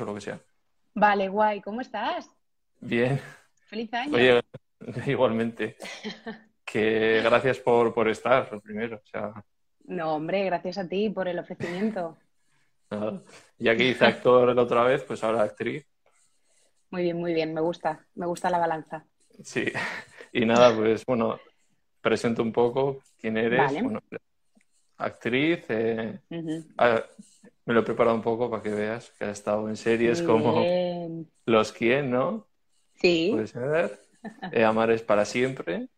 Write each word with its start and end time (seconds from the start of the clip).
o 0.00 0.04
lo 0.04 0.14
que 0.14 0.20
sea. 0.20 0.40
Vale, 0.94 1.28
guay. 1.28 1.60
¿Cómo 1.60 1.80
estás? 1.80 2.30
Bien. 2.80 3.20
Feliz 3.66 3.92
año. 3.94 4.14
Oye, 4.14 4.40
igualmente. 5.06 5.76
que 6.64 7.20
gracias 7.22 7.58
por, 7.58 7.92
por 7.94 8.08
estar, 8.08 8.50
lo 8.52 8.60
primero. 8.60 8.96
O 8.96 9.06
sea, 9.06 9.32
No, 9.84 10.14
hombre, 10.16 10.44
gracias 10.44 10.78
a 10.78 10.88
ti 10.88 11.10
por 11.10 11.28
el 11.28 11.38
ofrecimiento. 11.38 12.16
nada. 12.90 13.22
Ya 13.58 13.76
que 13.76 13.88
hice 13.88 14.04
actor 14.04 14.54
la 14.54 14.62
otra 14.62 14.84
vez, 14.84 15.02
pues 15.04 15.22
ahora 15.24 15.42
actriz. 15.42 15.86
Muy 16.90 17.02
bien, 17.02 17.16
muy 17.18 17.34
bien. 17.34 17.52
Me 17.52 17.60
gusta. 17.60 18.06
Me 18.14 18.26
gusta 18.26 18.48
la 18.50 18.58
balanza. 18.58 19.04
Sí. 19.42 19.64
Y 20.32 20.44
nada, 20.46 20.74
pues 20.74 21.04
bueno, 21.06 21.38
presento 22.00 22.42
un 22.42 22.52
poco 22.52 23.00
quién 23.18 23.36
eres. 23.36 23.58
Vale. 23.58 23.82
Bueno, 23.82 24.00
actriz. 24.98 25.64
eh, 25.68 26.20
ah, 26.78 27.02
me 27.64 27.74
lo 27.74 27.80
he 27.80 27.82
preparado 27.82 28.14
un 28.16 28.22
poco 28.22 28.48
para 28.50 28.62
que 28.62 28.70
veas 28.70 29.10
que 29.18 29.24
has 29.24 29.32
estado 29.38 29.68
en 29.68 29.76
series 29.76 30.22
Muy 30.22 30.26
como 30.30 30.60
bien. 30.62 31.30
Los 31.46 31.72
Quién, 31.72 32.10
¿no? 32.10 32.46
Sí. 32.94 33.30
Puede 33.32 33.46
ser. 33.48 34.00
Eh, 34.52 34.64
Amar 34.64 34.90
es 34.90 35.02
para 35.02 35.24
siempre. 35.24 35.88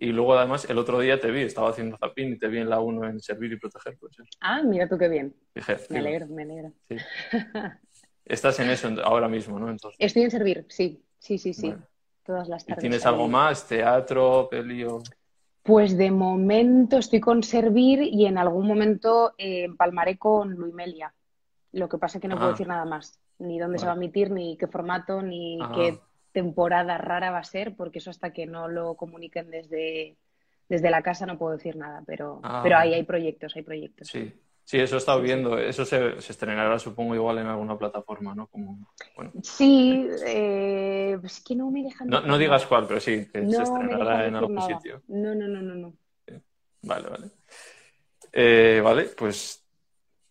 Y 0.00 0.06
luego 0.12 0.34
además 0.34 0.68
el 0.70 0.78
otro 0.78 1.00
día 1.00 1.20
te 1.20 1.30
vi, 1.30 1.42
estaba 1.42 1.70
haciendo 1.70 1.96
zapping 1.98 2.34
y 2.34 2.38
te 2.38 2.46
vi 2.48 2.58
en 2.58 2.70
la 2.70 2.80
1 2.80 3.08
en 3.08 3.20
Servir 3.20 3.52
y 3.52 3.56
Proteger. 3.58 3.96
Pues. 3.98 4.16
Ah, 4.40 4.62
mira 4.62 4.88
tú 4.88 4.96
qué 4.96 5.08
bien. 5.08 5.34
Dije, 5.54 5.76
Me 5.90 5.98
alegro, 5.98 6.26
me 6.28 6.42
alegro. 6.44 6.72
Sí. 6.88 6.96
Estás 8.24 8.60
en 8.60 8.70
eso 8.70 8.88
ahora 9.02 9.28
mismo, 9.28 9.58
¿no? 9.58 9.70
Entonces, 9.70 9.96
Estoy 9.98 10.22
en 10.22 10.30
servir, 10.30 10.66
sí. 10.68 11.02
Sí, 11.18 11.38
sí, 11.38 11.52
sí. 11.52 11.68
Bueno. 11.68 11.86
Todas 12.24 12.48
las 12.48 12.62
¿y 12.62 12.66
tardes. 12.66 12.80
tienes 12.82 13.06
algo 13.06 13.26
más? 13.26 13.66
¿Teatro, 13.66 14.48
peli 14.50 14.84
o...? 14.84 15.02
Pues 15.68 15.98
de 15.98 16.10
momento 16.10 16.96
estoy 16.96 17.20
con 17.20 17.42
servir 17.42 18.00
y 18.02 18.24
en 18.24 18.38
algún 18.38 18.66
momento 18.66 19.34
eh, 19.36 19.64
empalmaré 19.64 20.16
con 20.16 20.52
Luimelia. 20.54 21.12
Lo 21.72 21.90
que 21.90 21.98
pasa 21.98 22.16
es 22.16 22.22
que 22.22 22.28
no 22.28 22.36
puedo 22.36 22.48
Ah. 22.48 22.52
decir 22.52 22.66
nada 22.66 22.86
más. 22.86 23.20
Ni 23.38 23.58
dónde 23.58 23.78
se 23.78 23.84
va 23.84 23.92
a 23.92 23.96
emitir, 23.96 24.30
ni 24.30 24.56
qué 24.56 24.66
formato, 24.66 25.20
ni 25.20 25.58
Ah. 25.60 25.70
qué 25.74 25.98
temporada 26.32 26.96
rara 26.96 27.30
va 27.30 27.40
a 27.40 27.44
ser, 27.44 27.76
porque 27.76 27.98
eso 27.98 28.08
hasta 28.08 28.32
que 28.32 28.46
no 28.46 28.66
lo 28.66 28.94
comuniquen 28.94 29.50
desde, 29.50 30.16
desde 30.70 30.88
la 30.88 31.02
casa 31.02 31.26
no 31.26 31.36
puedo 31.36 31.52
decir 31.58 31.76
nada. 31.76 32.02
Pero, 32.06 32.40
Ah. 32.44 32.60
pero 32.62 32.78
ahí 32.78 32.94
hay 32.94 33.02
proyectos, 33.02 33.54
hay 33.54 33.62
proyectos. 33.62 34.08
Sí, 34.08 34.32
sí, 34.68 34.78
eso 34.78 34.96
he 34.96 34.98
estado 34.98 35.22
viendo. 35.22 35.58
Eso 35.58 35.84
se, 35.84 36.20
se 36.20 36.32
estrenará, 36.32 36.78
supongo, 36.78 37.14
igual 37.14 37.38
en 37.38 37.46
alguna 37.46 37.78
plataforma, 37.78 38.34
¿no? 38.34 38.46
Como, 38.48 38.78
bueno, 39.16 39.32
Sí, 39.42 40.06
eh, 40.26 41.18
es 41.24 41.40
que 41.42 41.56
no 41.56 41.70
me 41.70 41.82
dejan 41.82 42.08
no, 42.08 42.36
digas 42.38 42.66
cuál, 42.66 42.86
pero 42.86 43.00
sí, 43.00 43.26
que 43.32 43.40
se 43.40 43.46
No 43.46 43.58
dejan 43.58 43.62
estrenará 43.62 44.26
en 44.26 44.36
algún 44.36 44.56
nada. 44.56 44.78
sitio. 44.78 45.02
No, 45.08 45.34
no, 45.34 45.48
no, 45.48 45.62
no, 45.62 45.74
no. 45.74 45.92
Vale, 46.82 47.08
vale. 47.08 47.30
Eh, 48.32 48.80
vale, 48.84 49.04
pues 49.16 49.64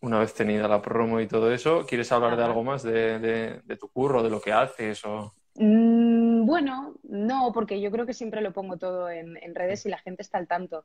una 0.00 0.20
vez 0.20 0.32
tenida 0.34 0.68
la 0.68 0.80
promo 0.80 1.20
y 1.20 1.26
todo 1.26 1.52
eso, 1.52 1.84
¿quieres 1.86 2.10
hablar 2.12 2.36
de 2.36 2.44
algo 2.44 2.62
más 2.62 2.82
de, 2.84 3.18
de- 3.18 3.60
de 3.64 3.76
tu 3.76 3.88
curro, 3.88 4.22
de 4.22 4.30
lo 4.30 4.40
que 4.40 4.52
haces? 4.52 5.04
O... 5.04 5.34
Mm, 5.54 6.46
bueno, 6.46 6.94
no, 7.02 7.50
porque 7.52 7.80
yo 7.80 7.90
creo 7.90 8.06
que 8.06 8.14
siempre 8.14 8.40
lo 8.40 8.52
pongo 8.52 8.76
todo 8.78 9.10
en, 9.10 9.36
en 9.42 9.54
redes 9.54 9.84
y 9.86 9.88
la 9.88 9.98
gente 9.98 10.22
está 10.22 10.38
al 10.38 10.46
tanto. 10.46 10.84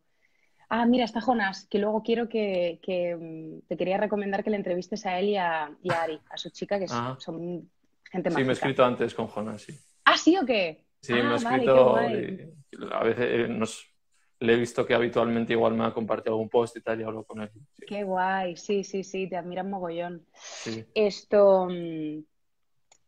Ah, 0.75 0.87
mira, 0.87 1.05
está 1.05 1.21
Jonas, 1.21 1.67
que 1.69 1.77
luego 1.77 2.01
quiero 2.01 2.27
que, 2.27 2.79
que, 2.81 3.15
mm, 3.15 3.67
te 3.67 3.77
quería 3.77 3.97
recomendar 3.97 4.43
que 4.43 4.49
le 4.49 4.55
entrevistes 4.57 5.05
a 5.05 5.19
él 5.19 5.29
y 5.29 5.37
a, 5.37 5.69
y 5.83 5.91
a 5.91 6.01
Ari, 6.01 6.19
a 6.31 6.35
su 6.35 6.49
chica, 6.49 6.79
que 6.79 6.87
Ah. 6.89 7.15
son 7.19 7.69
gente 8.11 8.31
Sí, 8.31 8.43
me 8.43 8.49
he 8.49 8.51
escrito 8.53 8.83
antes 8.83 9.13
con 9.13 9.27
Jonas, 9.27 9.61
sí. 9.61 9.77
Ah, 10.05 10.17
¿sí 10.17 10.35
o 10.35 10.43
qué? 10.43 10.83
Sí, 10.99 11.13
Ah, 11.13 11.21
me 11.21 11.35
vale, 11.35 11.43
qué 11.43 12.15
escrito. 12.15 12.79
y 12.79 12.91
a 12.91 13.03
veces 13.03 13.25
eh, 13.29 13.47
nos, 13.49 13.85
le 14.39 14.53
he 14.53 14.57
visto 14.57 14.83
que 14.83 14.95
habitualmente 14.95 15.53
igual 15.53 15.75
me 15.75 15.85
ha 15.85 15.93
compartido 15.93 16.33
algún 16.33 16.49
post 16.49 16.75
y 16.77 16.81
tal, 16.81 16.99
y 16.99 17.03
hablo 17.03 17.23
con 17.23 17.41
él. 17.41 17.51
Sí, 17.77 17.85
Qué 17.85 18.03
guay, 18.03 18.57
sí, 18.57 18.83
sí, 18.83 19.03
sí, 19.03 19.29
te 19.29 19.37
admiran 19.37 19.69
mogollón. 19.69 20.25
sí. 20.33 20.83
Esto, 20.95 21.67
mm, 21.69 22.23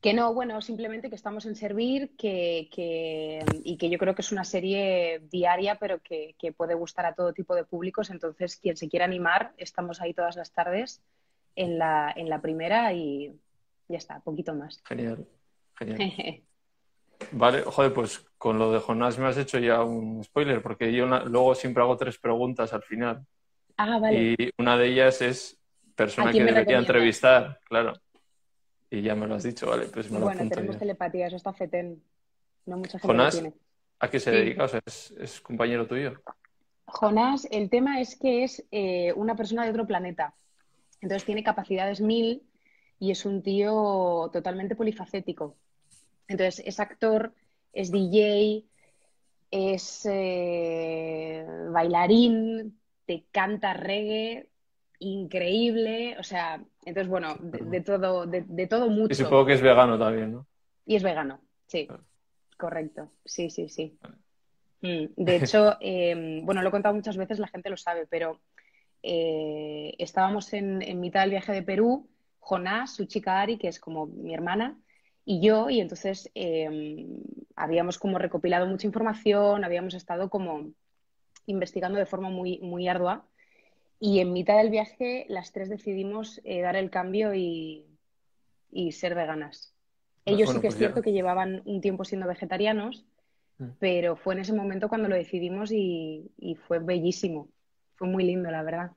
que 0.05 0.13
no, 0.13 0.35
bueno, 0.35 0.61
simplemente 0.61 1.09
que 1.09 1.15
estamos 1.15 1.47
en 1.47 1.55
Servir 1.55 2.11
que, 2.15 2.69
que- 2.71 3.43
y 3.63 3.75
que 3.75 3.89
yo 3.89 3.97
creo 3.97 4.13
que 4.13 4.21
es 4.21 4.31
una 4.31 4.43
serie 4.43 5.23
diaria, 5.31 5.79
pero 5.79 5.97
que, 5.99 6.35
que 6.37 6.51
puede 6.51 6.75
gustar 6.75 7.07
a 7.07 7.15
todo 7.15 7.33
tipo 7.33 7.55
de 7.55 7.63
públicos. 7.63 8.11
Entonces, 8.11 8.57
quien 8.57 8.77
se 8.77 8.87
quiera 8.87 9.05
animar, 9.05 9.53
estamos 9.57 10.01
ahí 10.01 10.13
todas 10.13 10.35
las 10.35 10.51
tardes 10.51 11.01
en 11.55 11.79
la, 11.79 12.13
en 12.15 12.29
la 12.29 12.39
primera 12.39 12.93
y 12.93 13.33
ya 13.87 13.97
está, 13.97 14.19
poquito 14.19 14.53
más. 14.53 14.79
Genial, 14.85 15.25
genial. 15.75 16.13
Vale, 17.31 17.63
joder, 17.63 17.91
pues 17.91 18.27
con 18.37 18.59
lo 18.59 18.71
de 18.71 18.81
Jonás 18.81 19.17
me 19.17 19.25
has 19.25 19.37
hecho 19.37 19.57
ya 19.57 19.81
un 19.83 20.23
spoiler, 20.23 20.61
porque 20.61 20.93
yo 20.93 21.07
luego 21.07 21.55
siempre 21.55 21.81
hago 21.81 21.97
tres 21.97 22.19
preguntas 22.19 22.73
al 22.73 22.83
final. 22.83 23.25
Ah, 23.77 23.97
vale. 23.97 24.35
Y 24.37 24.49
una 24.59 24.77
de 24.77 24.85
ellas 24.85 25.19
es 25.23 25.59
persona 25.95 26.29
¿A 26.29 26.33
que 26.33 26.43
debería 26.43 26.77
entrevistar, 26.77 27.59
claro. 27.63 27.93
Y 28.95 29.01
ya 29.01 29.13
me 29.13 29.27
lo 29.27 29.35
has 29.35 29.43
dicho, 29.43 29.67
vale, 29.67 29.87
pues 29.87 30.09
me 30.09 30.19
lo 30.19 30.25
Bueno, 30.25 30.47
tenemos 30.47 30.75
ya. 30.75 30.79
telepatía, 30.79 31.27
eso 31.27 31.35
está 31.35 31.51
fetén. 31.51 32.01
No 32.65 32.77
mucha 32.77 32.97
gente 32.97 33.07
Jonás, 33.07 33.35
lo 33.35 33.41
tiene. 33.41 33.55
¿a 33.99 34.09
qué 34.09 34.19
se 34.21 34.31
Sí. 34.31 34.37
dedica? 34.37 34.63
O 34.63 34.67
sea, 34.69 34.79
¿es, 34.85 35.11
es 35.19 35.41
compañero 35.41 35.85
tuyo? 35.85 36.13
Jonás, 36.85 37.45
el 37.51 37.69
tema 37.69 37.99
es 37.99 38.15
que 38.15 38.43
es 38.45 38.63
eh, 38.71 39.11
una 39.17 39.35
persona 39.35 39.65
de 39.65 39.71
otro 39.71 39.85
planeta. 39.85 40.33
Entonces 41.01 41.25
tiene 41.25 41.43
capacidades 41.43 41.99
mil 41.99 42.43
y 42.99 43.11
es 43.11 43.25
un 43.25 43.43
tío 43.43 44.29
totalmente 44.31 44.75
polifacético. 44.77 45.57
Entonces 46.29 46.63
es 46.65 46.79
actor, 46.79 47.33
es 47.73 47.91
DJ, 47.91 48.63
es 49.51 50.07
eh, 50.09 51.45
bailarín, 51.71 52.79
te 53.05 53.25
canta 53.31 53.73
reggae, 53.73 54.47
increíble. 54.99 56.17
O 56.17 56.23
sea, 56.23 56.63
entonces 56.85 57.09
bueno, 57.09 57.35
de, 57.39 57.59
de 57.63 57.81
todo, 57.81 58.25
de, 58.25 58.41
de 58.47 58.67
todo 58.67 58.87
Y 58.87 58.89
mucho. 58.91 59.15
supongo 59.15 59.45
que 59.45 59.53
es 59.53 59.61
vegano 59.61 59.97
también, 59.97 60.31
¿no? 60.33 60.47
Y 60.85 60.95
es 60.95 61.03
vegano, 61.03 61.41
sí, 61.67 61.87
correcto, 62.57 63.11
sí, 63.25 63.49
sí, 63.49 63.69
sí. 63.69 63.97
Mm, 64.81 65.05
De 65.15 65.35
hecho, 65.37 65.77
eh, 65.81 66.41
bueno, 66.43 66.61
lo 66.61 66.69
he 66.69 66.71
contado 66.71 66.95
muchas 66.95 67.17
veces, 67.17 67.39
la 67.39 67.47
gente 67.47 67.69
lo 67.69 67.77
sabe, 67.77 68.07
pero 68.07 68.39
eh, 69.03 69.93
estábamos 69.97 70.53
en, 70.53 70.81
en 70.81 70.99
mitad 70.99 71.21
del 71.21 71.31
viaje 71.31 71.51
de 71.53 71.63
Perú, 71.63 72.07
Jonás, 72.39 72.95
su 72.95 73.05
chica 73.05 73.41
Ari, 73.41 73.57
que 73.57 73.67
es 73.67 73.79
como 73.79 74.05
mi 74.07 74.33
hermana, 74.33 74.77
y 75.25 75.41
yo, 75.41 75.69
y 75.71 75.79
entonces 75.79 76.29
eh, 76.35 77.07
habíamos 77.55 77.97
como 77.97 78.19
recopilado 78.19 78.67
mucha 78.67 78.85
información, 78.87 79.63
habíamos 79.63 79.95
estado 79.95 80.29
como 80.29 80.69
investigando 81.47 81.97
de 81.99 82.05
forma 82.05 82.29
muy, 82.29 82.59
muy 82.59 82.87
ardua, 82.87 83.25
y 83.99 84.19
en 84.19 84.33
mitad 84.33 84.57
del 84.57 84.69
viaje 84.69 85.25
las 85.29 85.51
tres 85.51 85.69
decidimos 85.69 86.41
eh, 86.43 86.61
dar 86.61 86.75
el 86.75 86.89
cambio 86.89 87.33
y, 87.33 87.85
y 88.71 88.91
ser 88.91 89.15
veganas. 89.15 89.73
Ellos 90.25 90.47
Bueno, 90.47 90.53
sí 90.59 90.61
que 90.61 90.67
es 90.67 90.73
pues 90.73 90.79
ya. 90.79 90.87
cierto 90.87 91.01
que 91.01 91.11
llevaban 91.11 91.61
un 91.65 91.81
tiempo 91.81 92.03
siendo 92.05 92.27
vegetarianos, 92.27 93.05
Mm. 93.57 93.69
pero 93.79 94.17
fue 94.17 94.33
en 94.33 94.41
ese 94.41 94.51
momento 94.51 94.89
cuando 94.89 95.07
lo 95.07 95.15
decidimos 95.15 95.71
y, 95.71 96.29
y 96.37 96.55
fue 96.55 96.79
bellísimo. 96.79 97.47
Fue 97.95 98.05
muy 98.05 98.25
lindo, 98.25 98.51
la 98.51 98.63
verdad. 98.63 98.91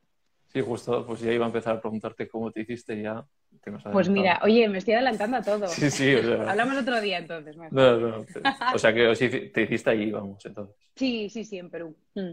Sí, 0.49 0.61
justo, 0.61 1.07
pues 1.07 1.21
ya 1.21 1.33
iba 1.33 1.45
a 1.45 1.49
empezar 1.49 1.77
a 1.77 1.81
preguntarte 1.81 2.27
cómo 2.27 2.51
te 2.51 2.63
hiciste 2.63 2.95
y 2.99 3.03
ya 3.03 3.25
te 3.63 3.71
has 3.71 3.85
Pues 3.85 4.09
mira, 4.09 4.41
oye, 4.43 4.69
me 4.69 4.79
estoy 4.79 4.95
adelantando 4.95 5.37
a 5.37 5.43
todo. 5.43 5.69
Sí, 5.69 5.91
sí, 5.93 6.13
o 6.15 6.23
sea, 6.23 6.51
Hablamos 6.51 6.77
otro 6.77 7.01
día 7.01 7.19
entonces. 7.19 7.57
no, 7.57 7.69
no, 7.71 8.27
o 8.75 8.79
sea 8.79 8.93
que 8.93 9.15
te 9.55 9.63
hiciste 9.63 9.91
allí, 9.91 10.11
vamos, 10.11 10.45
entonces. 10.45 10.75
Sí, 10.97 11.29
sí, 11.31 11.45
sí, 11.45 11.59
en 11.59 11.71
Perú. 11.71 11.97
Mm. 12.17 12.33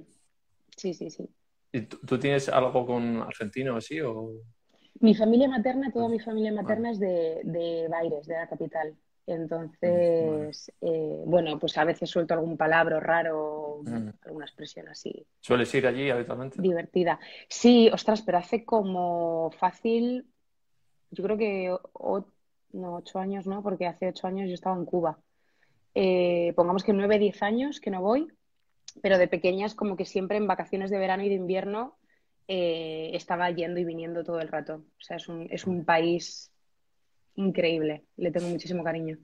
Sí, 0.75 0.93
sí, 0.95 1.11
sí. 1.11 1.29
¿Y 1.75 1.81
tú, 1.81 1.97
tú 2.05 2.17
tienes 2.17 2.47
algo 2.47 2.85
con 2.85 3.17
argentino 3.17 3.75
así 3.75 3.99
o...? 3.99 4.31
Mi 5.01 5.13
familia 5.13 5.49
materna, 5.49 5.91
toda 5.91 6.07
mi 6.07 6.19
familia 6.19 6.53
materna 6.53 6.91
es 6.91 6.99
de, 6.99 7.41
de 7.43 7.87
Baires, 7.89 8.25
de 8.27 8.35
la 8.35 8.47
capital. 8.47 8.95
Entonces, 9.27 10.71
eh, 10.79 11.21
bueno, 11.25 11.59
pues 11.59 11.77
a 11.77 11.83
veces 11.83 12.09
suelto 12.09 12.33
algún 12.33 12.55
palabra 12.55 12.99
raro, 13.01 13.81
Mm. 13.83 14.09
alguna 14.21 14.45
expresión 14.45 14.87
así 14.87 15.27
¿Sueles 15.41 15.73
ir 15.75 15.85
allí 15.85 16.09
habitualmente? 16.09 16.61
divertida. 16.61 17.19
Sí, 17.49 17.89
ostras, 17.91 18.21
pero 18.21 18.37
hace 18.37 18.63
como 18.63 19.51
fácil, 19.59 20.27
yo 21.11 21.23
creo 21.23 21.37
que 21.37 21.75
o- 21.93 22.25
no, 22.71 22.95
ocho 22.95 23.19
años, 23.19 23.45
¿no? 23.47 23.61
Porque 23.63 23.85
hace 23.87 24.07
ocho 24.07 24.27
años 24.27 24.47
yo 24.47 24.53
estaba 24.53 24.75
en 24.77 24.85
Cuba. 24.85 25.19
Eh, 25.93 26.53
pongamos 26.55 26.83
que 26.83 26.93
nueve, 26.93 27.19
diez 27.19 27.41
años 27.43 27.79
que 27.81 27.91
no 27.91 28.01
voy, 28.01 28.27
pero 29.01 29.17
de 29.17 29.27
pequeñas 29.27 29.75
como 29.75 29.95
que 29.97 30.05
siempre 30.05 30.37
en 30.37 30.47
vacaciones 30.47 30.89
de 30.89 30.97
verano 30.97 31.23
y 31.23 31.29
de 31.29 31.35
invierno 31.35 31.97
eh, 32.47 33.11
estaba 33.13 33.49
yendo 33.51 33.79
y 33.79 33.85
viniendo 33.85 34.23
todo 34.23 34.39
el 34.39 34.47
rato. 34.47 34.75
O 34.75 35.01
sea, 35.01 35.17
es 35.17 35.27
un, 35.27 35.47
es 35.49 35.65
un 35.65 35.83
país 35.85 36.51
increíble, 37.35 38.03
le 38.17 38.31
tengo 38.31 38.47
muchísimo 38.47 38.83
cariño. 38.83 39.17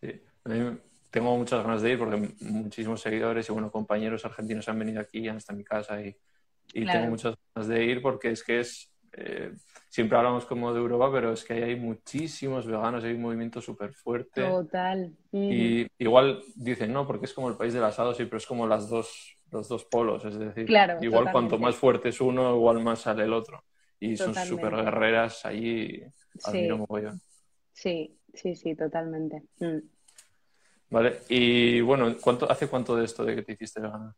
Sí. 0.00 0.20
A 0.44 0.48
mí 0.48 0.78
tengo 1.10 1.36
muchas 1.36 1.62
ganas 1.62 1.82
de 1.82 1.92
ir 1.92 1.98
porque 1.98 2.34
muchísimos 2.40 3.00
seguidores 3.00 3.48
y 3.48 3.52
bueno, 3.52 3.70
compañeros 3.70 4.24
argentinos 4.24 4.68
han 4.68 4.78
venido 4.78 5.00
aquí, 5.00 5.28
han 5.28 5.36
estado 5.36 5.54
en 5.54 5.58
mi 5.58 5.64
casa 5.64 6.02
y, 6.02 6.16
y 6.72 6.82
Claro. 6.82 6.98
tengo 6.98 7.10
muchas 7.10 7.34
ganas 7.54 7.68
de 7.68 7.84
ir 7.84 8.02
porque 8.02 8.30
es 8.30 8.42
que 8.42 8.60
es... 8.60 8.90
eh, 9.16 9.52
siempre 9.88 10.18
hablamos 10.18 10.44
como 10.44 10.72
de 10.72 10.80
Europa, 10.80 11.10
pero 11.12 11.32
es 11.32 11.44
que 11.44 11.52
ahí 11.54 11.62
hay 11.62 11.76
muchísimos 11.76 12.66
veganos, 12.66 13.04
hay 13.04 13.12
un 13.12 13.22
movimiento 13.22 13.60
súper 13.60 13.92
fuerte. 13.92 14.42
Total. 14.42 15.12
Mm. 15.30 15.48
Y 15.52 15.86
igual 15.98 16.42
dicen, 16.56 16.92
no, 16.92 17.06
porque 17.06 17.26
es 17.26 17.32
como 17.32 17.48
el 17.48 17.56
país 17.56 17.72
del 17.72 17.84
asado, 17.84 18.12
sí, 18.14 18.24
pero 18.24 18.38
es 18.38 18.46
como 18.46 18.66
las 18.66 18.88
dos, 18.88 19.38
los 19.52 19.68
dos 19.68 19.84
polos. 19.84 20.24
Es 20.24 20.38
decir, 20.38 20.66
Claro, 20.66 20.94
igual 20.94 21.24
totalmente. 21.24 21.32
cuanto 21.32 21.58
más 21.58 21.76
fuerte 21.76 22.08
es 22.08 22.20
uno, 22.20 22.56
igual 22.56 22.82
más 22.82 23.00
sale 23.00 23.24
el 23.24 23.32
otro. 23.32 23.64
Y 24.00 24.16
son 24.16 24.34
súper 24.34 24.74
guerreras 24.74 25.46
allí. 25.46 26.02
admiro 26.44 26.78
mogollón. 26.78 27.20
Sí, 27.72 28.18
sí, 28.34 28.54
sí, 28.56 28.74
totalmente. 28.74 29.42
Mm. 29.60 29.78
Vale, 30.90 31.20
y 31.28 31.80
bueno, 31.80 32.14
¿cuánto, 32.20 32.50
¿hace 32.50 32.68
cuánto 32.68 32.96
de 32.96 33.04
esto 33.04 33.24
de 33.24 33.36
que 33.36 33.42
te 33.42 33.52
hiciste 33.52 33.80
vegana? 33.80 34.14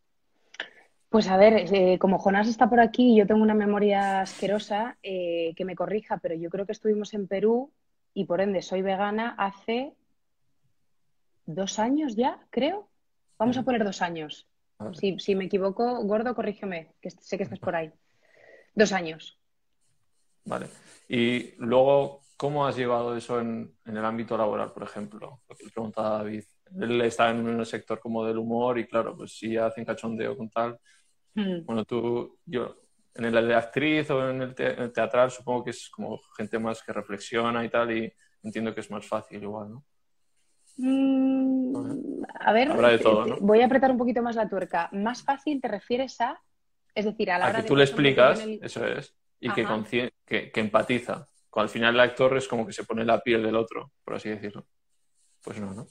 Pues 1.09 1.29
a 1.29 1.37
ver, 1.37 1.73
eh, 1.73 1.99
como 1.99 2.19
Jonás 2.19 2.49
está 2.49 2.69
por 2.69 2.81
aquí, 2.81 3.17
yo 3.17 3.27
tengo 3.27 3.43
una 3.43 3.55
memoria 3.55 4.21
asquerosa, 4.21 4.99
eh, 5.03 5.55
que 5.57 5.65
me 5.65 5.77
corrija, 5.77 6.19
pero 6.19 6.35
yo 6.35 6.51
creo 6.51 6.67
que 6.67 6.73
estuvimos 6.73 7.15
en 7.15 7.29
Perú 7.29 7.73
y 8.13 8.25
por 8.25 8.41
ende 8.41 8.63
soy 8.63 8.83
vegana 8.83 9.35
hace 9.39 9.95
dos 11.47 11.79
años 11.79 12.17
ya, 12.17 12.41
creo. 12.51 12.89
Vamos 13.39 13.57
a 13.57 13.63
poner 13.63 13.85
dos 13.85 14.03
años. 14.03 14.49
Si, 15.19 15.35
me 15.35 15.45
equivoco, 15.45 16.03
gordo, 16.05 16.35
corrígeme, 16.35 16.93
que 17.01 17.11
sé 17.11 17.37
que 17.37 17.45
estás 17.45 17.59
por 17.59 17.77
ahí. 17.77 17.93
Dos 18.75 18.93
años. 18.93 19.39
Vale. 20.45 20.67
Y 21.09 21.55
luego, 21.59 22.21
¿cómo 22.37 22.67
has 22.67 22.77
llevado 22.77 23.17
eso 23.17 23.41
en, 23.41 23.75
el 23.85 24.05
ámbito 24.05 24.37
laboral, 24.37 24.73
por 24.73 24.83
ejemplo? 24.83 25.41
Lo 25.49 25.57
que 25.57 25.65
le 25.65 25.71
preguntaba 25.71 26.19
David. 26.19 26.45
Él 26.79 27.01
está 27.03 27.31
en 27.31 27.47
un 27.47 27.65
sector 27.65 28.01
como 28.01 28.25
del 28.25 28.39
humor 28.39 28.79
y 28.79 28.87
claro, 28.87 29.17
pues 29.17 29.39
si 29.39 29.57
hacen 29.57 29.85
cachondeo 29.85 30.37
con 30.37 30.51
tal. 30.51 30.79
Bueno, 31.37 31.85
tú, 31.85 32.39
yo, 32.47 32.77
en 33.15 33.25
el 33.27 33.49
de 33.49 33.55
actriz 33.55 34.11
o 34.11 34.31
en 34.31 34.43
el, 34.43 34.55
teatral 34.55 35.31
supongo 35.31 35.65
que 35.65 35.71
es 35.71 35.91
como 35.91 36.19
gente 36.37 36.59
más 36.59 36.83
que 36.83 36.93
reflexiona 36.93 37.65
y 37.65 37.69
tal 37.69 37.97
y 37.97 38.13
entiendo 38.43 38.75
que 38.75 38.81
es 38.81 38.91
más 38.91 39.07
fácil 39.07 39.43
igual, 39.43 39.71
¿no? 39.71 39.85
Mm, 40.79 42.23
a 42.41 42.53
ver, 42.53 42.71
voy 43.41 43.61
a 43.61 43.67
apretar 43.67 43.91
un 43.91 43.99
poquito 43.99 44.23
más 44.23 44.37
la 44.37 44.49
tuerca. 44.49 44.89
Más 44.93 45.23
fácil 45.23 45.61
te 45.61 45.69
refieres 45.69 46.21
a, 46.21 46.39
es 46.95 47.05
decir, 47.05 47.31
a 47.31 47.39
la 47.39 47.49
hora 47.49 47.63
que 47.63 47.69
tú 47.69 47.77
le 47.77 47.85
explicas, 47.85 48.41
eso 48.61 48.87
es, 48.87 49.15
y 49.41 49.51
que, 49.51 49.67
que, 50.27 50.51
que, 50.51 50.61
empatiza. 50.61 51.29
Al 51.53 51.71
final 51.71 51.95
el 51.95 52.01
actor 52.01 52.37
es 52.37 52.47
como 52.47 52.67
que 52.67 52.75
se 52.75 52.85
pone 52.85 53.05
la 53.05 53.23
piel 53.23 53.43
del 53.43 53.57
otro, 53.57 53.93
por 54.05 54.15
así 54.15 54.29
decirlo. 54.29 54.67
Pues 55.43 55.59
no, 55.59 55.73
¿no? 55.73 55.87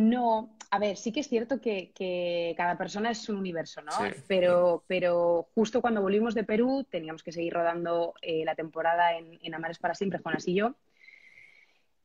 No, 0.00 0.56
a 0.70 0.78
ver, 0.78 0.96
sí 0.96 1.12
que 1.12 1.20
es 1.20 1.28
cierto 1.28 1.60
que, 1.60 2.54
cada 2.56 2.78
persona 2.78 3.10
es 3.10 3.28
un 3.28 3.36
universo, 3.36 3.82
¿no? 3.82 3.92
pero, 4.26 4.82
pero 4.86 5.48
justo 5.54 5.82
cuando 5.82 6.00
volvimos 6.00 6.34
de 6.34 6.44
Perú 6.44 6.86
teníamos 6.88 7.22
que 7.22 7.32
seguir 7.32 7.52
rodando 7.52 8.14
eh, 8.22 8.42
la 8.46 8.54
temporada 8.54 9.18
en, 9.18 9.38
en 9.42 9.54
Amares 9.54 9.78
para 9.78 9.94
siempre, 9.94 10.20
Juanas 10.20 10.48
y 10.48 10.54
yo. 10.54 10.74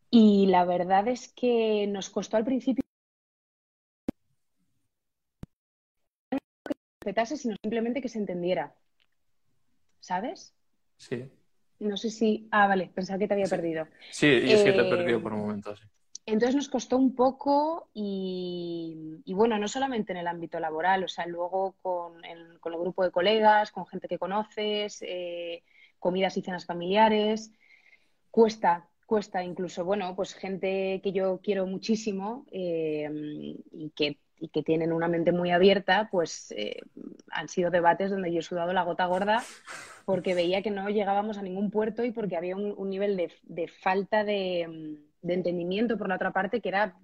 Y 0.10 0.48
la 0.48 0.66
verdad 0.66 1.08
es 1.08 1.30
que 1.30 1.88
nos 1.88 2.10
costó 2.10 2.36
al 2.36 2.44
principio 2.44 2.84
que 6.30 6.38
respetase, 7.00 7.38
sino 7.38 7.56
simplemente 7.62 8.02
que 8.02 8.10
se 8.10 8.20
entendiera. 8.20 8.76
¿Sabes? 10.02 10.54
Sí. 10.98 11.32
No 11.80 11.96
sé 11.96 12.10
si. 12.10 12.50
Ah, 12.52 12.68
vale, 12.68 12.92
pensaba 12.94 13.20
que 13.20 13.28
te 13.28 13.36
había 13.36 13.48
perdido. 13.48 13.88
Sí, 14.12 14.28
y 14.28 14.52
es 14.52 14.64
que 14.64 14.74
te 14.74 14.82
he 14.82 14.90
perdido 14.90 15.22
por 15.22 15.32
un 15.32 15.40
momento, 15.40 15.76
sí. 15.78 15.84
Entonces 16.28 16.56
nos 16.56 16.70
costó 16.70 16.98
un 16.98 17.14
poco 17.14 17.90
y, 17.94 19.22
bueno, 19.28 19.60
no 19.60 19.68
solamente 19.68 20.12
en 20.12 20.18
el 20.18 20.28
ámbito 20.28 20.60
laboral, 20.60 21.04
o 21.04 21.08
sea, 21.08 21.28
luego 21.28 21.76
con 21.84 22.26
el, 22.26 22.60
con 22.60 22.74
el 22.74 22.80
grupo 22.80 23.04
de 23.04 23.12
colegas, 23.12 23.72
con 23.72 23.86
gente 23.86 24.08
que 24.08 24.18
conoces, 24.18 25.04
eh, 25.04 25.64
comidas 26.00 26.36
y 26.38 26.42
cenas 26.42 26.66
familiares, 26.66 27.52
cuesta, 28.32 28.90
cuesta 29.06 29.44
incluso, 29.44 29.86
bueno, 29.86 30.16
pues 30.16 30.34
gente 30.34 31.00
que 31.04 31.12
yo 31.12 31.40
quiero 31.44 31.68
muchísimo 31.68 32.46
eh, 32.52 33.08
y, 33.72 33.92
que, 33.96 34.18
que, 34.52 34.64
tienen 34.64 34.94
una 34.94 35.08
mente 35.08 35.32
muy 35.32 35.52
abierta, 35.52 36.10
pues 36.12 36.52
eh, 36.58 36.82
han 37.30 37.50
sido 37.50 37.70
debates 37.70 38.10
donde 38.10 38.34
yo 38.34 38.40
he 38.40 38.44
sudado 38.44 38.74
la 38.74 38.84
gota 38.84 39.06
gorda 39.06 39.44
porque 40.06 40.34
veía 40.34 40.64
que 40.64 40.72
no 40.72 40.90
llegábamos 40.90 41.38
a 41.38 41.44
ningún 41.44 41.70
puerto 41.70 42.04
y 42.04 42.12
porque 42.12 42.36
había 42.36 42.56
un, 42.56 42.90
nivel 42.90 43.16
de, 43.44 43.68
falta 43.68 44.24
de, 44.24 45.00
entendimiento 45.34 45.98
por 45.98 46.08
la 46.08 46.16
otra 46.16 46.32
parte 46.32 46.62
que 46.62 46.70
era 46.70 46.96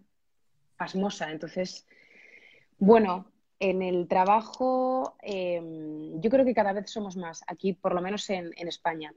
pasmosa. 0.78 1.32
Entonces, 1.32 1.88
bueno, 2.78 3.32
en 3.60 3.82
el 3.82 4.08
trabajo 4.08 5.16
eh, 5.22 5.62
yo 6.16 6.30
creo 6.30 6.46
que 6.46 6.54
cada 6.54 6.74
vez 6.74 6.90
somos 6.90 7.18
más, 7.18 7.44
aquí 7.48 7.74
por 7.74 7.94
lo 7.94 8.02
menos 8.02 8.30
en 8.30 8.68
España. 8.68 9.14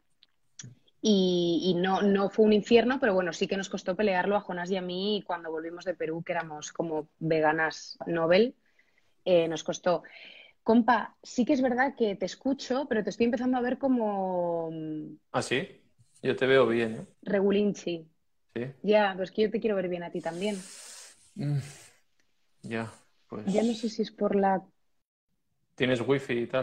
Y, 1.06 1.76
no, 1.76 2.00
no, 2.00 2.30
fue 2.30 2.46
un 2.46 2.54
infierno, 2.54 2.98
pero 2.98 3.12
bueno, 3.12 3.34
sí 3.34 3.46
que 3.46 3.58
nos 3.58 3.68
costó 3.68 3.94
pelearlo 3.94 4.36
a 4.36 4.40
Jonás 4.40 4.70
y 4.70 4.78
a 4.78 4.80
mí 4.80 5.22
cuando 5.26 5.50
volvimos 5.50 5.84
de 5.84 5.92
Perú, 5.92 6.22
que 6.24 6.32
éramos 6.32 6.72
como 6.72 7.08
veganas 7.18 7.98
Nobel, 8.06 8.54
eh, 9.26 9.46
nos 9.46 9.62
costó. 9.62 10.02
Compa, 10.62 11.14
sí 11.22 11.44
que 11.44 11.52
es 11.52 11.60
verdad 11.60 11.94
que 11.94 12.16
te 12.16 12.24
escucho, 12.24 12.86
pero 12.88 13.04
te 13.04 13.10
estoy 13.10 13.26
empezando 13.26 13.58
a 13.58 13.60
ver 13.60 13.76
como... 13.76 14.70
¿Ah, 15.30 15.42
sí? 15.42 15.82
Yo 16.22 16.36
te 16.36 16.46
veo 16.46 16.66
bien, 16.66 16.94
¿eh? 16.94 17.06
Regulinchi. 17.20 18.08
Sí. 18.54 18.72
Ya, 18.82 19.14
pues 19.16 19.32
que 19.32 19.42
yo 19.42 19.50
te 19.50 19.60
quiero 19.60 19.74
ver 19.74 19.88
bien 19.88 20.04
a 20.04 20.10
ti 20.10 20.20
también. 20.20 20.56
Mm, 21.34 21.58
ya, 22.62 22.92
pues... 23.28 23.52
Ya 23.52 23.62
no 23.64 23.74
sé 23.74 23.88
si 23.88 24.02
es 24.02 24.12
por 24.12 24.36
la... 24.36 24.62
¿Tienes 25.74 26.00
wifi 26.00 26.34
y 26.34 26.46
tal? 26.46 26.62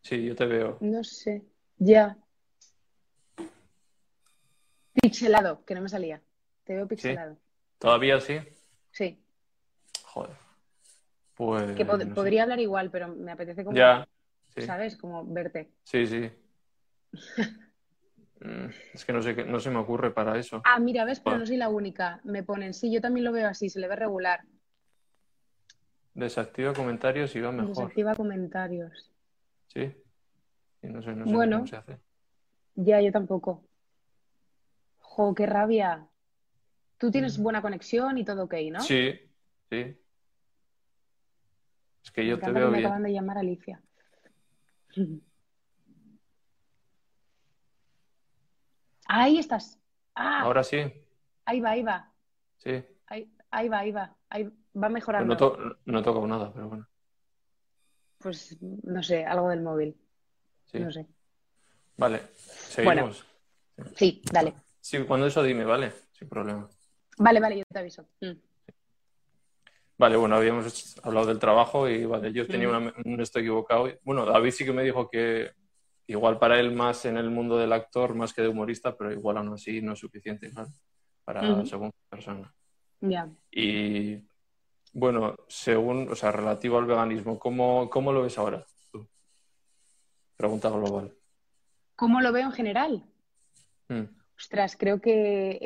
Sí, 0.00 0.24
yo 0.24 0.34
te 0.34 0.46
veo. 0.46 0.78
No 0.80 1.04
sé. 1.04 1.44
Ya. 1.76 2.16
Pixelado, 5.02 5.64
que 5.66 5.74
no 5.74 5.82
me 5.82 5.88
salía. 5.88 6.22
Te 6.64 6.74
veo 6.74 6.88
pixelado. 6.88 7.36
¿Todavía 7.78 8.20
sí? 8.20 8.38
Sí. 8.90 9.22
Joder. 10.02 10.36
Pues. 11.34 11.72
Que 11.76 11.84
podría 11.84 12.42
hablar 12.42 12.58
igual, 12.58 12.90
pero 12.90 13.08
me 13.08 13.32
apetece 13.32 13.64
como. 13.64 13.76
Ya. 13.76 14.08
¿Sabes? 14.56 14.96
Como 14.96 15.24
verte. 15.24 15.70
Sí, 15.84 16.06
sí. 16.06 16.30
Mm, 18.42 18.70
es 18.94 19.04
que 19.04 19.12
no 19.12 19.20
sé, 19.20 19.34
no 19.44 19.60
se 19.60 19.70
me 19.70 19.78
ocurre 19.78 20.12
para 20.12 20.38
eso. 20.38 20.62
Ah, 20.64 20.78
mira, 20.78 21.04
ves, 21.04 21.20
pero 21.20 21.36
no 21.36 21.44
soy 21.44 21.58
la 21.58 21.68
única. 21.68 22.20
Me 22.24 22.42
ponen, 22.42 22.72
sí, 22.72 22.90
yo 22.90 23.02
también 23.02 23.24
lo 23.24 23.32
veo 23.32 23.46
así, 23.46 23.68
se 23.68 23.78
le 23.78 23.86
ve 23.86 23.96
regular. 23.96 24.40
Desactiva 26.14 26.72
comentarios 26.72 27.36
y 27.36 27.40
va 27.40 27.52
mejor. 27.52 27.76
Desactiva 27.76 28.14
comentarios. 28.14 29.12
Sí. 29.68 29.92
no 30.82 31.02
sé, 31.02 31.14
no 31.14 31.26
sé 31.26 31.34
bueno, 31.34 31.56
cómo 31.58 31.66
se 31.66 31.76
hace. 31.76 31.98
Ya, 32.76 33.00
yo 33.02 33.12
tampoco. 33.12 33.62
Jo, 35.00 35.34
qué 35.34 35.44
rabia. 35.44 36.08
Tú 36.96 37.10
tienes 37.10 37.38
mm. 37.38 37.42
buena 37.42 37.62
conexión 37.62 38.16
y 38.18 38.24
todo 38.24 38.44
ok, 38.44 38.54
¿no? 38.72 38.80
Sí, 38.80 39.20
sí. 39.68 39.96
Es 42.02 42.10
que 42.10 42.26
yo 42.26 42.38
te 42.38 42.50
veo 42.50 42.70
me 42.70 42.78
bien. 42.78 42.86
acaban 42.86 43.02
de 43.02 43.12
llamar 43.12 43.38
Alicia. 43.38 43.82
Ahí 49.06 49.38
estás. 49.38 49.78
Ah, 50.14 50.42
Ahora 50.42 50.62
sí. 50.62 50.78
Ahí 51.44 51.60
va, 51.60 51.70
ahí 51.70 51.82
va. 51.82 52.12
Sí. 52.58 52.82
Ahí, 53.06 53.32
ahí 53.50 53.68
va, 53.68 53.78
ahí 53.78 53.92
va. 53.92 54.16
Ahí 54.28 54.50
va 54.74 54.88
mejorando. 54.88 55.34
no, 55.34 55.36
to 55.36 55.76
no 55.84 55.98
he 55.98 56.02
tocado 56.02 56.26
nada, 56.26 56.52
pero 56.52 56.68
bueno. 56.68 56.88
Pues 58.18 58.56
no 58.60 59.02
sé, 59.02 59.24
algo 59.24 59.48
del 59.48 59.62
móvil. 59.62 59.96
Sí. 60.66 60.78
No 60.78 60.92
sé. 60.92 61.06
Vale, 61.96 62.22
seguimos. 62.34 63.26
sí, 63.96 64.22
dale. 64.30 64.54
Sí, 64.80 65.04
cuando 65.04 65.26
eso 65.26 65.42
dime, 65.42 65.64
¿vale? 65.64 65.92
Sin 66.12 66.28
problema. 66.28 66.68
Vale, 67.18 67.40
vale, 67.40 67.58
yo 67.58 67.64
te 67.70 67.78
aviso. 67.78 68.06
Mm. 68.20 68.49
Vale, 70.00 70.16
bueno, 70.16 70.36
habíamos 70.36 70.98
hablado 71.02 71.26
del 71.26 71.38
trabajo 71.38 71.86
y 71.86 72.06
vale, 72.06 72.32
yo 72.32 72.46
tenía 72.46 72.70
mm. 72.70 72.92
un 73.04 73.20
esto 73.20 73.38
equivocado. 73.38 73.86
Bueno, 74.02 74.24
David 74.24 74.50
sí 74.50 74.64
que 74.64 74.72
me 74.72 74.82
dijo 74.82 75.10
que 75.10 75.50
igual 76.06 76.38
para 76.38 76.58
él 76.58 76.72
más 76.72 77.04
en 77.04 77.18
el 77.18 77.28
mundo 77.28 77.58
del 77.58 77.70
actor 77.74 78.14
más 78.14 78.32
que 78.32 78.40
de 78.40 78.48
humorista, 78.48 78.96
pero 78.96 79.12
igual 79.12 79.36
aún 79.36 79.52
así 79.52 79.82
no 79.82 79.92
es 79.92 79.98
suficiente 79.98 80.50
para 81.22 81.42
la 81.42 81.66
segunda 81.66 81.94
persona. 82.08 82.50
Ya. 83.02 83.28
Y 83.50 84.22
bueno, 84.94 85.36
según, 85.48 86.08
o 86.10 86.14
sea, 86.14 86.32
relativo 86.32 86.78
al 86.78 86.86
veganismo, 86.86 87.38
¿cómo, 87.38 87.90
cómo 87.90 88.10
lo 88.10 88.22
ves 88.22 88.38
ahora? 88.38 88.64
Pregunta 90.34 90.70
global. 90.70 91.12
¿Cómo 91.94 92.22
lo 92.22 92.32
veo 92.32 92.46
en 92.46 92.52
general? 92.52 93.04
Hmm. 93.86 94.04
Ostras, 94.34 94.78
creo 94.78 94.98
que 94.98 95.58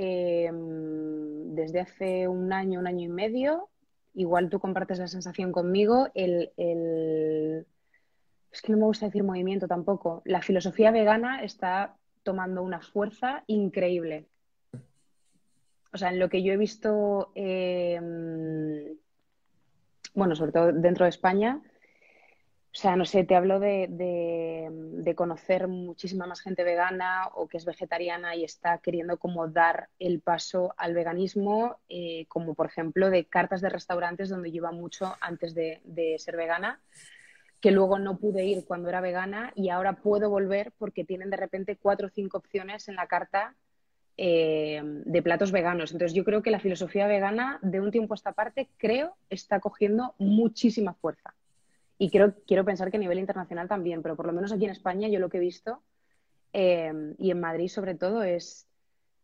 em, 0.49 1.55
desde 1.55 1.79
hace 1.79 2.27
un 2.27 2.53
año, 2.53 2.81
un 2.81 2.89
año 2.89 3.05
y 3.05 3.13
medio, 3.13 3.71
igual 4.15 4.49
tú 4.49 4.59
compartes 4.61 4.99
la 4.99 5.09
sensación 5.09 5.53
conmigo, 5.53 6.09
el, 6.15 6.53
el... 6.57 7.67
es 8.53 8.63
que 8.63 8.73
no 8.73 8.79
me 8.79 8.85
gusta 8.85 9.07
decir 9.07 9.23
movimiento 9.23 9.69
tampoco. 9.69 10.23
La 10.25 10.43
filosofía 10.43 10.91
vegana 10.91 11.43
está 11.43 11.97
tomando 12.23 12.63
una 12.63 12.81
fuerza 12.81 13.45
increíble. 13.47 14.27
O 15.93 15.99
sea, 15.99 16.11
en 16.11 16.19
lo 16.19 16.29
que 16.29 16.43
yo 16.43 16.53
he 16.53 16.57
visto 16.57 17.31
em, 17.35 18.97
bueno, 20.15 20.37
sobre 20.37 20.53
todo 20.53 20.73
dentro 20.73 21.05
de 21.05 21.11
España. 21.11 21.61
O 22.75 22.77
sea, 22.77 22.97
no 22.97 23.05
sé, 23.05 23.23
te 23.23 23.37
hablo 23.37 23.61
de, 23.61 25.15
conocer 25.17 25.69
muchísima 25.69 26.27
más 26.27 26.41
gente 26.41 26.65
vegana 26.65 27.29
o 27.35 27.47
que 27.47 27.57
es 27.57 27.65
vegetariana 27.65 28.35
y 28.35 28.43
está 28.43 28.79
queriendo 28.79 29.17
como 29.17 29.47
dar 29.47 29.91
el 30.01 30.21
paso 30.21 30.75
al 30.77 30.93
veganismo, 30.93 31.79
eh, 31.89 32.27
como 32.27 32.55
por 32.55 32.67
ejemplo 32.67 33.11
de 33.11 33.27
cartas 33.27 33.61
de 33.61 33.69
restaurantes 33.69 34.29
donde 34.29 34.51
lleva 34.51 34.73
mucho 34.73 35.15
antes 35.21 35.55
de, 35.55 36.17
ser 36.19 36.37
vegana, 36.37 36.81
que 37.61 37.71
luego 37.71 38.01
no 38.01 38.19
pude 38.19 38.45
ir 38.45 38.65
cuando 38.67 38.89
era 38.89 39.01
vegana 39.01 39.53
y 39.55 39.69
ahora 39.69 39.93
puedo 39.93 40.29
volver 40.29 40.73
porque 40.77 41.05
tienen 41.05 41.31
de 41.31 41.37
repente 41.37 41.77
cuatro 41.77 42.09
o 42.09 42.11
cinco 42.11 42.39
opciones 42.39 42.89
en 42.89 42.97
la 42.97 43.07
carta 43.07 43.55
eh, 44.17 44.83
de 44.83 45.23
platos 45.23 45.53
veganos. 45.53 45.93
Entonces 45.93 46.13
yo 46.13 46.25
creo 46.25 46.43
que 46.43 46.51
la 46.51 46.59
filosofía 46.59 47.07
vegana 47.07 47.61
de 47.63 47.81
un 47.81 47.93
tiempo 47.93 48.15
a 48.15 48.17
esta 48.17 48.33
parte 48.33 48.69
creo 48.79 49.17
está 49.31 49.61
cogiendo 49.61 50.17
muchísima 50.19 50.95
fuerza. 50.95 51.35
Y 51.99 52.11
creo, 52.11 52.35
quiero 52.47 52.65
pensar 52.65 52.91
que 52.91 52.97
a 52.97 53.01
nivel 53.01 53.19
internacional 53.19 53.69
también, 53.69 54.03
pero 54.03 54.17
por 54.17 54.27
lo 54.27 54.33
menos 54.33 54.53
aquí 54.53 54.65
en 54.65 54.73
España 54.73 55.09
yo 55.09 55.21
lo 55.21 55.29
que 55.29 55.37
he 55.37 55.41
visto 55.41 55.83
eh, 56.53 56.93
y 57.19 57.31
en 57.31 57.41
Madrid 57.41 57.69
sobre 57.69 57.95
todo 57.95 58.23
es, 58.23 58.69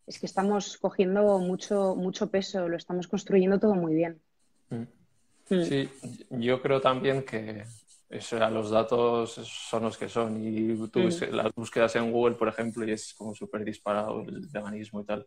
es 0.07 0.19
que 0.19 0.27
estamos 0.27 0.77
cogiendo 0.79 1.39
mucho, 1.39 1.95
mucho 1.97 2.31
peso, 2.31 2.69
lo 2.69 2.77
estamos 2.77 3.07
construyendo 3.07 3.59
todo 3.59 3.75
muy 3.75 3.95
bien. 3.95 4.21
Mm. 4.71 5.55
Mm. 5.55 5.65
Sí, 5.65 5.89
yo 6.31 6.61
creo 6.61 6.81
también 6.81 7.25
que 7.25 7.65
eso, 8.09 8.39
los 8.51 8.71
datos 8.71 9.33
son 9.33 9.85
los 9.85 9.97
que 9.97 10.09
son 10.09 10.43
y 10.43 10.89
tú 10.89 11.01
mm. 11.01 11.33
las 11.33 11.55
búsquedas 11.55 11.95
en 11.95 12.11
Google, 12.11 12.35
por 12.35 12.49
ejemplo, 12.49 12.85
y 12.85 12.91
es 12.93 13.15
como 13.15 13.35
súper 13.35 13.65
disparado 13.65 14.23
el 14.23 14.49
veganismo 14.49 15.01
y 15.01 15.05
tal. 15.05 15.27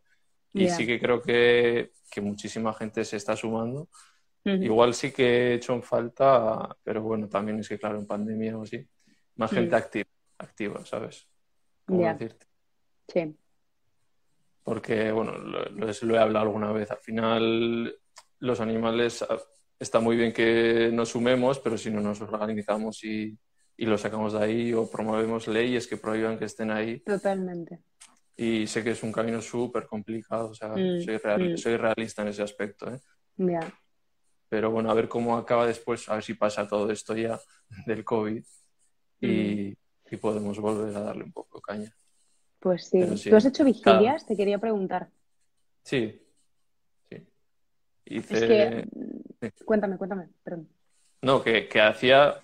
Y 0.51 0.69
sí 0.69 0.85
que 0.85 0.99
creo 0.99 1.21
que, 1.21 1.93
que, 2.11 2.21
muchísima 2.21 2.73
gente 2.73 3.03
se 3.05 3.17
está 3.17 3.35
sumando. 3.35 3.87
Igual 4.45 4.93
sí 4.93 5.11
que 5.11 5.23
he 5.25 5.53
hecho 5.55 5.73
en 5.73 5.83
falta, 5.83 6.75
pero 6.83 7.01
bueno, 7.01 7.29
también 7.29 7.59
es 7.59 7.69
que 7.69 7.79
claro, 7.79 7.97
en 7.97 8.05
pandemia 8.05 8.57
o 8.57 8.63
así, 8.63 8.85
más 9.35 9.51
gente 9.51 9.75
activa, 9.75 10.09
activa, 10.37 10.85
¿sabes? 10.85 11.27
¿Cómo 11.85 12.05
decirte? 12.05 12.45
Sí. 13.07 13.35
Porque, 14.63 15.11
bueno, 15.11 15.37
lo, 15.37 15.65
lo 15.69 16.15
he 16.15 16.19
hablado 16.19 16.45
alguna 16.45 16.71
vez, 16.71 16.91
al 16.91 16.99
final 16.99 17.97
los 18.39 18.59
animales 18.59 19.25
está 19.79 19.99
muy 19.99 20.17
bien 20.17 20.33
que 20.33 20.89
nos 20.91 21.09
sumemos, 21.09 21.59
pero 21.59 21.77
si 21.77 21.89
no 21.89 22.01
nos 22.01 22.21
organizamos 22.21 23.03
y, 23.03 23.37
y 23.77 23.85
lo 23.85 23.97
sacamos 23.97 24.33
de 24.33 24.43
ahí 24.43 24.73
o 24.73 24.89
promovemos 24.89 25.47
leyes 25.47 25.87
que 25.87 25.97
prohíban 25.97 26.37
que 26.37 26.45
estén 26.45 26.71
ahí. 26.71 26.99
Totalmente. 26.99 27.79
Y 28.35 28.65
sé 28.67 28.83
que 28.83 28.91
es 28.91 29.03
un 29.03 29.11
camino 29.11 29.41
súper 29.41 29.85
complicado, 29.85 30.49
o 30.49 30.53
sea, 30.53 30.69
mm, 30.69 30.97
mm. 30.97 31.57
soy, 31.57 31.77
realista 31.77 32.21
en 32.23 32.29
ese 32.29 32.41
aspecto. 32.41 32.91
¿eh? 32.91 32.99
Pero 34.53 34.69
bueno, 34.69 34.91
a 34.91 34.93
ver 34.93 35.09
cómo 35.09 35.35
acaba 35.35 35.65
después, 35.65 36.07
a 36.09 36.13
ver 36.13 36.23
si 36.23 36.35
pasa 36.35 36.67
todo 36.67 36.91
esto 36.91 37.17
ya 37.17 37.39
del 37.87 38.03
COVID 38.03 38.43
y, 39.19 39.27
mm. 39.27 39.75
y 40.11 40.17
podemos 40.17 40.59
volver 40.59 40.95
a 40.95 40.99
darle 40.99 41.23
un 41.23 41.31
poco 41.31 41.57
de 41.57 41.61
caña. 41.63 41.95
Pues 42.59 42.85
sí. 42.87 43.31
¿Tú 43.31 43.35
has 43.35 43.45
hecho 43.45 43.63
vigilias? 43.63 44.27
Te 44.27 44.37
quería 44.37 44.59
preguntar. 44.59 45.09
Sí. 45.81 46.21
Sí. 47.09 47.27
Hice... 48.05 48.83
Es 49.41 49.53
que 49.53 49.65
Cuéntame, 49.65 49.97
cuéntame, 49.97 50.29
perdón. 50.43 50.69
No, 51.23 51.41
que, 51.41 51.67
hacía, 51.81 52.35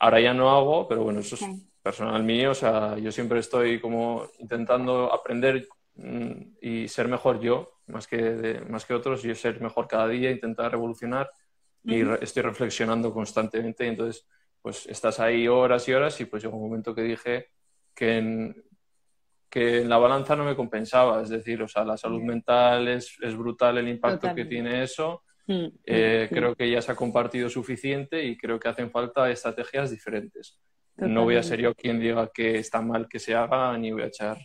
ahora 0.00 0.20
ya 0.20 0.34
no 0.34 0.50
hago, 0.50 0.88
pero 0.88 1.04
bueno, 1.04 1.20
eso 1.20 1.36
es 1.36 1.42
personal 1.80 2.24
mío, 2.24 2.50
o 2.50 2.54
sea, 2.54 2.98
yo 2.98 3.12
siempre 3.12 3.38
estoy 3.38 3.80
como 3.80 4.28
intentando 4.40 5.12
aprender 5.12 5.54
mm, 5.54 5.75
y 6.60 6.88
ser 6.88 7.08
mejor 7.08 7.40
yo, 7.40 7.80
más 7.86 8.06
que, 8.06 8.60
más 8.68 8.84
que 8.84 8.94
otros, 8.94 9.22
yo 9.22 9.34
ser 9.34 9.60
mejor 9.60 9.88
cada 9.88 10.08
día, 10.08 10.30
intentar 10.30 10.70
revolucionar 10.70 11.30
y 11.84 12.02
estoy 12.20 12.42
reflexionando 12.42 13.12
constantemente 13.12 13.84
y 13.84 13.88
entonces 13.88 14.26
pues 14.60 14.86
estás 14.86 15.20
ahí 15.20 15.46
horas 15.46 15.88
y 15.88 15.92
horas 15.92 16.20
y 16.20 16.24
pues 16.24 16.42
llegó 16.42 16.56
un 16.56 16.64
momento 16.64 16.94
que 16.94 17.02
dije 17.02 17.46
que 17.94 18.18
en, 18.18 18.64
que 19.48 19.82
en 19.82 19.88
la 19.88 19.96
balanza 19.96 20.34
no 20.34 20.44
me 20.44 20.56
compensaba, 20.56 21.22
es 21.22 21.28
decir, 21.28 21.62
o 21.62 21.68
sea, 21.68 21.84
la 21.84 21.96
salud 21.96 22.20
mental 22.20 22.88
es, 22.88 23.16
es 23.22 23.36
brutal 23.36 23.78
el 23.78 23.88
impacto 23.88 24.34
que 24.34 24.44
tiene 24.44 24.82
eso. 24.82 25.22
Mm, 25.46 25.66
eh, 25.84 26.28
mm, 26.28 26.34
creo 26.34 26.50
mm. 26.50 26.54
que 26.56 26.70
ya 26.70 26.82
se 26.82 26.90
ha 26.90 26.96
compartido 26.96 27.48
suficiente 27.48 28.24
y 28.24 28.36
creo 28.36 28.58
que 28.58 28.68
hacen 28.68 28.90
falta 28.90 29.30
estrategias 29.30 29.92
diferentes. 29.92 30.58
No 30.96 31.24
voy 31.24 31.36
a 31.36 31.42
ser 31.42 31.60
yo 31.60 31.74
quien 31.74 32.00
diga 32.00 32.28
que 32.34 32.58
está 32.58 32.80
mal 32.80 33.06
que 33.08 33.18
se 33.18 33.34
haga, 33.34 33.76
ni 33.78 33.92
voy 33.92 34.02
a 34.02 34.06
echar 34.06 34.38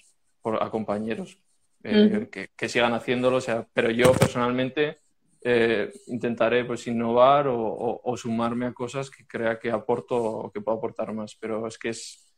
a 0.44 0.70
compañeros 0.70 1.38
eh, 1.84 2.30
que, 2.56 2.70
sigan 2.70 2.94
haciéndolo, 2.94 3.38
o 3.38 3.42
sea, 3.42 3.68
pero 3.74 3.90
yo 3.90 4.12
personalmente 4.14 5.00
eh, 5.42 5.92
intentaré 6.08 6.64
pues, 6.64 6.86
innovar 6.88 7.48
o, 7.50 8.14
sumarme 8.18 8.68
a 8.68 8.74
cosas 8.74 9.10
que 9.10 9.26
crea 9.26 9.58
que 9.58 9.72
aporto 9.72 10.16
o 10.16 10.52
que 10.52 10.62
puedo 10.62 10.78
aportar 10.78 11.12
más, 11.14 11.36
pero 11.36 11.66
es 11.66 11.78
que 11.78 11.90
es, 11.90 12.32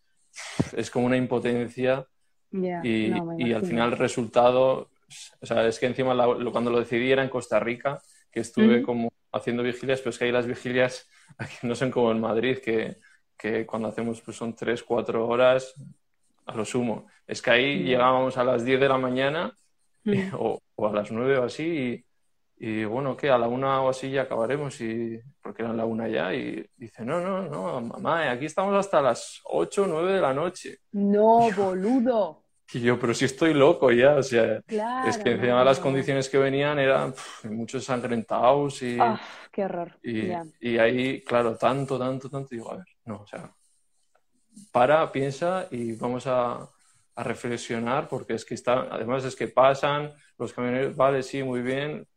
es 0.76 0.90
como 0.90 1.08
una 1.08 1.18
impotencia 1.18 2.08
y, 2.52 3.12
y, 3.40 3.54
al 3.54 3.66
final 3.66 3.94
el 3.94 3.98
resultado, 3.98 4.92
o 5.42 5.46
sea, 5.46 5.68
es 5.68 5.80
que 5.80 5.88
encima 5.88 6.16
cuando 6.52 6.72
lo 6.72 6.80
decidí 6.80 7.12
era 7.12 7.24
en 7.24 7.30
Costa 7.30 7.60
Rica 7.60 8.00
que 8.32 8.42
estuve 8.42 8.82
como 8.82 9.12
haciendo 9.32 9.64
vigilias, 9.64 10.00
pero 10.00 10.12
es 10.12 10.18
que 10.18 10.26
ahí 10.26 10.32
las 10.32 10.48
vigilias 10.48 11.10
aquí 11.38 11.56
no 11.64 11.76
son 11.76 11.92
como 11.92 12.12
en 12.12 12.22
Madrid, 12.22 12.60
que, 12.60 12.98
que 13.38 13.66
cuando 13.66 13.90
hacemos 13.90 14.22
pues 14.22 14.38
son 14.38 14.56
tres, 14.56 14.84
cuatro 14.84 15.28
horas 15.28 15.74
a 16.46 16.56
lo 16.56 16.66
sumo. 16.66 17.08
Es 17.28 17.42
que 17.42 17.52
ahí 17.52 17.84
llegábamos 17.84 18.38
a 18.38 18.44
las 18.44 18.66
10 18.66 18.80
de 18.80 18.90
la 18.90 18.98
mañana 18.98 19.54
o, 20.38 20.60
a 20.78 20.94
las 20.94 21.12
9 21.12 21.38
o 21.38 21.44
así 21.44 22.06
y, 22.58 22.68
y, 22.68 22.86
bueno, 22.86 23.16
que 23.16 23.30
a 23.30 23.38
la 23.38 23.48
una 23.48 23.82
o 23.82 23.90
así 23.90 24.12
ya 24.12 24.24
acabaremos 24.24 24.80
y 24.82 25.20
porque 25.42 25.64
eran 25.64 25.78
la 25.78 25.86
una 25.86 26.08
ya 26.08 26.34
y 26.34 26.66
dice, 26.78 27.04
no, 27.04 27.20
no, 27.20 27.44
no, 27.44 27.82
mamá, 27.82 28.32
aquí 28.32 28.46
estamos 28.46 28.76
hasta 28.76 29.02
las 29.02 29.42
8 29.46 29.84
o 29.84 29.88
9 29.88 30.14
de 30.14 30.22
la 30.22 30.34
noche. 30.34 30.80
No, 30.92 31.50
boludo. 31.56 32.44
Y 32.74 32.80
yo, 32.80 32.98
pero 32.98 33.14
si 33.14 33.26
estoy 33.26 33.54
loco 33.54 33.92
ya, 33.92 34.16
o 34.16 34.24
sea, 34.24 34.62
es 35.06 35.18
que 35.18 35.32
encima 35.32 35.64
las 35.64 35.80
condiciones 35.80 36.28
que 36.28 36.40
venían 36.40 36.80
eran 36.80 37.14
muchos 37.44 37.84
sangrentados 37.84 38.82
y... 38.82 38.98
Ah, 39.00 39.20
¡Qué 39.52 39.66
horror! 39.66 40.00
Y, 40.02 40.32
y, 40.60 40.78
ahí, 40.80 41.22
claro, 41.22 41.56
tanto, 41.56 42.00
tanto, 42.00 42.30
tanto, 42.30 42.48
digo, 42.50 42.72
a 42.72 42.78
ver, 42.78 42.86
no, 43.06 43.22
o 43.22 43.28
sea, 43.28 43.54
para, 44.72 45.12
piensa 45.12 45.68
y 45.72 45.94
vamos 45.94 46.28
a, 46.28 46.70
a 47.16 47.24
reflexionar 47.24 48.08
porque 48.08 48.34
es 48.34 48.46
que 48.46 48.54
está, 48.54 48.88
además 48.92 49.26
es 49.26 49.36
que 49.36 49.48
pasan, 49.48 50.14
los 50.38 50.54
camioneros, 50.54 50.96
vale, 50.96 51.24
sí, 51.24 51.44
muy 51.44 51.62
bien, 51.62 52.08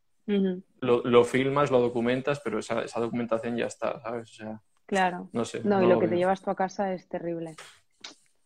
lo, 0.81 1.03
lo, 1.05 1.25
filmas, 1.25 1.71
lo 1.71 1.81
documentas, 1.81 2.41
pero 2.41 2.59
esa, 2.59 2.83
esa, 2.83 3.01
documentación 3.01 3.57
ya 3.57 3.67
está, 3.67 4.01
¿sabes? 4.01 4.31
O 4.31 4.35
sea, 4.35 4.61
claro. 4.87 5.29
No 5.33 5.45
sé. 5.45 5.61
No, 5.63 5.83
y 5.83 5.87
lo 5.87 6.01
que 6.01 6.09
te 6.09 6.17
llevas 6.17 6.43
tú 6.43 6.51
a 6.51 6.57
casa 6.57 6.93
es 6.93 7.09
terrible. 7.09 7.55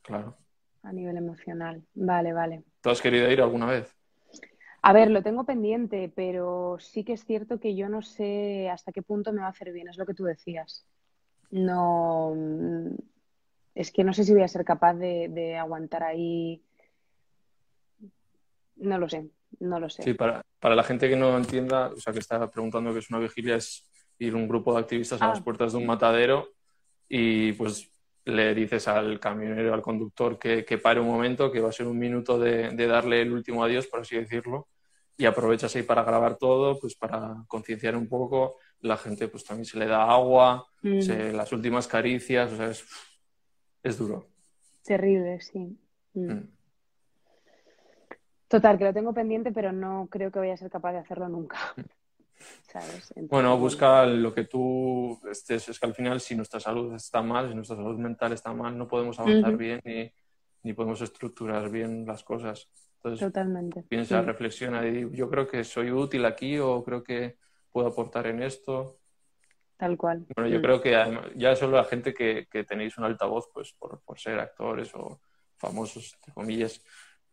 Claro 0.02 0.36
a 0.82 0.92
nivel 0.92 1.16
emocional. 1.16 1.82
Vale, 1.94 2.32
vale. 2.32 2.64
¿Tú 2.80 2.90
has 2.90 3.00
querido 3.00 3.30
ir 3.30 3.40
alguna 3.40 3.66
vez? 3.66 3.94
A 4.82 4.92
ver, 4.92 5.10
lo 5.10 5.22
tengo 5.22 5.44
pendiente, 5.44 6.10
pero 6.14 6.78
sí 6.80 7.04
que 7.04 7.12
es 7.12 7.24
cierto 7.24 7.60
que 7.60 7.76
yo 7.76 7.88
no 7.88 8.00
sé 8.00 8.70
hasta 8.70 8.92
qué 8.92 9.02
punto 9.02 9.32
me 9.32 9.40
va 9.40 9.46
a 9.46 9.50
hacer 9.50 9.72
bien, 9.72 9.88
es 9.88 9.98
lo 9.98 10.06
que 10.06 10.14
tú 10.14 10.24
decías. 10.24 10.86
No, 11.50 12.34
es 13.74 13.90
que 13.90 14.04
no 14.04 14.12
sé 14.12 14.24
si 14.24 14.32
voy 14.32 14.42
a 14.42 14.48
ser 14.48 14.64
capaz 14.64 14.94
de, 14.94 15.56
aguantar 15.56 16.02
ahí. 16.02 16.62
No 18.76 18.98
lo 18.98 19.08
sé, 19.08 19.28
no 19.58 19.78
lo 19.78 19.90
sé. 19.90 20.02
Sí, 20.02 20.14
para, 20.14 20.42
para, 20.58 20.74
la 20.74 20.82
gente 20.82 21.08
que 21.08 21.16
no 21.16 21.36
entienda, 21.36 21.88
o 21.88 21.96
sea, 21.96 22.12
que 22.12 22.18
está 22.18 22.50
preguntando 22.50 22.92
qué 22.92 23.00
es 23.00 23.10
una 23.10 23.18
vigilia, 23.18 23.56
es 23.56 23.86
ir 24.18 24.34
un 24.34 24.48
grupo 24.48 24.72
de 24.74 24.80
activistas 24.80 25.20
a 25.22 25.28
las 25.28 25.40
ah. 25.40 25.44
puertas 25.44 25.72
de 25.72 25.78
un 25.78 25.86
matadero 25.86 26.48
y 27.08 27.52
pues 27.52 27.90
le 28.24 28.54
dices 28.54 28.86
al 28.88 29.18
camionero, 29.18 29.74
al 29.74 29.82
conductor 29.82 30.38
que, 30.38 30.78
pare 30.78 31.00
un 31.00 31.08
momento, 31.08 31.50
que 31.50 31.60
va 31.60 31.70
a 31.70 31.72
ser 31.72 31.86
un 31.86 31.98
minuto 31.98 32.38
de, 32.38 32.70
darle 32.86 33.22
el 33.22 33.32
último 33.32 33.64
adiós, 33.64 33.86
por 33.86 34.00
así 34.00 34.16
decirlo, 34.16 34.68
y 35.16 35.24
aprovechas 35.24 35.74
ahí 35.74 35.82
para 35.82 36.04
grabar 36.04 36.36
todo, 36.36 36.78
pues 36.78 36.94
para 36.94 37.44
concienciar 37.48 37.96
un 37.96 38.08
poco. 38.08 38.56
La 38.80 38.96
gente 38.96 39.28
pues 39.28 39.44
también 39.44 39.66
se 39.66 39.78
le 39.78 39.86
da 39.86 40.10
agua, 40.10 40.66
mm. 40.82 41.34
las 41.34 41.52
últimas 41.52 41.86
caricias, 41.86 42.52
o 42.52 42.56
sea, 42.56 42.70
es, 42.70 42.84
duro. 43.82 44.28
Terrible, 44.82 45.40
sí. 45.40 45.78
Mm. 46.14 46.32
Mm. 46.32 46.50
Total, 48.48 48.78
que 48.78 48.84
lo 48.84 48.92
tengo 48.92 49.14
pendiente, 49.14 49.52
pero 49.52 49.72
no 49.72 50.08
creo 50.10 50.32
que 50.32 50.40
vaya 50.40 50.54
a 50.54 50.56
ser 50.56 50.70
capaz 50.70 50.92
de 50.92 50.98
hacerlo 50.98 51.28
nunca 51.28 51.56
bueno, 53.28 53.58
busca 53.58 54.06
lo 54.06 54.32
que 54.32 54.44
tú 54.44 55.18
estés. 55.30 55.68
Es 55.68 55.78
que 55.78 55.86
al 55.86 55.94
final, 55.94 56.20
si 56.20 56.34
nuestra 56.34 56.60
salud 56.60 56.94
está 56.94 57.22
mal, 57.22 57.48
si 57.48 57.54
nuestra 57.54 57.76
salud 57.76 57.98
mental 57.98 58.32
está 58.32 58.52
mal, 58.52 58.76
no 58.76 58.88
podemos 58.88 59.18
avanzar 59.20 59.56
bien 59.56 59.80
ni, 59.84 60.10
ni, 60.62 60.72
podemos 60.72 61.00
estructurar 61.00 61.68
bien 61.70 62.06
las 62.06 62.24
cosas. 62.24 62.68
Entonces, 62.96 63.26
Totalmente. 63.26 63.82
piensa, 63.82 64.22
reflexiona 64.22 64.86
y 64.86 65.10
yo 65.12 65.28
creo 65.28 65.46
que 65.46 65.64
soy 65.64 65.90
útil 65.90 66.24
aquí 66.24 66.58
o 66.58 66.82
creo 66.84 67.02
que 67.02 67.36
puedo 67.70 67.88
aportar 67.88 68.26
en 68.26 68.42
esto. 68.42 68.99
Tal 69.80 69.96
cual. 69.96 70.26
Bueno, 70.36 70.50
yo 70.50 70.58
mm. 70.58 70.62
creo 70.62 70.82
que 70.82 70.90
ya 71.36 71.56
solo 71.56 71.78
la 71.78 71.84
gente 71.84 72.12
que, 72.12 72.46
que 72.50 72.64
tenéis 72.64 72.98
un 72.98 73.04
altavoz, 73.04 73.48
pues 73.50 73.72
por, 73.72 74.02
por, 74.02 74.18
ser 74.18 74.38
actores 74.38 74.94
o 74.94 75.22
famosos, 75.56 76.12
entre 76.16 76.34
comillas, 76.34 76.84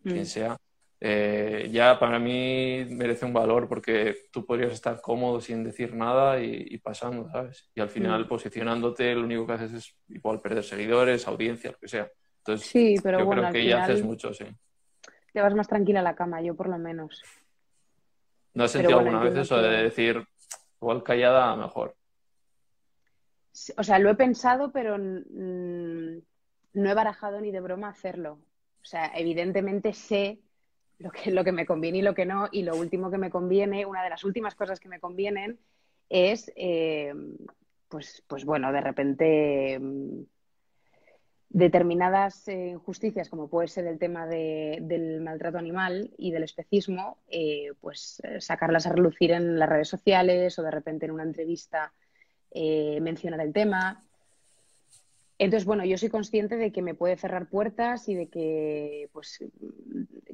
quien 0.01 0.21
mm. 0.21 0.25
sea, 0.25 0.57
eh, 1.01 1.67
ya 1.69 1.99
para 1.99 2.19
mí 2.19 2.85
merece 2.89 3.25
un 3.25 3.33
valor 3.33 3.67
porque 3.67 4.29
tú 4.31 4.45
podrías 4.45 4.71
estar 4.71 5.01
cómodo 5.01 5.41
sin 5.41 5.61
decir 5.61 5.93
nada 5.93 6.39
y, 6.39 6.77
pasando, 6.77 7.29
¿sabes? 7.29 7.69
Y 7.75 7.81
al 7.81 7.89
final 7.89 8.23
mm. 8.23 8.27
posicionándote 8.29 9.13
lo 9.13 9.25
único 9.25 9.45
que 9.45 9.53
haces 9.53 9.73
es 9.73 9.97
igual 10.07 10.39
perder 10.39 10.63
seguidores, 10.63 11.27
audiencia, 11.27 11.71
lo 11.71 11.77
que 11.79 11.89
sea. 11.89 12.09
Entonces, 12.37 12.65
sí, 12.65 12.95
pero 13.03 13.19
yo 13.19 13.29
creo 13.29 13.51
que 13.51 13.65
ya 13.65 13.83
haces 13.83 14.05
mucho, 14.05 14.33
sí. 14.33 14.45
Te 15.33 15.41
vas 15.41 15.53
más 15.53 15.67
tranquila 15.67 15.99
a 15.99 16.03
la 16.03 16.15
cama, 16.15 16.41
yo 16.41 16.55
por 16.55 16.69
lo 16.69 16.77
menos. 16.77 17.21
¿No 18.53 18.63
has 18.63 18.71
sentido 18.71 18.99
alguna 18.99 19.19
vez 19.19 19.35
eso 19.35 19.61
de 19.61 19.83
decir, 19.83 20.25
igual 20.79 21.03
callada, 21.03 21.53
mejor? 21.57 21.97
O 23.77 23.83
sea, 23.83 23.99
lo 23.99 24.09
he 24.09 24.15
pensado, 24.15 24.71
pero 24.71 24.97
no 24.97 26.21
he 26.89 26.93
barajado 26.93 27.41
ni 27.41 27.51
de 27.51 27.61
broma 27.61 27.89
hacerlo. 27.89 28.39
O 28.81 28.85
sea, 28.85 29.11
evidentemente 29.15 29.93
sé 29.93 30.39
lo 30.99 31.11
que, 31.11 31.31
lo 31.31 31.43
que 31.43 31.51
me 31.51 31.65
conviene 31.65 31.99
y 31.99 32.01
lo 32.01 32.13
que 32.13 32.25
no. 32.25 32.47
Y 32.51 32.63
lo 32.63 32.75
último 32.75 33.11
que 33.11 33.17
me 33.17 33.29
conviene, 33.29 33.85
una 33.85 34.03
de 34.03 34.09
las 34.09 34.23
últimas 34.23 34.55
cosas 34.55 34.79
que 34.79 34.89
me 34.89 34.99
convienen 34.99 35.59
es, 36.09 36.51
eh, 36.55 37.13
pues, 37.89 38.23
pues 38.27 38.45
bueno, 38.45 38.71
de 38.71 38.81
repente 38.81 39.79
mm, 39.79 40.21
determinadas 41.49 42.47
eh, 42.47 42.69
injusticias, 42.69 43.29
como 43.29 43.49
puede 43.49 43.67
ser 43.67 43.87
el 43.87 43.99
tema 43.99 44.27
del 44.27 45.21
maltrato 45.21 45.57
animal 45.57 46.13
y 46.17 46.31
del 46.31 46.43
especismo, 46.43 47.17
eh, 47.27 47.73
pues 47.81 48.21
sacarlas 48.39 48.85
a 48.85 48.93
relucir 48.93 49.31
en 49.31 49.57
las 49.59 49.69
redes 49.69 49.87
sociales 49.87 50.57
o 50.59 50.63
de 50.63 50.71
repente 50.71 51.05
en 51.05 51.11
una 51.11 51.23
entrevista 51.23 51.93
mencionar 53.01 53.41
el 53.41 53.53
tema. 53.53 54.03
Entonces, 55.39 55.65
bueno, 55.65 55.85
yo 55.85 55.97
soy 55.97 56.09
consciente 56.09 56.57
de 56.57 56.71
que 56.71 56.81
me 56.81 56.95
puede 56.95 57.15
cerrar 57.15 57.47
puertas 57.47 58.09
y 58.09 58.15
de 58.15 58.27
que, 58.27 59.09
pues, 59.13 59.43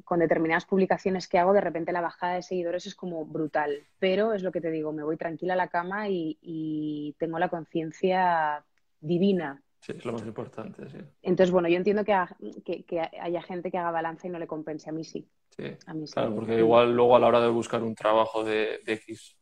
con 0.04 0.20
determinadas 0.20 0.64
publicaciones 0.64 1.28
que 1.28 1.38
hago, 1.38 1.52
de 1.52 1.60
repente 1.60 1.92
la 1.92 2.00
bajada 2.00 2.34
de 2.34 2.42
seguidores 2.42 2.86
es 2.86 2.94
como 2.94 3.26
brutal. 3.26 3.82
Pero 3.98 4.32
es 4.32 4.42
lo 4.42 4.50
que 4.50 4.62
te 4.62 4.70
digo, 4.70 4.92
me 4.92 5.04
voy 5.04 5.18
tranquila 5.18 5.52
a 5.52 5.56
la 5.56 5.68
cama 5.68 6.08
y, 6.08 7.14
tengo 7.18 7.38
la 7.38 7.50
conciencia 7.50 8.64
divina. 9.00 9.62
Sí, 9.80 9.92
es 9.98 10.04
lo 10.06 10.14
más 10.14 10.24
importante, 10.24 10.88
sí. 10.88 10.98
Entonces, 11.20 11.52
bueno, 11.52 11.68
yo 11.68 11.76
entiendo 11.76 12.04
que, 12.04 12.14
haya 12.14 13.42
gente 13.42 13.70
que 13.70 13.76
haga 13.76 13.90
balanza 13.90 14.26
y 14.26 14.30
no 14.30 14.38
le 14.38 14.46
compense. 14.46 14.88
A 14.88 14.92
mí 14.92 15.04
sí. 15.04 15.28
Sí, 15.50 15.64
a 15.86 15.92
mí 15.92 16.06
sí. 16.06 16.14
claro, 16.14 16.34
porque 16.34 16.58
igual 16.58 16.96
luego 16.96 17.14
a 17.14 17.18
la 17.18 17.26
hora 17.26 17.40
de 17.40 17.48
buscar 17.48 17.82
un 17.82 17.94
trabajo 17.94 18.42
de, 18.42 18.80
X 18.86 19.36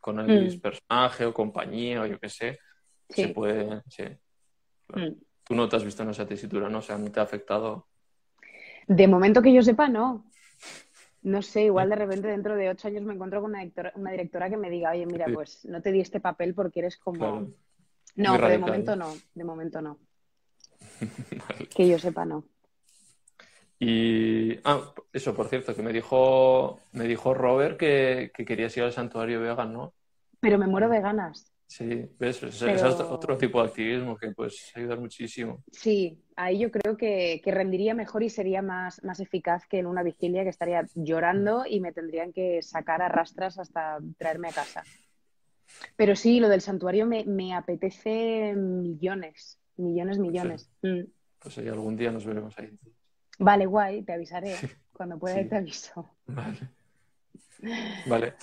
con 0.00 0.20
el 0.20 0.56
mm. 0.56 0.60
personaje 0.60 1.24
o 1.26 1.34
compañía 1.34 2.02
o 2.02 2.06
yo 2.06 2.18
qué 2.18 2.28
sé, 2.28 2.58
se 3.08 3.28
puede... 3.28 3.82
Sí 3.88 4.04
Mm. 4.94 5.12
Tú 5.44 5.54
no 5.54 5.68
te 5.68 5.76
has 5.76 5.84
visto 5.84 6.02
en 6.02 6.10
esa 6.10 6.26
tesitura, 6.26 6.68
¿no? 6.68 6.78
O 6.78 6.82
sea, 6.82 6.98
¿no 6.98 7.10
te 7.10 7.20
ha 7.20 7.22
afectado? 7.22 7.86
De 8.86 9.08
momento 9.08 9.42
que 9.42 9.52
yo 9.52 9.62
sepa, 9.62 9.88
no. 9.88 10.30
No 11.22 11.42
sé, 11.42 11.64
igual 11.64 11.90
de 11.90 11.96
repente 11.96 12.28
dentro 12.28 12.54
de 12.54 12.70
ocho 12.70 12.88
años 12.88 13.02
me 13.02 13.12
encuentro 13.12 13.40
con 13.40 13.50
una 13.50 14.10
directora, 14.10 14.50
que 14.50 14.56
me 14.56 14.70
diga, 14.70 14.92
oye, 14.92 15.04
mira, 15.04 15.26
pues 15.32 15.64
no 15.64 15.82
te 15.82 15.90
di 15.90 16.00
este 16.00 16.20
papel 16.20 16.54
porque 16.54 16.80
eres 16.80 16.96
como... 16.96 17.52
No, 18.14 18.34
pero 18.34 18.48
de 18.48 18.58
momento 18.58 18.96
no, 18.96 19.14
de 19.34 19.44
momento 19.44 19.82
no. 19.82 19.98
Que 21.74 21.88
yo 21.88 21.98
sepa, 21.98 22.24
no. 22.24 22.44
Y 23.78 24.58
ah, 24.64 24.92
eso, 25.12 25.34
por 25.34 25.48
cierto, 25.48 25.74
que 25.74 25.82
me 25.82 25.92
dijo, 25.92 26.80
me 26.92 27.04
dijo 27.04 27.34
Robert 27.34 27.78
que, 27.78 28.32
que 28.34 28.44
querías 28.44 28.76
ir 28.76 28.82
al 28.82 28.92
santuario 28.92 29.40
vegan, 29.40 29.72
¿no? 29.72 29.94
Pero 30.40 30.58
me 30.58 30.66
muero 30.66 30.88
de 30.88 31.00
ganas. 31.00 31.52
Sí, 31.68 32.08
ves, 32.18 32.42
es 32.42 32.62
otro 32.62 33.36
tipo 33.36 33.60
de 33.60 33.68
activismo 33.68 34.16
que 34.16 34.32
puedes 34.32 34.72
ayudar 34.74 34.98
muchísimo. 34.98 35.62
Sí, 35.70 36.18
ahí 36.34 36.58
yo 36.58 36.70
creo 36.70 36.96
que, 36.96 37.42
rendiría 37.44 37.94
mejor 37.94 38.22
y 38.22 38.30
sería 38.30 38.62
más, 38.62 39.04
más 39.04 39.20
eficaz 39.20 39.66
que 39.66 39.78
en 39.78 39.86
una 39.86 40.02
vigilia 40.02 40.44
que 40.44 40.48
estaría 40.48 40.86
llorando 40.94 41.64
y 41.68 41.80
me 41.80 41.92
tendrían 41.92 42.32
que 42.32 42.62
sacar 42.62 43.02
a 43.02 43.08
rastras 43.08 43.58
hasta 43.58 43.98
traerme 44.16 44.48
a 44.48 44.52
casa. 44.52 44.82
Pero 45.94 46.16
sí, 46.16 46.40
lo 46.40 46.48
del 46.48 46.62
santuario 46.62 47.06
me, 47.06 47.54
apetece 47.54 48.54
millones, 48.56 49.58
millones, 49.76 50.18
millones. 50.18 50.70
Mm. 50.80 51.02
Pues 51.38 51.58
ahí 51.58 51.68
algún 51.68 51.96
día 51.96 52.10
nos 52.10 52.24
veremos 52.24 52.58
ahí. 52.58 52.70
Vale, 53.38 53.66
guay, 53.66 54.02
te 54.02 54.12
avisaré. 54.12 54.56
Cuando 54.92 55.18
pueda 55.18 55.48
te 55.48 55.56
aviso. 55.56 56.10
Vale. 56.26 56.58
Vale. 58.06 58.34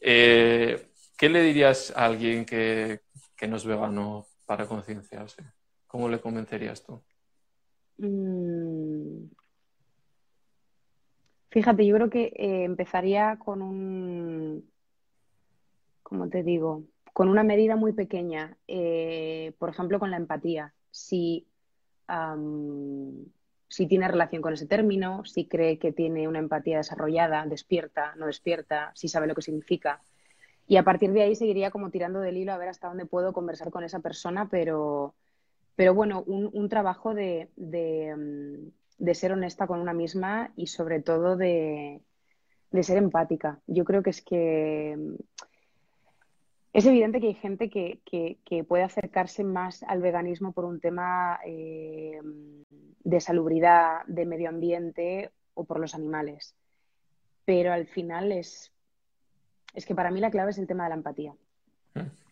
Eh, 0.00 0.90
¿Qué 1.16 1.28
le 1.28 1.42
dirías 1.42 1.92
a 1.96 2.06
alguien 2.06 2.44
que, 2.44 3.00
no 3.48 3.56
es 3.56 3.64
vegano 3.66 4.26
para 4.46 4.66
concienciarse? 4.66 5.42
¿Cómo 5.86 6.08
le 6.08 6.20
convencerías 6.20 6.82
tú? 6.82 7.02
Mm. 7.98 9.26
Fíjate, 11.50 11.86
yo 11.86 11.94
creo 11.94 12.10
que 12.10 12.32
eh, 12.34 12.64
empezaría 12.64 13.38
con 13.38 13.62
un, 13.62 14.68
¿cómo 16.02 16.28
te 16.28 16.42
digo? 16.42 16.84
Con 17.12 17.28
una 17.28 17.44
medida 17.44 17.76
muy 17.76 17.92
pequeña, 17.92 18.56
eh, 18.66 19.54
por 19.58 19.68
ejemplo, 19.68 20.00
con 20.00 20.10
la 20.10 20.16
empatía. 20.16 20.74
Si, 20.90 21.46
si 23.74 23.86
tiene 23.86 24.08
relación 24.08 24.40
con 24.40 24.52
ese 24.52 24.66
término, 24.66 25.24
si 25.24 25.46
cree 25.46 25.78
que 25.78 25.92
tiene 25.92 26.28
una 26.28 26.38
empatía 26.38 26.76
desarrollada, 26.78 27.44
despierta, 27.46 28.14
no 28.16 28.26
despierta, 28.26 28.92
si 28.94 29.08
sabe 29.08 29.26
lo 29.26 29.34
que 29.34 29.42
significa 29.42 30.00
y 30.66 30.76
a 30.76 30.82
partir 30.82 31.12
de 31.12 31.22
ahí 31.22 31.34
seguiría 31.34 31.70
como 31.70 31.90
tirando 31.90 32.20
del 32.20 32.36
hilo 32.36 32.52
a 32.52 32.58
ver 32.58 32.68
hasta 32.68 32.88
dónde 32.88 33.06
puedo 33.06 33.32
conversar 33.32 33.70
con 33.70 33.84
esa 33.84 34.00
persona, 34.00 34.48
pero, 34.48 35.14
pero 35.76 35.94
bueno, 35.94 36.22
un, 36.26 36.68
trabajo 36.68 37.14
de, 37.14 37.50
mm, 37.56 38.68
de, 38.98 39.14
ser 39.14 39.32
honesta 39.32 39.66
con 39.66 39.80
una 39.80 39.92
misma 39.92 40.52
y 40.56 40.68
sobre 40.68 41.02
todo 41.02 41.36
de, 41.36 42.00
de, 42.70 42.82
ser 42.82 42.96
empática. 42.96 43.60
Yo 43.66 43.84
creo 43.84 44.02
que 44.02 44.10
es 44.10 44.22
que 44.22 44.94
mm, 44.96 45.14
es 46.74 46.84
evidente 46.84 47.20
que 47.20 47.28
hay 47.28 47.34
gente 47.34 47.70
que, 47.70 48.00
que, 48.04 48.64
puede 48.64 48.82
acercarse 48.82 49.44
más 49.44 49.82
al 49.84 50.02
veganismo 50.02 50.52
por 50.52 50.66
un 50.66 50.80
tema 50.80 51.40
eh, 51.46 52.20
de 52.22 53.20
salubridad, 53.20 54.04
de 54.06 54.26
medio 54.26 54.50
ambiente 54.50 55.30
o 55.54 55.64
por 55.64 55.80
los 55.80 55.94
animales. 55.94 56.54
Pero 57.46 57.72
al 57.72 57.86
final 57.86 58.32
es 58.32 58.74
es 59.74 59.84
que 59.84 59.94
para 59.94 60.10
mí 60.10 60.20
la 60.20 60.30
clave 60.30 60.52
es 60.52 60.58
el 60.58 60.66
tema 60.66 60.84
de 60.84 60.90
la 60.90 60.94
empatía. 60.96 61.34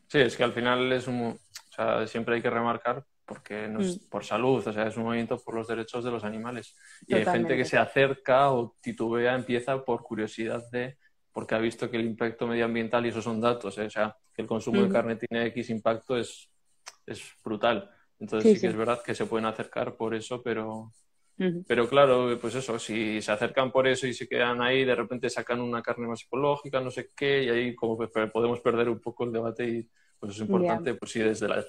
Sí, 0.09 0.19
es 0.19 0.37
que 0.37 0.45
al 0.45 0.53
final 0.53 0.93
es 0.93 1.09
un, 1.09 1.23
o 1.23 1.73
sea, 1.73 2.07
siempre 2.07 2.37
hay 2.37 2.43
que 2.43 2.51
remarcar 2.51 3.05
porque 3.25 3.67
no 3.67 3.81
es 3.81 3.97
mm. 3.97 4.09
por 4.09 4.25
salud, 4.25 4.67
o 4.67 4.73
sea, 4.73 4.87
es 4.87 4.97
un 4.97 5.05
movimiento 5.05 5.39
por 5.39 5.55
los 5.55 5.67
derechos 5.67 6.05
de 6.05 6.11
los 6.11 6.25
animales. 6.25 6.77
Y 7.07 7.15
hay 7.15 7.25
gente 7.25 7.57
que 7.57 7.65
se 7.65 7.79
acerca 7.79 8.53
o 8.53 8.77
titubea, 8.81 9.35
empieza 9.35 9.83
por 9.85 10.03
curiosidad 10.03 10.63
de, 10.71 10.99
porque 11.33 11.55
ha 11.55 11.59
visto 11.59 11.91
que 11.91 11.97
el 11.97 12.05
impacto 12.05 12.47
medioambiental, 12.47 13.07
y 13.07 13.09
esos 13.09 13.25
son 13.25 13.41
datos, 13.41 13.79
¿eh? 13.79 13.87
o 13.87 13.91
sea, 13.91 14.17
que 14.35 14.43
el 14.43 14.49
consumo 14.49 14.83
de 14.83 14.89
carne 14.89 15.17
tiene 15.17 15.47
X 15.47 15.71
impacto 15.71 16.17
es, 16.17 16.49
es 17.07 17.23
brutal. 17.45 17.91
Entonces 18.19 18.55
sí, 18.55 18.61
que 18.61 18.69
es 18.69 18.77
verdad 18.77 19.03
que 19.03 19.15
se 19.15 19.27
pueden 19.27 19.47
acercar 19.47 19.97
por 19.97 20.15
eso, 20.15 20.43
pero, 20.43 20.93
pero 21.67 21.89
claro, 21.89 22.39
pues 22.41 22.55
eso, 22.55 22.79
si 22.79 23.21
se 23.21 23.33
acercan 23.33 23.73
por 23.73 23.89
eso 23.89 24.07
y 24.07 24.15
se 24.15 24.29
quedan 24.29 24.63
ahí, 24.63 24.85
de 24.85 24.95
repente 24.95 25.29
sacan 25.29 25.61
una 25.61 25.83
carne 25.83 26.07
más 26.07 26.23
ecológica, 26.23 26.81
no 26.81 26.91
sé 26.91 27.11
qué, 27.17 27.45
y 27.45 27.49
ahí 27.49 27.75
como 27.75 27.99
podemos 27.99 28.61
perder 28.61 28.89
un 28.89 29.01
poco 29.01 29.25
el 29.25 29.33
debate 29.33 29.69
y 29.69 29.91
pues 30.21 30.35
es 30.35 30.41
importante, 30.41 30.95
pues 30.95 31.11
sí, 31.11 31.19
desde 31.19 31.49
la, 31.49 31.65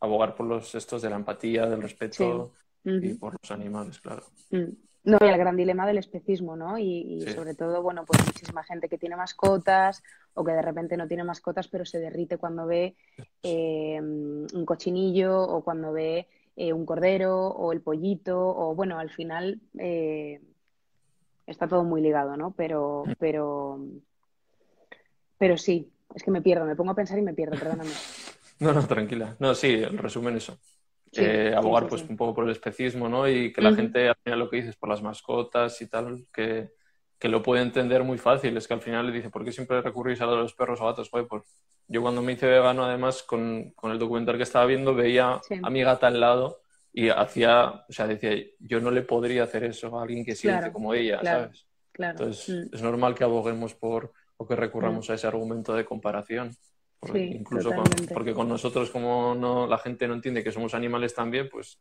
abogar 0.00 0.34
por 0.34 0.46
los 0.46 0.74
estos 0.74 1.02
de 1.02 1.10
la 1.10 1.16
empatía, 1.16 1.66
del 1.66 1.82
respeto 1.82 2.52
y 2.84 3.14
por 3.14 3.36
los 3.40 3.50
animales, 3.50 3.98
claro. 4.00 4.26
Mm. 4.50 4.89
No, 5.02 5.18
y 5.20 5.24
el 5.24 5.38
gran 5.38 5.56
dilema 5.56 5.86
del 5.86 5.96
especismo, 5.96 6.56
¿no? 6.56 6.78
Y, 6.78 7.24
sobre 7.34 7.54
todo, 7.54 7.82
bueno, 7.82 8.04
pues 8.04 8.24
muchísima 8.26 8.62
gente 8.64 8.88
que 8.88 8.98
tiene 8.98 9.16
mascotas 9.16 10.02
o 10.34 10.44
que 10.44 10.52
de 10.52 10.60
repente 10.60 10.96
no 10.96 11.08
tiene 11.08 11.24
mascotas, 11.24 11.68
pero 11.68 11.86
se 11.86 11.98
derrite 11.98 12.36
cuando 12.36 12.66
ve 12.66 12.96
eh, 13.42 13.98
un 14.00 14.64
cochinillo 14.66 15.40
o 15.40 15.64
cuando 15.64 15.92
ve 15.92 16.28
eh, 16.56 16.74
un 16.74 16.84
cordero 16.84 17.46
o 17.48 17.72
el 17.72 17.80
pollito, 17.80 18.38
o 18.38 18.74
bueno, 18.74 18.98
al 18.98 19.08
final 19.08 19.60
eh, 19.78 20.42
está 21.46 21.66
todo 21.66 21.84
muy 21.84 22.02
ligado, 22.02 22.36
¿no? 22.36 22.50
Pero, 22.50 23.04
mm. 23.06 23.12
pero, 23.18 23.80
pero 25.38 25.56
sí, 25.56 25.90
es 26.14 26.22
que 26.22 26.30
me 26.30 26.42
pierdo, 26.42 26.66
me 26.66 26.76
pongo 26.76 26.90
a 26.90 26.96
pensar 26.96 27.18
y 27.18 27.22
me 27.22 27.34
pierdo, 27.34 27.58
perdóname. 27.58 27.90
No, 28.60 28.74
no, 28.74 28.86
tranquila. 28.86 29.36
No, 29.38 29.54
sí, 29.54 29.68
en 29.72 29.96
resumen 29.96 30.36
eso. 30.36 30.58
Eh, 31.12 31.52
abogar 31.56 31.88
pues 31.88 32.02
un 32.02 32.16
poco 32.16 32.34
por 32.34 32.44
el 32.44 32.50
especismo, 32.50 33.08
¿no? 33.08 33.28
Y 33.28 33.52
que 33.52 33.60
la 33.60 33.74
gente, 33.74 34.08
al 34.08 34.16
final 34.22 34.38
lo 34.38 34.50
que 34.50 34.58
dices, 34.58 34.76
por 34.76 34.88
las 34.88 35.02
mascotas 35.02 35.80
y 35.82 35.88
tal, 35.88 36.26
que, 36.32 36.70
que 37.18 37.28
lo 37.28 37.42
puede 37.42 37.62
entender 37.62 38.04
muy 38.04 38.16
fácil. 38.16 38.56
Es 38.56 38.68
que 38.68 38.74
al 38.74 38.80
final 38.80 39.06
le 39.06 39.12
dice, 39.12 39.30
¿por 39.30 39.44
qué 39.44 39.52
siempre 39.52 39.82
recurrís 39.82 40.20
a 40.20 40.26
los 40.26 40.54
perros 40.54 40.80
o 40.80 40.86
gatos? 40.86 41.10
pues 41.10 41.42
yo 41.88 42.02
cuando 42.02 42.22
me 42.22 42.32
hice 42.32 42.46
vegano, 42.46 42.84
además, 42.84 43.24
con, 43.24 43.72
con 43.72 43.90
el 43.90 43.98
documental 43.98 44.36
que 44.36 44.44
estaba 44.44 44.66
viendo, 44.66 44.94
veía 44.94 45.40
a 45.62 45.70
mi 45.70 45.82
gata 45.82 46.06
al 46.06 46.20
lado 46.20 46.60
y 46.92 47.08
hacía, 47.08 47.84
o 47.88 47.92
sea, 47.92 48.06
decía, 48.06 48.32
yo 48.60 48.80
no 48.80 48.92
le 48.92 49.02
podría 49.02 49.44
hacer 49.44 49.64
eso 49.64 49.98
a 49.98 50.02
alguien 50.02 50.24
que 50.24 50.36
siente 50.36 50.72
como 50.72 50.94
ella, 50.94 51.20
¿sabes? 51.22 51.66
Claro. 51.92 52.18
Entonces, 52.18 52.70
mm. 52.70 52.74
es 52.74 52.82
normal 52.82 53.14
que 53.14 53.24
aboguemos 53.24 53.74
por, 53.74 54.12
o 54.36 54.46
que 54.46 54.56
recurramos 54.56 55.08
mm. 55.08 55.12
a 55.12 55.14
ese 55.16 55.26
argumento 55.26 55.74
de 55.74 55.84
comparación. 55.84 56.56
Incluso 57.14 57.70
porque 58.12 58.34
con 58.34 58.48
nosotros, 58.48 58.90
como 58.90 59.34
no, 59.34 59.66
la 59.66 59.78
gente 59.78 60.06
no 60.06 60.14
entiende 60.14 60.44
que 60.44 60.52
somos 60.52 60.74
animales 60.74 61.14
también, 61.14 61.48
pues, 61.50 61.80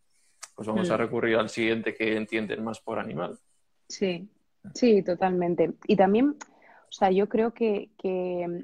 pues 0.55 0.67
vamos 0.67 0.89
a 0.89 0.95
mm. 0.95 0.97
recurrir 0.97 1.35
al 1.35 1.49
siguiente 1.49 1.93
que 1.93 2.15
entienden 2.15 2.63
más 2.63 2.79
por 2.79 2.99
animal. 2.99 3.37
Sí, 3.87 4.29
Sí, 4.73 5.03
totalmente. 5.03 5.73
Y 5.87 5.95
también, 5.95 6.29
o 6.29 6.91
sea, 6.91 7.11
yo 7.11 7.29
creo 7.29 7.53
que, 7.53 7.89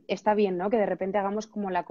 está 0.07 0.33
bien, 0.35 0.57
¿no? 0.57 0.69
Que 0.69 0.77
de 0.77 0.85
repente 0.85 1.17
hagamos 1.17 1.47
como 1.47 1.69
la, 1.69 1.85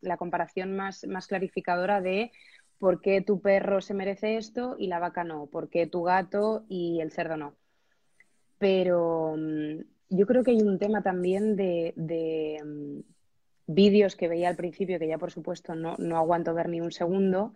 la 0.00 0.16
comparación 0.16 0.74
más, 0.74 1.06
más 1.06 1.26
clarificadora 1.26 2.00
de 2.00 2.32
por 2.78 3.00
qué 3.00 3.20
tu 3.20 3.40
perro 3.40 3.80
se 3.80 3.94
merece 3.94 4.36
esto 4.36 4.76
y 4.78 4.86
la 4.86 4.98
vaca 4.98 5.22
no, 5.22 5.46
por 5.46 5.68
qué 5.68 5.86
tu 5.86 6.02
gato 6.02 6.64
y 6.68 7.00
el 7.00 7.12
cerdo 7.12 7.36
no. 7.36 7.54
Pero 8.58 9.34
mm, 9.36 9.80
yo 10.08 10.26
creo 10.26 10.42
que 10.42 10.52
hay 10.52 10.62
un 10.62 10.78
tema 10.78 11.02
también 11.02 11.56
de, 11.56 11.92
de, 11.96 12.58
mm, 12.64 13.00
vídeos 13.74 14.16
que 14.16 14.28
veía 14.28 14.48
al 14.48 14.56
principio, 14.56 14.98
que 14.98 15.08
ya 15.08 15.18
por 15.18 15.30
supuesto 15.30 15.74
no, 15.74 15.96
no 15.98 16.16
aguanto 16.16 16.54
ver 16.54 16.68
ni 16.68 16.80
un 16.80 16.92
segundo, 16.92 17.54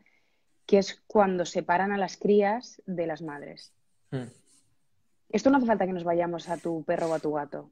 que 0.66 0.78
es 0.78 1.02
cuando 1.06 1.44
separan 1.44 1.92
a 1.92 1.98
las 1.98 2.16
crías 2.16 2.80
de 2.86 3.06
las 3.06 3.22
madres. 3.22 3.72
Mm. 4.10 4.24
Esto 5.30 5.50
no 5.50 5.58
hace 5.58 5.66
falta 5.66 5.86
que 5.86 5.92
nos 5.92 6.04
vayamos 6.04 6.48
a 6.48 6.56
tu 6.56 6.84
perro 6.84 7.08
o 7.08 7.14
a 7.14 7.18
tu 7.18 7.32
gato. 7.32 7.70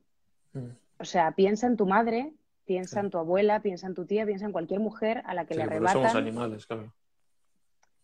Mm. 0.53 0.71
O 0.99 1.05
sea, 1.05 1.33
piensa 1.33 1.67
en 1.67 1.77
tu 1.77 1.87
madre, 1.87 2.33
piensa 2.65 3.01
en 3.01 3.11
tu 3.11 3.19
abuela, 3.19 3.61
piensa 3.61 3.87
en 3.87 3.95
tu 3.95 4.05
tía, 4.07 4.27
piensa 4.27 4.47
en 4.47 4.53
cualquier 4.53 4.81
mujer 4.81 5.23
a 5.27 5.35
la 5.35 5.47
que 5.47 5.55
le 5.55 5.65
arrebatan. 5.65 6.03
Somos 6.03 6.15
animales, 6.15 6.67
claro. 6.67 6.93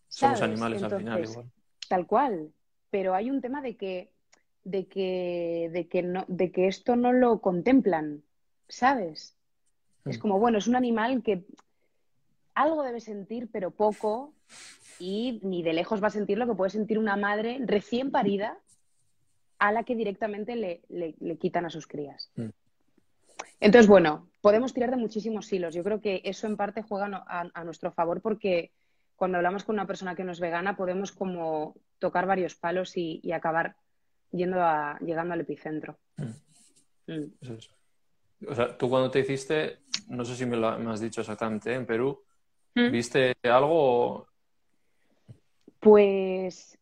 Somos 0.09 0.43
animales 0.43 0.83
al 0.83 0.99
final 0.99 1.25
igual. 1.25 1.51
Tal 1.89 2.07
cual. 2.07 2.53
Pero 2.91 3.15
hay 3.15 3.31
un 3.31 3.41
tema 3.41 3.61
de 3.61 3.77
que, 3.77 4.13
de 4.65 4.87
que, 4.87 5.71
de 5.73 5.89
que 5.89 6.03
no, 6.03 6.25
de 6.29 6.51
que 6.51 6.69
esto 6.69 6.97
no 6.97 7.13
lo 7.13 7.41
contemplan, 7.41 8.23
¿sabes? 8.69 9.38
Es 10.09 10.19
mm. 10.19 10.21
como, 10.21 10.39
bueno, 10.39 10.59
es 10.59 10.67
un 10.67 10.77
animal 10.77 11.23
que 11.23 11.45
algo 12.55 12.83
debe 12.83 13.01
sentir, 13.01 13.49
pero 13.53 13.71
poco, 13.71 14.35
y 14.99 15.41
ni 15.43 15.63
de 15.63 15.73
lejos 15.73 16.03
va 16.03 16.09
a 16.09 16.11
sentir 16.11 16.39
lo 16.39 16.47
que 16.47 16.55
puede 16.55 16.71
sentir 16.71 16.99
una 16.99 17.17
madre 17.17 17.59
recién 17.65 18.11
parida 18.11 18.59
a 19.59 19.73
la 19.73 19.85
que 19.85 19.95
directamente 19.95 20.57
le, 20.57 20.83
le, 20.89 21.37
quitan 21.39 21.67
a 21.67 21.71
sus 21.71 21.87
crías. 21.87 22.31
Mm. 22.37 22.49
Entonces, 23.61 23.89
bueno, 23.89 24.29
podemos 24.41 24.73
tirar 24.73 24.91
de 24.91 24.97
muchísimos 24.97 25.53
hilos. 25.53 25.75
Yo 25.75 25.83
creo 25.83 26.01
que 26.01 26.23
eso 26.25 26.47
en 26.47 26.57
parte 26.57 26.83
juega 26.83 27.25
a, 27.27 27.65
nuestro 27.65 27.91
favor 27.93 28.21
porque 28.21 28.73
cuando 29.17 29.37
hablamos 29.37 29.65
con 29.65 29.75
una 29.75 29.87
persona 29.87 30.15
que 30.15 30.23
no 30.23 30.31
es 30.31 30.39
vegana 30.39 30.77
podemos 30.77 31.11
como 31.11 31.75
tocar 31.99 32.27
varios 32.27 32.55
palos 32.55 32.97
y, 32.97 33.33
acabar 33.33 33.75
yendo 34.31 34.63
a, 34.63 34.99
llegando 35.01 35.35
al 35.35 35.41
epicentro. 35.41 35.99
Mm. 36.17 37.13
Mm. 37.13 37.59
O 38.47 38.55
sea, 38.55 38.77
tú 38.77 38.89
cuando 38.89 39.11
te 39.11 39.21
hiciste, 39.21 39.79
no 40.09 40.25
sé 40.25 40.37
si 40.37 40.47
me 40.47 40.57
lo 40.57 40.69
has 40.69 41.01
dicho 41.01 41.21
exactamente, 41.21 41.75
en 41.75 41.87
Perú, 41.87 42.23
¿viste 42.75 43.35
algo? 43.43 44.29
Pues 45.81 46.79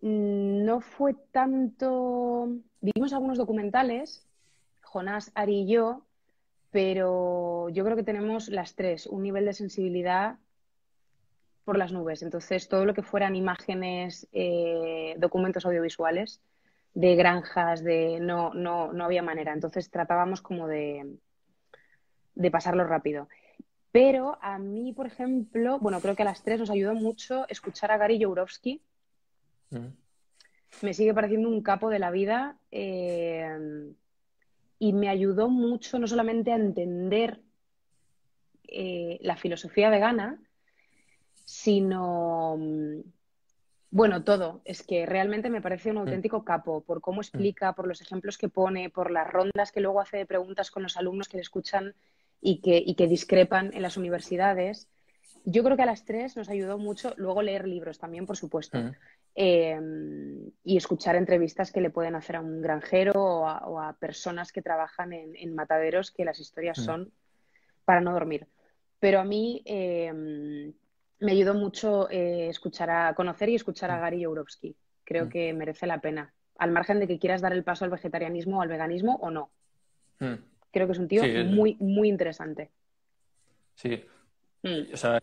no 0.00 0.80
fue 0.80 1.14
tanto. 1.30 2.48
Vimos 2.80 3.12
algunos 3.12 3.38
documentales, 3.38 4.26
Jonás, 4.82 5.30
Ari 5.34 5.60
y 5.60 5.66
yo, 5.68 6.06
pero 6.70 7.68
yo 7.68 7.84
creo 7.84 7.96
que 7.96 8.02
tenemos 8.02 8.48
las 8.48 8.74
tres 8.74 9.06
un 9.06 9.22
nivel 9.22 9.44
de 9.44 9.52
sensibilidad 9.52 10.38
por 11.64 11.78
las 11.78 11.92
nubes. 11.92 12.22
Entonces, 12.22 12.68
todo 12.68 12.84
lo 12.84 12.94
que 12.94 13.02
fueran 13.02 13.36
imágenes, 13.36 14.26
eh, 14.32 15.14
documentos 15.18 15.64
audiovisuales 15.66 16.40
de 16.94 17.14
granjas, 17.16 17.82
de 17.82 18.18
no, 18.20 18.52
no, 18.54 18.92
no 18.92 19.04
había 19.04 19.22
manera. 19.22 19.52
Entonces, 19.52 19.90
tratábamos 19.90 20.42
como 20.42 20.66
de, 20.68 21.16
de 22.34 22.50
pasarlo 22.50 22.84
rápido. 22.84 23.28
Pero 23.92 24.38
a 24.40 24.58
mí, 24.58 24.92
por 24.92 25.06
ejemplo, 25.06 25.78
bueno, 25.78 26.00
creo 26.00 26.16
que 26.16 26.22
a 26.22 26.26
las 26.26 26.42
tres 26.42 26.58
nos 26.58 26.70
ayudó 26.70 26.94
mucho 26.94 27.46
escuchar 27.48 27.90
a 27.90 27.98
Gary 27.98 28.22
Jourowski, 28.22 28.82
me 30.80 30.94
sigue 30.94 31.14
pareciendo 31.14 31.48
un 31.48 31.62
capo 31.62 31.90
de 31.90 31.98
la 31.98 32.10
vida 32.10 32.56
eh, 32.70 33.92
y 34.78 34.92
me 34.92 35.08
ayudó 35.08 35.48
mucho 35.48 35.98
no 35.98 36.06
solamente 36.06 36.52
a 36.52 36.56
entender 36.56 37.40
eh, 38.64 39.18
la 39.20 39.36
filosofía 39.36 39.90
vegana, 39.90 40.40
sino, 41.44 42.56
mm, 42.58 43.00
bueno, 43.92 44.24
todo. 44.24 44.62
Es 44.64 44.82
que 44.82 45.04
realmente 45.04 45.50
me 45.50 45.60
parece 45.60 45.90
un 45.90 45.96
mm. 45.96 46.00
auténtico 46.00 46.44
capo 46.44 46.80
por 46.80 47.02
cómo 47.02 47.18
mm. 47.18 47.20
explica, 47.20 47.74
por 47.74 47.86
los 47.86 48.00
ejemplos 48.00 48.38
que 48.38 48.48
pone, 48.48 48.88
por 48.88 49.10
las 49.10 49.30
rondas 49.30 49.70
que 49.70 49.80
luego 49.80 50.00
hace 50.00 50.16
de 50.16 50.26
preguntas 50.26 50.70
con 50.70 50.82
los 50.82 50.96
alumnos 50.96 51.28
que 51.28 51.36
le 51.36 51.42
escuchan 51.42 51.94
y 52.40 52.62
que, 52.62 52.82
y 52.84 52.94
que 52.94 53.06
discrepan 53.06 53.70
en 53.74 53.82
las 53.82 53.98
universidades. 53.98 54.88
Yo 55.44 55.62
creo 55.62 55.76
que 55.76 55.82
a 55.82 55.86
las 55.86 56.06
tres 56.06 56.38
nos 56.38 56.48
ayudó 56.48 56.78
mucho 56.78 57.12
luego 57.18 57.42
leer 57.42 57.68
libros 57.68 57.98
también, 57.98 58.24
por 58.24 58.38
supuesto. 58.38 58.78
Em, 59.34 60.50
y 60.64 60.76
escuchar 60.78 61.16
entrevistas 61.16 61.70
que 61.70 61.80
le 61.82 61.90
pueden 61.90 62.14
hacer 62.14 62.36
a 62.36 62.40
un 62.40 62.62
granjero 62.62 63.12
o 63.14 63.78
a, 63.78 63.92
personas 63.98 64.52
que 64.52 64.62
trabajan 64.62 65.12
en, 65.12 65.54
mataderos, 65.54 66.10
que 66.10 66.24
las 66.24 66.40
historias 66.40 66.78
mm. 66.78 66.82
son 66.82 67.12
para 67.84 68.00
no 68.00 68.12
dormir. 68.12 68.46
Pero 69.00 69.20
a 69.20 69.24
mí 69.24 69.62
em, 69.66 70.72
me 71.22 71.32
ayudó 71.32 71.54
mucho 71.54 72.10
eh, 72.10 72.48
escuchar 72.48 72.90
a 72.90 73.14
conocer 73.14 73.48
y 73.48 73.54
escuchar 73.54 73.90
a 73.90 73.96
mm. 73.96 74.00
Gary 74.00 74.20
Yourofsky. 74.20 74.76
Creo 75.04 75.26
mm. 75.26 75.28
que 75.28 75.52
merece 75.52 75.86
la 75.86 76.00
pena, 76.00 76.32
al 76.58 76.70
margen 76.70 77.00
de 77.00 77.08
que 77.08 77.18
quieras 77.18 77.40
dar 77.40 77.52
el 77.52 77.64
paso 77.64 77.84
al 77.84 77.90
vegetarianismo 77.90 78.58
o 78.58 78.62
al 78.62 78.68
veganismo 78.68 79.16
o 79.16 79.30
no. 79.30 79.50
Creo 80.18 80.86
que 80.86 80.92
es 80.92 80.98
un 80.98 81.08
tío 81.08 81.22
muy, 81.46 81.76
muy 81.80 82.08
interesante. 82.08 82.70
Sí, 83.74 84.04
Mm. 84.62 84.94
O 84.94 84.96
sea, 84.96 85.18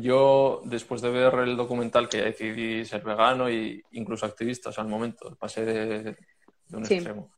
yo 0.00 0.62
después 0.64 1.02
de 1.02 1.10
ver 1.10 1.34
el 1.40 1.56
documental 1.56 2.08
que 2.08 2.22
decidí 2.22 2.84
ser 2.86 3.02
vegano 3.02 3.48
e 3.48 3.82
incluso 3.92 4.24
activista, 4.24 4.70
o 4.70 4.72
sea, 4.72 4.82
al 4.82 4.90
momento 4.90 5.36
pasé 5.36 5.64
de, 5.64 6.16
un 6.72 6.84
extremo, 6.84 7.30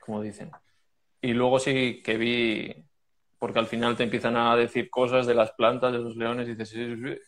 como 0.00 0.22
dicen. 0.22 0.50
Y 1.20 1.32
luego 1.32 1.58
sí 1.58 2.02
que 2.04 2.16
vi, 2.16 2.84
porque 3.38 3.58
al 3.58 3.66
final 3.66 3.96
te 3.96 4.04
empiezan 4.04 4.36
a 4.36 4.56
decir 4.56 4.90
cosas 4.90 5.26
de 5.26 5.34
las 5.34 5.52
plantas, 5.52 5.92
de 5.92 5.98
los 5.98 6.16
leones, 6.16 6.48
y 6.48 6.54
dices, 6.54 7.20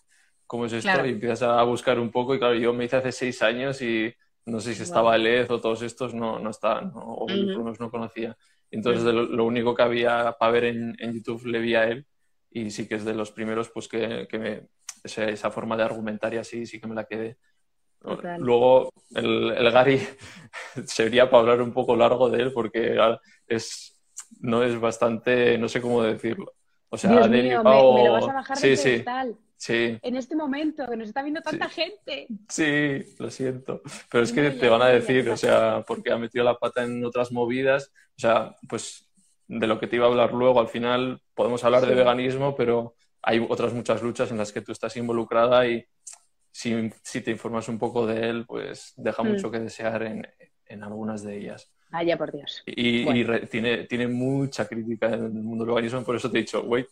¿cómo 0.46 0.66
es 0.66 0.72
esto? 0.72 1.06
Y 1.06 1.10
empiezas 1.10 1.42
a 1.42 1.62
buscar 1.62 1.98
un 1.98 2.10
poco, 2.10 2.34
y 2.34 2.38
claro, 2.38 2.54
yo 2.54 2.72
me 2.72 2.84
hice 2.84 2.96
hace 2.96 3.12
seis 3.12 3.42
años 3.42 3.80
y 3.82 4.12
no 4.46 4.60
sé 4.60 4.74
si 4.74 4.82
estaba 4.82 5.16
EZ 5.16 5.50
o 5.50 5.60
todos 5.60 5.82
estos, 5.82 6.14
no, 6.14 6.38
no 6.38 6.50
estaban, 6.50 6.92
o 6.94 7.26
por 7.26 7.36
lo 7.36 7.58
menos 7.58 7.80
no 7.80 7.90
conocía. 7.90 8.36
Entonces, 8.70 9.04
lo, 9.04 9.44
único 9.44 9.74
que 9.74 9.82
había 9.82 10.36
para 10.38 10.52
ver 10.52 10.64
en, 10.64 10.96
en 10.98 11.12
YouTube 11.12 11.46
le 11.46 11.60
vi 11.60 11.74
a 11.74 11.84
él 11.84 12.06
y 12.50 12.70
sí 12.70 12.88
que 12.88 12.96
es 12.96 13.04
de 13.04 13.14
los 13.14 13.30
primeros 13.30 13.68
pues 13.70 13.88
que, 13.88 14.26
que 14.28 14.38
me, 14.38 14.68
esa, 15.04 15.50
forma 15.50 15.76
de 15.76 15.82
argumentar 15.82 16.32
y 16.34 16.38
así 16.38 16.66
sí 16.66 16.80
que 16.80 16.86
me 16.86 16.94
la 16.94 17.04
quedé. 17.04 17.36
Luego 18.38 18.90
el, 19.14 19.52
el, 19.52 19.70
Gary 19.70 20.00
sería 20.86 21.30
para 21.30 21.40
hablar 21.40 21.62
un 21.62 21.72
poco 21.72 21.96
largo 21.96 22.28
de 22.30 22.42
él 22.42 22.52
porque 22.52 22.98
es, 23.46 24.00
no 24.40 24.62
es 24.62 24.78
bastante, 24.78 25.56
no 25.58 25.68
sé 25.68 25.80
cómo 25.80 26.02
decirlo. 26.02 26.52
O 26.88 26.96
sea, 26.96 27.10
Dios 27.10 27.28
mío, 27.28 27.62
me, 27.64 28.04
lo 28.04 28.12
vas 28.12 28.28
a 28.28 28.32
bajar 28.32 28.56
sí, 28.56 28.76
sí, 28.76 29.04
sí. 29.66 29.98
En 30.02 30.16
este 30.16 30.36
momento, 30.36 30.86
que 30.88 30.96
nos 30.96 31.08
está 31.08 31.22
viendo 31.22 31.40
tanta 31.40 31.68
gente. 31.68 32.26
Sí, 32.48 33.14
lo 33.18 33.30
siento. 33.30 33.82
Pero 34.10 34.24
es 34.24 34.32
que 34.32 34.50
te 34.50 34.68
van 34.68 34.82
a 34.82 34.88
decir, 34.88 35.28
o 35.30 35.36
sea, 35.36 35.84
porque 35.86 36.12
ha 36.12 36.18
metido 36.18 36.44
la 36.44 36.58
pata 36.58 36.84
en 36.84 37.04
otras 37.04 37.32
movidas. 37.32 37.92
O 38.16 38.20
sea, 38.20 38.56
pues 38.68 39.08
de 39.48 39.66
lo 39.66 39.78
que 39.78 39.86
te 39.86 39.96
iba 39.96 40.06
a 40.06 40.08
hablar 40.08 40.32
luego. 40.32 40.60
Al 40.60 40.68
final 40.68 41.20
podemos 41.34 41.64
hablar 41.64 41.86
de 41.86 41.94
veganismo, 41.94 42.54
pero 42.54 42.94
hay 43.22 43.44
otras 43.48 43.72
muchas 43.72 44.02
luchas 44.02 44.30
en 44.30 44.38
las 44.38 44.52
que 44.52 44.60
tú 44.60 44.72
estás 44.72 44.96
involucrada 44.96 45.66
y 45.66 45.84
si, 46.50 46.90
te 47.20 47.30
informas 47.30 47.68
un 47.68 47.78
poco 47.78 48.06
de 48.06 48.28
él, 48.28 48.44
pues 48.46 48.92
deja 48.96 49.22
mm. 49.22 49.28
mucho 49.28 49.50
que 49.50 49.58
desear 49.58 50.02
en, 50.02 50.82
algunas 50.82 51.22
de 51.22 51.38
ellas. 51.38 51.70
Vaya 51.90 52.16
por 52.16 52.32
Dios. 52.32 52.62
Y, 52.66 53.04
tiene, 53.46 53.84
tiene 53.84 54.08
mucha 54.08 54.66
crítica 54.66 55.06
en 55.06 55.24
el 55.24 55.30
mundo 55.30 55.64
del 55.64 55.74
veganismo, 55.74 56.02
por 56.02 56.16
eso 56.16 56.30
te 56.30 56.38
he 56.38 56.40
dicho, 56.42 56.62
wait. 56.62 56.88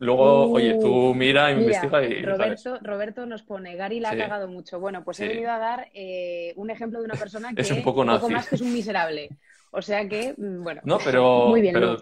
Luego, 0.00 0.46
uh, 0.46 0.54
oye, 0.54 0.78
tú 0.80 1.14
mira, 1.14 1.52
investiga 1.52 2.02
y. 2.02 2.22
Roberto, 2.22 2.78
Roberto 2.80 3.26
nos 3.26 3.42
pone, 3.42 3.76
Gary 3.76 4.00
la 4.00 4.10
ha 4.10 4.16
cagado 4.16 4.48
mucho. 4.48 4.80
Bueno, 4.80 5.04
pues 5.04 5.20
he 5.20 5.28
venido 5.28 5.50
a 5.50 5.58
dar 5.58 5.88
eh, 5.92 6.54
un 6.56 6.70
ejemplo 6.70 7.00
de 7.00 7.04
una 7.04 7.14
persona 7.20 7.52
que 7.54 7.60
es 7.60 7.70
un 7.70 7.82
poco, 7.82 8.06
poco 8.06 8.30
más 8.30 8.48
que 8.48 8.54
es 8.54 8.62
un 8.62 8.72
miserable. 8.72 9.28
O 9.72 9.82
sea 9.82 10.08
que, 10.08 10.34
mm, 10.36 10.62
bueno. 10.62 10.80
No, 10.84 10.98
pero, 11.04 11.48
muy 11.48 11.60
bien, 11.60 11.74
pero 11.74 11.98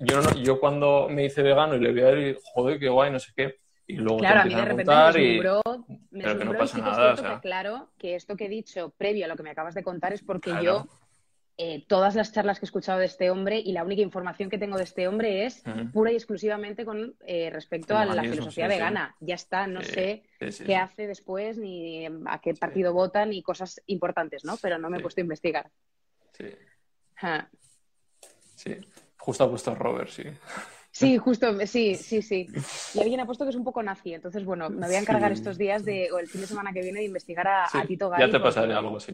yo, 0.00 0.20
yo 0.42 0.58
cuando 0.58 1.08
me 1.08 1.26
hice 1.26 1.42
vegano 1.42 1.76
y 1.76 1.80
le 1.80 1.92
vi 1.92 2.00
a 2.00 2.08
él, 2.08 2.38
joder, 2.42 2.80
qué 2.80 2.88
guay, 2.88 3.12
no 3.12 3.20
sé 3.20 3.30
qué. 3.36 3.58
Y 3.86 3.94
luego 3.98 4.18
claro, 4.18 4.40
a 4.40 4.44
mí 4.44 4.54
de 4.54 4.64
repente 4.64 4.92
me 4.92 4.98
asombró, 4.98 5.62
me 6.10 6.22
pero 6.24 6.38
que 6.38 6.44
no 6.44 6.58
pasa 6.58 6.78
nada, 6.78 7.14
que 7.14 7.40
claro, 7.40 7.88
que 7.96 8.16
esto 8.16 8.36
que 8.36 8.46
he 8.46 8.48
dicho 8.48 8.92
previo 8.98 9.24
a 9.24 9.28
lo 9.28 9.36
que 9.36 9.44
me 9.44 9.50
acabas 9.50 9.74
de 9.76 9.84
contar 9.84 10.12
es 10.12 10.22
porque 10.22 10.52
yo 10.62 10.86
eh, 11.60 11.84
todas 11.88 12.14
las 12.14 12.32
charlas 12.32 12.60
que 12.60 12.66
he 12.66 12.68
escuchado 12.68 13.00
de 13.00 13.06
este 13.06 13.30
hombre 13.30 13.58
y 13.58 13.72
la 13.72 13.82
única 13.82 14.00
información 14.00 14.48
que 14.48 14.58
tengo 14.58 14.76
de 14.76 14.84
este 14.84 15.08
hombre 15.08 15.44
es 15.44 15.64
pura 15.92 16.12
y 16.12 16.14
exclusivamente 16.14 16.84
con 16.84 17.16
eh, 17.26 17.50
respecto 17.50 17.98
a 17.98 18.04
la 18.04 18.22
filosofía 18.22 18.68
vegana. 18.68 19.16
Ya 19.18 19.34
está, 19.34 19.66
no 19.66 19.82
sé 19.82 20.22
qué 20.38 20.76
hace 20.76 21.08
después, 21.08 21.58
ni 21.58 22.06
a 22.06 22.40
qué 22.40 22.54
partido 22.54 22.92
vota, 22.92 23.26
ni 23.26 23.42
cosas 23.42 23.82
importantes, 23.86 24.44
¿no? 24.44 24.56
Pero 24.58 24.78
no 24.78 24.88
me 24.88 24.98
he 24.98 25.00
puesto 25.00 25.20
a 25.20 25.22
investigar. 25.22 25.68
Sí. 26.32 26.46
Sí, 28.54 28.76
justo 29.16 29.42
ha 29.42 29.50
puesto 29.50 29.74
Robert, 29.74 30.10
sí. 30.10 30.22
Sí, 30.92 31.18
justo, 31.18 31.66
sí, 31.66 31.96
sí, 31.96 32.22
sí. 32.22 32.46
Y 32.94 33.00
alguien 33.00 33.18
ha 33.18 33.26
puesto 33.26 33.44
que 33.44 33.50
es 33.50 33.56
un 33.56 33.64
poco 33.64 33.82
nazi, 33.82 34.14
entonces 34.14 34.44
bueno, 34.44 34.70
me 34.70 34.86
voy 34.86 34.94
a 34.94 35.00
encargar 35.00 35.32
estos 35.32 35.58
días 35.58 35.84
de, 35.84 36.12
o 36.12 36.20
el 36.20 36.28
fin 36.28 36.40
de 36.40 36.46
semana 36.46 36.72
que 36.72 36.82
viene 36.82 37.00
de 37.00 37.06
investigar 37.06 37.48
a, 37.48 37.66
Tito 37.84 38.08
Gari. 38.08 38.26
Ya 38.26 38.30
te 38.30 38.38
pasaré 38.38 38.74
algo, 38.74 39.00
sí. 39.00 39.12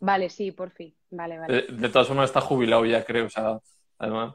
Vale, 0.00 0.28
sí, 0.28 0.52
por 0.52 0.70
fin. 0.70 0.94
Vale, 1.10 1.38
vale. 1.38 1.62
De, 1.68 1.88
todas 1.88 2.08
formas 2.08 2.30
está 2.30 2.40
jubilado 2.40 2.84
ya, 2.84 3.04
creo, 3.04 3.26
o 3.26 3.30
sea, 3.30 3.58
además. 3.98 4.34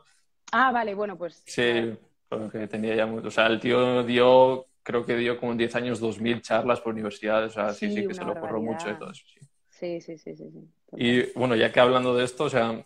Ah, 0.51 0.71
vale, 0.71 0.93
bueno, 0.93 1.17
pues. 1.17 1.43
Sí, 1.45 1.97
porque 2.27 2.67
tenía 2.67 2.95
ya 2.95 3.05
mucho. 3.05 3.27
O 3.27 3.31
sea, 3.31 3.47
el 3.47 3.59
tío 3.59 4.03
dio, 4.03 4.67
creo 4.83 5.05
que 5.05 5.15
dio 5.15 5.37
como 5.37 5.51
en 5.51 5.59
10 5.59 5.75
años 5.75 5.99
2.000 5.99 6.41
charlas 6.41 6.79
por 6.81 6.93
universidades, 6.93 7.51
o 7.51 7.53
sea, 7.53 7.73
sí, 7.73 7.91
sí, 7.91 8.07
que 8.07 8.13
se 8.13 8.25
lo 8.25 8.39
corrió 8.39 8.61
mucho 8.61 8.89
y 8.89 8.97
todo 8.97 9.11
eso, 9.11 9.23
sí. 9.25 9.39
Sí, 9.69 9.99
sí, 9.99 10.17
sí, 10.17 10.35
sí. 10.35 10.49
Y 10.95 11.31
bueno, 11.33 11.55
ya 11.55 11.71
que 11.71 11.79
hablando 11.79 12.15
de 12.15 12.23
esto, 12.23 12.43
o 12.43 12.49
sea, 12.49 12.85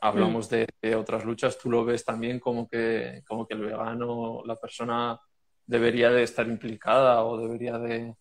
hablamos 0.00 0.48
de, 0.48 0.66
otras 0.94 1.24
luchas, 1.24 1.58
tú 1.58 1.70
lo 1.70 1.84
ves 1.84 2.04
también 2.04 2.38
como 2.38 2.68
que, 2.68 3.22
como 3.26 3.46
que 3.46 3.54
el 3.54 3.62
vegano, 3.62 4.42
la 4.44 4.56
persona 4.56 5.20
debería 5.66 6.10
de 6.10 6.22
estar 6.22 6.46
implicada 6.46 7.24
o 7.24 7.36
debería 7.36 7.78
de... 7.78 8.14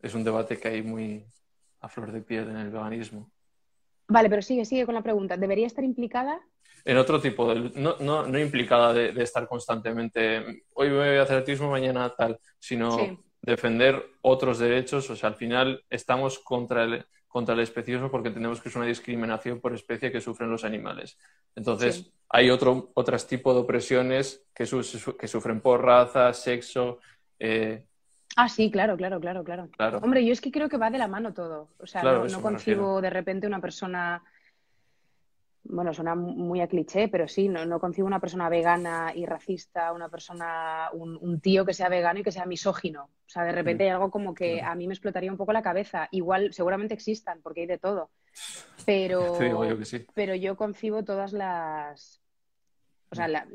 Es 0.00 0.14
un 0.14 0.22
debate 0.22 0.58
que 0.58 0.68
hay 0.68 0.82
muy 0.82 1.26
a 1.84 1.88
flor 1.88 2.12
de 2.12 2.22
piel 2.22 2.48
en 2.48 2.56
el 2.56 2.70
veganismo. 2.70 3.30
Vale, 4.08 4.28
pero 4.28 4.42
sigue, 4.42 4.64
sigue 4.64 4.86
con 4.86 4.94
la 4.94 5.02
pregunta. 5.02 5.36
¿Debería 5.36 5.66
estar 5.66 5.84
implicada? 5.84 6.40
En 6.84 6.96
otro 6.96 7.20
tipo 7.20 7.52
de... 7.52 7.70
No, 7.80 7.96
no, 8.00 8.26
no 8.26 8.38
implicada 8.38 8.92
de, 8.92 9.22
estar 9.22 9.46
constantemente, 9.48 10.64
hoy 10.74 10.90
voy 10.90 11.08
a 11.16 11.22
hacer 11.22 11.38
atletismo, 11.38 11.70
mañana 11.70 12.14
tal, 12.14 12.38
sino 12.58 13.24
defender 13.40 14.02
otros 14.22 14.58
derechos. 14.58 15.08
O 15.10 15.16
sea, 15.16 15.30
al 15.30 15.36
final 15.36 15.84
estamos 15.88 16.38
contra 16.38 16.84
el, 16.84 17.06
contra 17.26 17.54
el 17.54 17.60
especismo 17.60 18.10
porque 18.10 18.28
entendemos 18.28 18.60
que 18.60 18.68
es 18.68 18.76
una 18.76 18.86
discriminación 18.86 19.60
por 19.60 19.74
especie 19.74 20.12
que 20.12 20.20
sufren 20.20 20.50
los 20.50 20.64
animales. 20.64 21.18
Entonces, 21.54 22.12
hay 22.28 22.50
otro, 22.50 22.90
otros 22.94 23.26
tipos 23.26 23.54
de 23.54 23.60
opresiones 23.60 24.44
que, 24.54 24.64
que, 25.18 25.28
sufren 25.28 25.60
por 25.60 25.82
raza, 25.82 26.32
sexo. 26.32 26.98
Eh, 27.38 27.86
ah, 28.36 28.48
sí, 28.48 28.70
claro, 28.70 28.96
claro, 28.96 29.20
claro, 29.20 29.44
claro, 29.44 29.68
Hombre, 30.02 30.24
yo 30.24 30.32
es 30.32 30.40
que 30.40 30.50
creo 30.50 30.68
que 30.68 30.76
va 30.76 30.90
de 30.90 30.98
la 30.98 31.08
mano 31.08 31.32
todo. 31.32 31.68
O 31.78 31.86
sea, 31.86 32.02
no, 32.02 32.42
concibo 32.42 33.00
de 33.00 33.10
repente 33.10 33.46
una 33.46 33.60
persona 33.60 34.22
bueno, 35.64 35.94
suena 35.94 36.14
muy 36.14 36.60
a 36.60 36.68
cliché, 36.68 37.08
pero 37.08 37.26
sí, 37.26 37.48
no, 37.48 37.64
no 37.64 37.80
concibo 37.80 38.06
una 38.06 38.20
persona 38.20 38.48
vegana 38.48 39.12
y 39.14 39.24
racista, 39.24 39.92
una 39.92 40.10
persona, 40.10 40.90
un, 40.92 41.40
tío 41.40 41.64
que 41.64 41.72
sea 41.72 41.88
vegano 41.88 42.20
y 42.20 42.22
que 42.22 42.32
sea 42.32 42.44
misógino. 42.44 43.04
O 43.04 43.28
sea, 43.28 43.44
de 43.44 43.52
repente 43.52 43.84
hay 43.84 43.90
algo 43.90 44.10
como 44.10 44.34
que 44.34 44.60
a 44.60 44.74
mí 44.74 44.86
me 44.86 44.92
explotaría 44.92 45.30
un 45.30 45.38
poco 45.38 45.52
la 45.54 45.62
cabeza. 45.62 46.08
Igual, 46.10 46.52
seguramente 46.52 46.92
existan, 46.92 47.40
porque 47.42 47.62
hay 47.62 47.66
de 47.66 47.78
todo. 47.78 48.10
Pero, 48.84 49.40
yo 49.74 49.98
pero 50.14 50.34
yo 50.34 50.56
concibo 50.56 51.02
todas 51.02 51.32
las... 51.32 52.20
O 53.10 53.14
sea, 53.14 53.28
la, 53.28 53.46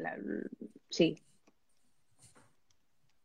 sí. 0.90 1.22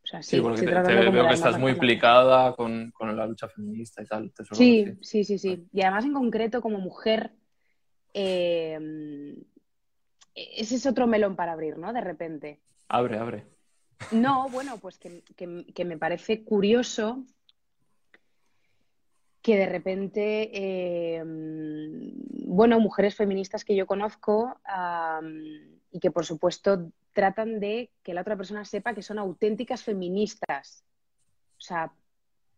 O 0.05 0.07
sea, 0.07 0.23
sí, 0.23 0.41
porque 0.41 0.63
te, 0.63 1.11
veo 1.11 1.27
que 1.27 1.35
estás 1.35 1.59
muy 1.59 1.73
implicada 1.73 2.55
con, 2.55 2.91
con, 2.91 3.17
la 3.17 3.27
lucha 3.27 3.49
feminista 3.49 4.03
y 4.03 4.07
tal. 4.07 4.33
sí, 4.53 4.99
sí, 5.01 5.25
sí, 5.25 5.39
sí. 5.39 5.67
Y 5.73 5.81
además 5.81 6.05
en 6.05 6.13
concreto 6.13 6.61
como 6.61 6.79
mujer 6.79 7.33
eh, 8.13 8.79
ese 10.35 10.77
es 10.77 10.87
otro 10.87 11.07
melón 11.07 11.37
para 11.37 11.53
abrir, 11.53 11.79
¿no? 11.79 11.93
De 11.93 12.01
repente. 12.01 12.61
Abre, 12.89 13.19
abre. 13.19 13.47
No, 14.11 14.49
bueno, 14.49 14.79
pues 14.79 14.99
que, 14.99 15.85
me 15.85 15.99
parece 15.99 16.45
curioso 16.45 17.25
que 19.41 19.57
de 19.57 19.67
repente, 19.67 20.51
eh, 20.53 21.23
bueno, 21.25 22.81
mujeres 22.81 23.15
feministas 23.15 23.65
que 23.65 23.77
yo 23.77 23.87
conozco 23.87 24.59
y 25.95 26.01
que 26.01 26.11
por 26.11 26.27
supuesto 26.27 26.91
tratan 27.13 27.61
de 27.61 27.93
que 28.03 28.15
la 28.15 28.23
otra 28.23 28.37
persona 28.37 28.65
sepa 28.65 28.95
que 28.95 29.03
son 29.03 29.21
auténticas 29.21 29.85
feministas. 29.85 30.83
O 31.57 31.61
sea, 31.61 31.93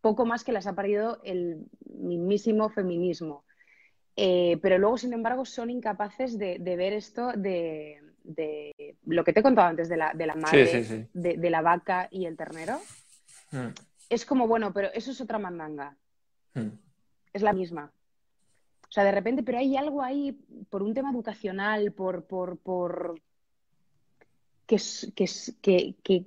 poco 0.01 0.25
más 0.25 0.43
que 0.43 0.53
las 0.53 0.67
ha 0.67 0.75
parido 0.75 1.21
el 1.23 1.67
mismísimo 1.85 2.71
feminismo. 2.71 3.45
Eh, 4.17 4.59
pero 4.63 4.79
luego, 4.79 4.97
sin 4.97 5.13
embargo, 5.13 5.45
son 5.45 5.69
incapaces 5.69 6.39
de, 6.39 6.57
ver 6.59 6.95
esto 6.95 7.33
de, 7.37 8.01
lo 9.05 9.23
que 9.23 9.35
te 9.35 9.41
he 9.41 9.43
contado 9.43 9.69
antes 9.69 9.91
de 9.91 9.99
la, 9.99 10.15
de 10.15 10.27
la 10.27 10.35
madre, 10.35 11.11
De, 11.13 11.51
la 11.51 11.61
vaca 11.61 12.09
y 12.11 12.25
el 12.25 12.39
ternero. 12.39 12.81
Mm. 13.51 13.69
Es 14.09 14.25
como, 14.25 14.49
bueno, 14.49 14.73
pero 14.73 14.89
eso 14.95 15.11
es 15.11 15.21
otra 15.21 15.39
mandanga. 15.39 15.95
Mm. 16.55 16.71
Es 17.35 17.43
la 17.43 17.53
misma. 17.53 17.93
O 18.89 18.93
sea, 18.93 19.05
de 19.05 19.13
repente, 19.13 19.43
pero 19.43 19.59
hay 19.59 19.77
algo 19.77 20.03
ahí 20.03 20.33
por 20.71 20.83
un 20.83 20.95
tema 20.95 21.11
educacional, 21.11 21.93
por, 21.93 22.25
por, 22.25 22.59
por... 22.59 23.21
Que, 24.67 24.81
que, 25.15 25.95
que, 26.03 26.25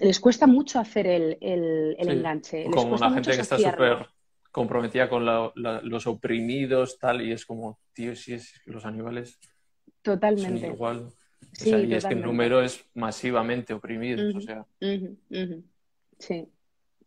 les 0.00 0.20
cuesta 0.20 0.46
mucho 0.46 0.78
hacer 0.78 1.06
el, 1.06 1.38
el, 1.40 1.96
enganche. 1.98 2.64
Como 2.70 2.96
la 2.96 3.10
gente 3.10 3.32
que 3.32 3.40
está 3.40 3.58
súper 3.58 4.06
comprometida 4.50 5.08
con 5.08 5.24
los 5.24 6.06
oprimidos, 6.06 6.98
tal, 6.98 7.22
y 7.22 7.32
es 7.32 7.44
como, 7.44 7.78
tío, 7.92 8.16
si 8.16 8.34
es 8.34 8.60
los 8.64 8.84
animales 8.84 9.38
totalmente 10.02 10.60
son 10.60 10.74
igual. 10.74 11.12
y 11.64 11.94
es 11.94 12.04
que 12.04 12.14
el 12.14 12.22
número 12.22 12.62
es 12.62 12.84
masivamente 12.94 13.74
oprimido, 13.74 14.36
o 14.36 14.40
sea. 14.40 14.66
Sí, 16.18 16.48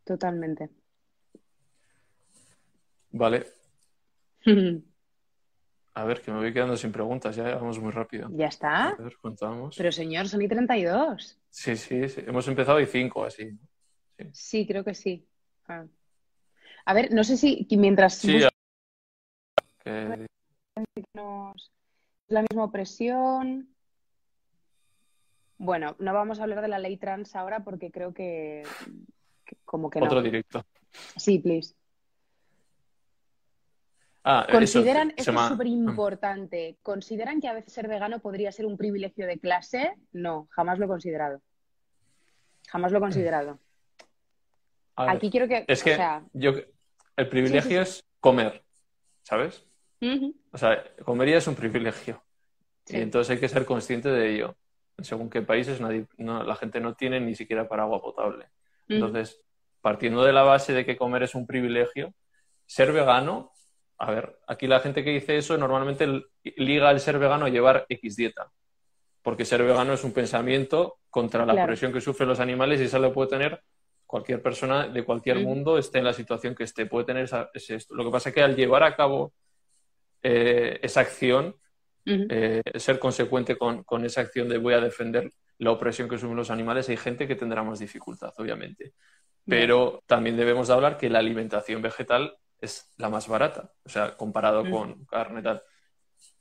totalmente. 0.03 0.69
Vale. 3.11 3.60
A 5.93 6.05
ver, 6.05 6.21
que 6.21 6.31
me 6.31 6.37
voy 6.37 6.53
quedando 6.53 6.77
sin 6.77 6.91
preguntas, 6.91 7.35
ya 7.35 7.55
vamos 7.55 7.77
muy 7.79 7.91
rápido. 7.91 8.29
¿Ya 8.31 8.47
está? 8.47 8.91
A 8.91 8.95
ver, 8.95 9.17
contamos. 9.17 9.75
Pero 9.75 9.91
señor, 9.91 10.29
son 10.29 10.41
y 10.41 10.47
32. 10.47 11.37
Sí, 11.49 11.75
sí, 11.75 12.07
sí. 12.07 12.23
hemos 12.25 12.47
empezado 12.47 12.79
y 12.79 12.85
5 12.85 13.25
así. 13.25 13.51
Sí. 14.31 14.65
creo 14.65 14.85
que 14.85 14.95
sí. 14.95 15.27
Ah. 15.67 15.85
A 16.85 16.93
ver, 16.93 17.13
no 17.13 17.25
sé 17.25 17.35
si 17.35 17.67
mientras... 17.71 18.15
Sí, 18.15 18.39
La 22.29 22.41
misma 22.41 22.63
opresión. 22.63 23.67
Bueno, 25.57 25.95
no 25.99 26.13
vamos 26.13 26.39
a 26.39 26.43
hablar 26.43 26.61
de 26.61 26.69
la 26.69 26.79
ley 26.79 26.95
trans 26.97 27.35
ahora 27.35 27.63
porque 27.63 27.91
creo 27.91 28.13
que, 28.13 28.63
como 29.65 29.89
que 29.89 30.01
Otro 30.01 30.21
directo. 30.21 30.65
Sí, 31.17 31.39
please. 31.39 31.75
Ah, 34.23 34.45
¿Consideran, 34.51 35.13
esto 35.17 35.31
es 35.31 35.47
súper 35.47 35.67
importante, 35.67 36.77
¿consideran 36.83 37.41
que 37.41 37.47
a 37.47 37.53
veces 37.53 37.73
ser 37.73 37.87
vegano 37.87 38.19
podría 38.19 38.51
ser 38.51 38.67
un 38.67 38.77
privilegio 38.77 39.25
de 39.25 39.39
clase? 39.39 39.95
No, 40.11 40.47
jamás 40.51 40.77
lo 40.77 40.85
he 40.85 40.87
considerado. 40.87 41.41
Jamás 42.67 42.91
lo 42.91 42.99
he 42.99 43.01
considerado. 43.01 43.59
Aquí 44.95 45.31
quiero 45.31 45.47
que. 45.47 45.65
Es 45.67 45.83
que 45.83 45.97
yo, 46.33 46.53
el 47.15 47.29
privilegio 47.29 47.81
es 47.81 48.03
comer, 48.19 48.63
¿sabes? 49.23 49.65
O 50.51 50.57
sea, 50.57 50.83
comer 51.03 51.29
ya 51.29 51.37
es 51.37 51.47
un 51.47 51.55
privilegio. 51.55 52.23
Y 52.87 52.97
entonces 52.97 53.31
hay 53.31 53.39
que 53.39 53.49
ser 53.49 53.65
consciente 53.65 54.09
de 54.09 54.35
ello. 54.35 54.55
Según 54.99 55.29
qué 55.29 55.41
países 55.41 55.79
la 55.79 56.55
gente 56.55 56.79
no 56.79 56.93
tiene 56.93 57.19
ni 57.19 57.35
siquiera 57.35 57.67
para 57.67 57.83
agua 57.83 58.01
potable. 58.01 58.49
Entonces, 58.87 59.41
partiendo 59.81 60.23
de 60.23 60.33
la 60.33 60.43
base 60.43 60.73
de 60.73 60.85
que 60.85 60.97
comer 60.97 61.23
es 61.23 61.33
un 61.33 61.47
privilegio, 61.47 62.13
ser 62.65 62.91
vegano, 62.91 63.50
a 64.01 64.09
ver, 64.09 64.39
aquí 64.47 64.65
la 64.65 64.79
gente 64.79 65.03
que 65.03 65.11
dice 65.11 65.37
eso 65.37 65.55
normalmente 65.57 66.07
liga 66.55 66.89
el 66.89 66.99
ser 66.99 67.19
vegano 67.19 67.45
a 67.45 67.49
llevar 67.49 67.85
X 67.87 68.15
dieta. 68.15 68.51
Porque 69.21 69.45
ser 69.45 69.61
vegano 69.61 69.93
es 69.93 70.03
un 70.03 70.11
pensamiento 70.11 70.97
contra 71.11 71.45
la 71.45 71.65
presión 71.67 71.93
que 71.93 72.01
sufren 72.01 72.27
los 72.27 72.39
animales 72.39 72.81
y 72.81 72.85
eso 72.85 72.97
lo 72.97 73.13
puede 73.13 73.29
tener 73.29 73.61
cualquier 74.07 74.41
persona 74.41 74.87
de 74.87 75.03
cualquier 75.03 75.39
mundo 75.39 75.77
esté 75.77 75.99
en 75.99 76.05
la 76.05 76.13
situación 76.13 76.55
que 76.55 76.63
esté, 76.63 76.87
puede 76.87 77.05
tener 77.05 77.25
esa, 77.25 77.51
esto. 77.53 77.93
Lo 77.93 78.03
que 78.03 78.09
pasa 78.09 78.29
es 78.29 78.35
que 78.35 78.41
al 78.41 78.55
llevar 78.55 78.83
a 78.83 78.95
cabo 78.95 79.33
eh, 80.23 80.79
esa 80.81 81.01
acción, 81.01 81.55
eh, 82.03 82.63
ser 82.75 82.97
consecuente 82.97 83.55
con, 83.55 83.85
esa 84.03 84.21
acción 84.21 84.49
de 84.49 84.57
voy 84.57 84.73
a 84.73 84.81
defender 84.81 85.31
la 85.59 85.71
opresión 85.71 86.09
que 86.09 86.17
sufren 86.17 86.35
los 86.35 86.49
animales, 86.49 86.89
hay 86.89 86.97
gente 86.97 87.27
que 87.27 87.35
tendrá 87.35 87.63
más 87.63 87.77
dificultad, 87.77 88.33
obviamente. 88.37 88.93
Pero 89.45 90.01
también 90.07 90.35
debemos 90.35 90.69
de 90.69 90.73
hablar 90.73 90.97
que 90.97 91.09
la 91.09 91.19
alimentación 91.19 91.83
vegetal 91.83 92.35
es 92.61 92.93
la 92.97 93.09
más 93.09 93.27
barata, 93.27 93.73
o 93.83 93.89
sea, 93.89 94.15
comparado 94.15 94.69
con 94.69 95.05
carne 95.05 95.41
tal. 95.41 95.61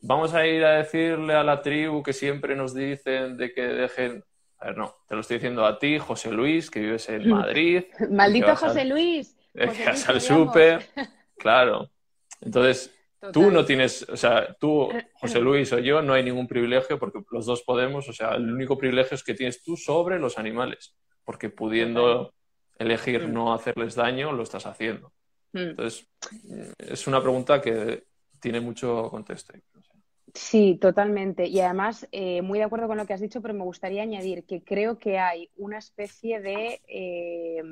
Vamos 0.02 0.34
a 0.34 0.46
ir 0.46 0.64
a 0.64 0.76
decirle 0.76 1.34
a 1.34 1.42
la 1.42 1.60
tribu 1.62 2.02
que 2.02 2.12
siempre 2.12 2.54
nos 2.54 2.74
dicen 2.74 3.36
de 3.36 3.52
que 3.52 3.62
dejen 3.62 4.24
a 4.60 4.66
ver, 4.66 4.76
no, 4.76 4.94
te 5.08 5.14
lo 5.14 5.22
estoy 5.22 5.38
diciendo 5.38 5.64
a 5.64 5.78
ti, 5.78 5.98
José 5.98 6.30
Luis, 6.30 6.70
que 6.70 6.80
vives 6.80 7.08
en 7.08 7.28
Madrid. 7.30 7.84
Maldito 8.10 8.54
José 8.54 8.84
Luis. 8.84 9.36
que 9.54 9.84
vas 9.84 10.08
al 10.08 10.20
súper. 10.20 10.86
Claro. 11.40 11.88
Entonces, 12.42 12.94
tú 13.32 13.50
no 13.50 13.64
tienes, 13.64 14.06
o 14.10 14.16
sea, 14.18 14.54
tú, 14.60 14.90
José 15.14 15.40
Luis 15.40 15.72
o 15.72 15.78
yo, 15.78 16.02
no 16.02 16.12
hay 16.12 16.22
ningún 16.22 16.46
privilegio 16.46 16.98
porque 16.98 17.20
los 17.30 17.46
dos 17.46 17.62
podemos, 17.62 18.06
o 18.10 18.12
sea, 18.12 18.34
el 18.34 18.52
único 18.52 18.76
privilegio 18.76 19.14
es 19.14 19.24
que 19.24 19.32
tienes 19.32 19.62
tú 19.62 19.74
sobre 19.78 20.18
los 20.18 20.36
animales, 20.36 20.94
porque 21.24 21.48
pudiendo 21.48 22.34
elegir 22.78 23.26
no 23.30 23.54
hacerles 23.54 23.94
daño, 23.94 24.32
lo 24.32 24.42
estás 24.42 24.66
haciendo. 24.66 25.14
Mm. 25.52 25.58
Entonces, 25.58 26.06
es 26.78 27.06
una 27.06 27.20
pregunta 27.20 27.60
que 27.60 28.04
tiene 28.40 28.60
mucho 28.60 29.08
contexto. 29.10 29.54
Sí, 30.34 30.78
totalmente. 30.80 31.46
Y 31.46 31.60
además, 31.60 32.06
eh, 32.12 32.42
muy 32.42 32.58
de 32.58 32.64
acuerdo 32.64 32.86
con 32.86 32.96
lo 32.96 33.06
que 33.06 33.12
has 33.12 33.20
dicho, 33.20 33.40
pero 33.42 33.54
me 33.54 33.64
gustaría 33.64 34.02
añadir 34.02 34.44
que 34.44 34.62
creo 34.62 34.98
que 34.98 35.18
hay 35.18 35.50
una 35.56 35.78
especie 35.78 36.40
de 36.40 36.80
eh, 36.86 37.62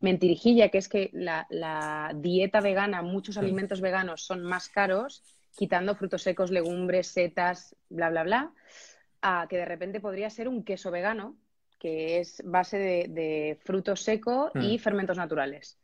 mentirijilla, 0.00 0.70
que 0.70 0.78
es 0.78 0.88
que 0.88 1.10
la, 1.12 2.12
dieta 2.16 2.60
vegana, 2.60 3.02
muchos 3.02 3.36
alimentos 3.36 3.80
veganos 3.80 4.22
son 4.24 4.42
más 4.42 4.68
caros, 4.68 5.22
quitando 5.56 5.94
frutos 5.94 6.22
secos, 6.22 6.50
legumbres, 6.50 7.08
setas, 7.08 7.76
bla, 7.88 8.10
bla, 8.10 8.24
bla, 8.24 8.52
a 9.20 9.46
que 9.48 9.58
de 9.58 9.64
repente 9.64 10.00
podría 10.00 10.30
ser 10.30 10.48
un 10.48 10.64
queso 10.64 10.90
vegano, 10.90 11.36
que 11.78 12.18
es 12.20 12.42
base 12.44 12.78
de, 12.78 13.58
fruto 13.62 13.94
seco 13.94 14.50
y 14.54 14.76
mm. 14.76 14.80
fermentos 14.80 15.16
naturales. 15.16 15.78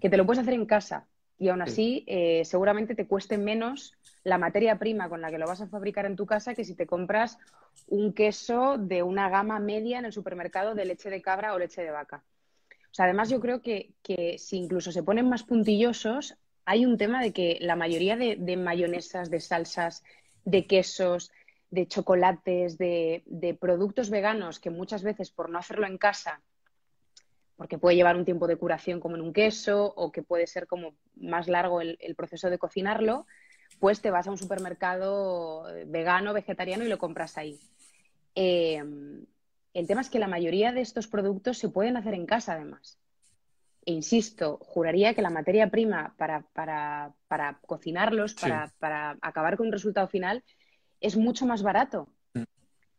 Que 0.00 0.10
te 0.10 0.16
lo 0.16 0.26
puedes 0.26 0.42
hacer 0.42 0.54
en 0.54 0.66
casa 0.66 1.06
y 1.38 1.48
aún 1.48 1.62
así 1.62 2.04
eh, 2.06 2.44
seguramente 2.44 2.94
te 2.94 3.06
cueste 3.06 3.38
menos 3.38 3.92
la 4.22 4.38
materia 4.38 4.78
prima 4.78 5.08
con 5.08 5.20
la 5.20 5.30
que 5.30 5.38
lo 5.38 5.46
vas 5.46 5.60
a 5.60 5.66
fabricar 5.66 6.06
en 6.06 6.16
tu 6.16 6.26
casa 6.26 6.54
que 6.54 6.64
si 6.64 6.74
te 6.74 6.86
compras 6.86 7.38
un 7.88 8.12
queso 8.12 8.78
de 8.78 9.02
una 9.02 9.28
gama 9.28 9.58
media 9.58 9.98
en 9.98 10.04
el 10.04 10.12
supermercado 10.12 10.74
de 10.74 10.84
leche 10.84 11.10
de 11.10 11.20
cabra 11.20 11.54
o 11.54 11.58
leche 11.58 11.82
de 11.82 11.90
vaca. 11.90 12.22
O 12.94 12.94
sea, 12.94 13.06
además 13.06 13.28
yo 13.28 13.40
creo 13.40 13.60
que, 13.60 13.92
si 14.38 14.56
incluso 14.56 14.92
se 14.92 15.02
ponen 15.02 15.28
más 15.28 15.42
puntillosos, 15.42 16.36
hay 16.64 16.86
un 16.86 16.96
tema 16.96 17.20
de 17.20 17.32
que 17.32 17.58
la 17.60 17.74
mayoría 17.74 18.16
de, 18.16 18.56
mayonesas, 18.56 19.30
de 19.30 19.40
salsas, 19.40 20.04
de 20.44 20.66
quesos, 20.66 21.32
de 21.70 21.88
chocolates, 21.88 22.78
de, 22.78 23.58
productos 23.60 24.10
veganos 24.10 24.60
que 24.60 24.70
muchas 24.70 25.02
veces 25.02 25.32
por 25.32 25.50
no 25.50 25.58
hacerlo 25.58 25.88
en 25.88 25.98
casa, 25.98 26.40
porque 27.56 27.78
puede 27.78 27.96
llevar 27.96 28.16
un 28.16 28.24
tiempo 28.24 28.46
de 28.46 28.56
curación 28.56 29.00
como 29.00 29.16
en 29.16 29.22
un 29.22 29.32
queso 29.32 29.92
o 29.96 30.10
que 30.10 30.22
puede 30.22 30.46
ser 30.46 30.66
como 30.66 30.94
más 31.16 31.48
largo 31.48 31.80
el, 31.80 32.14
proceso 32.16 32.50
de 32.50 32.58
cocinarlo, 32.58 33.26
pues 33.78 34.00
te 34.00 34.10
vas 34.10 34.26
a 34.26 34.30
un 34.30 34.38
supermercado 34.38 35.64
vegano, 35.86 36.32
vegetariano 36.32 36.84
y 36.84 36.88
lo 36.88 36.98
compras 36.98 37.38
ahí. 37.38 37.58
Eh, 38.34 38.82
el 39.74 39.88
tema 39.88 40.00
es 40.00 40.08
que 40.08 40.20
la 40.20 40.28
mayoría 40.28 40.72
de 40.72 40.80
estos 40.80 41.08
productos 41.08 41.58
se 41.58 41.68
pueden 41.68 41.96
hacer 41.96 42.14
en 42.14 42.26
casa, 42.26 42.54
además. 42.54 42.98
E 43.84 43.92
insisto, 43.92 44.58
juraría 44.62 45.14
que 45.14 45.22
la 45.22 45.30
materia 45.30 45.68
prima 45.68 46.14
para, 46.16 46.44
cocinarlos, 47.66 48.34
para, 48.78 49.18
acabar 49.20 49.56
con 49.56 49.66
un 49.66 49.72
resultado 49.72 50.08
final, 50.08 50.42
es 51.00 51.16
mucho 51.16 51.44
más 51.44 51.62
barato. 51.62 52.08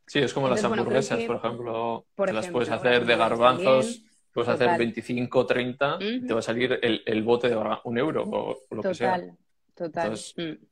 Sí, 0.05 0.19
es 0.19 0.33
como 0.33 0.47
las 0.49 0.63
hamburguesas, 0.63 1.23
por 1.23 1.37
ejemplo, 1.37 2.05
que 2.23 2.33
las 2.33 2.49
puedes 2.49 2.69
hacer 2.69 3.05
de 3.05 3.15
garbanzos, 3.15 4.03
puedes 4.35 4.49
hacer 4.49 4.77
25, 4.77 5.45
30, 5.45 5.97
te 5.97 6.33
va 6.33 6.39
a 6.39 6.43
salir 6.43 6.77
el, 6.81 7.23
bote 7.23 7.49
de 7.49 7.55
un 7.55 7.97
euro 7.97 8.23
o, 8.23 8.57
lo 8.69 8.81
que 8.83 8.93
sea. 8.93 9.15
Total, 9.15 9.37
total. 9.73 10.03
Entonces, 10.03 10.35
mm. 10.37 10.65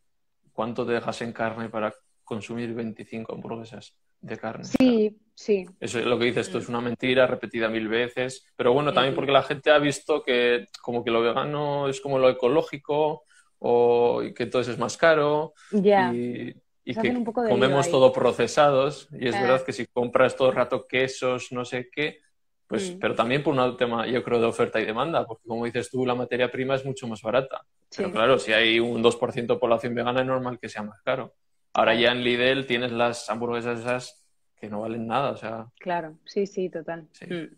¿cuánto 0.51 0.85
te 0.85 0.91
dejas 0.91 1.21
en 1.21 1.31
carne 1.31 1.69
para 1.69 1.93
consumir 2.23 2.73
25 2.73 3.33
hamburguesas? 3.33 3.95
de 4.23 4.37
carne. 4.37 4.63
Sí, 4.63 5.17
sí. 5.35 5.65
Eso 5.79 5.99
es 5.99 6.05
lo 6.05 6.17
que 6.17 6.25
dices, 6.25 6.47
esto 6.47 6.57
es 6.57 6.69
una 6.69 6.81
mentira 6.81 7.27
repetida 7.27 7.67
mil 7.67 7.89
veces, 7.89 8.47
pero 8.55 8.73
bueno, 8.73 8.93
también 8.93 9.13
porque 9.13 9.33
la 9.33 9.43
gente 9.43 9.69
ha 9.69 9.77
visto 9.79 10.23
que 10.23 10.65
como 10.81 11.03
que 11.03 11.11
lo 11.11 11.21
vegano 11.21 11.89
es 11.89 11.99
como 11.99 12.17
lo 12.17 12.29
ecológico 12.29 13.23
o 13.59 14.21
que 14.33 14.43
entonces 14.43 14.73
es 14.73 14.79
más 14.79 14.97
caro 14.97 15.53
y, 15.71 16.53
que 16.85 17.23
comemos 17.33 17.89
todo 17.89 18.11
procesados 18.11 19.07
y 19.11 19.27
es 19.27 19.33
verdad 19.33 19.63
que 19.63 19.73
si 19.73 19.85
compras 19.87 20.35
todo 20.35 20.49
el 20.49 20.55
rato 20.55 20.87
quesos, 20.87 21.51
no 21.51 21.65
sé 21.65 21.89
qué, 21.89 22.19
pues, 22.67 22.95
mm. 22.95 22.99
pero 22.99 23.15
también 23.15 23.43
por 23.43 23.53
un 23.53 23.77
tema, 23.77 24.07
yo 24.07 24.23
creo, 24.23 24.39
de 24.39 24.47
oferta 24.47 24.79
y 24.79 24.85
demanda, 24.85 25.25
porque 25.25 25.47
como 25.47 25.65
dices 25.65 25.89
tú, 25.89 26.05
la 26.05 26.15
materia 26.15 26.51
prima 26.51 26.75
es 26.75 26.85
mucho 26.85 27.07
más 27.07 27.21
barata. 27.21 27.65
Pero 27.95 28.11
claro, 28.11 28.39
si 28.39 28.53
hay 28.53 28.79
un 28.79 29.03
2% 29.03 29.53
de 29.53 29.59
población 29.59 29.93
vegana, 29.93 30.21
es 30.21 30.27
normal 30.27 30.59
que 30.59 30.69
sea 30.69 30.83
más 30.83 31.01
caro. 31.01 31.33
Ahora 31.73 31.95
ya 31.95 32.11
en 32.11 32.23
Lidl 32.23 32.65
tienes 32.65 32.91
las 32.91 33.29
hamburguesas 33.29 33.79
esas 33.79 34.25
que 34.59 34.69
no 34.69 34.81
valen 34.81 35.07
nada, 35.07 35.31
o 35.31 35.37
sea. 35.37 35.67
Claro, 35.79 36.17
sí, 36.25 36.47
sí, 36.47 36.69
total. 36.69 37.07
Mm. 37.27 37.55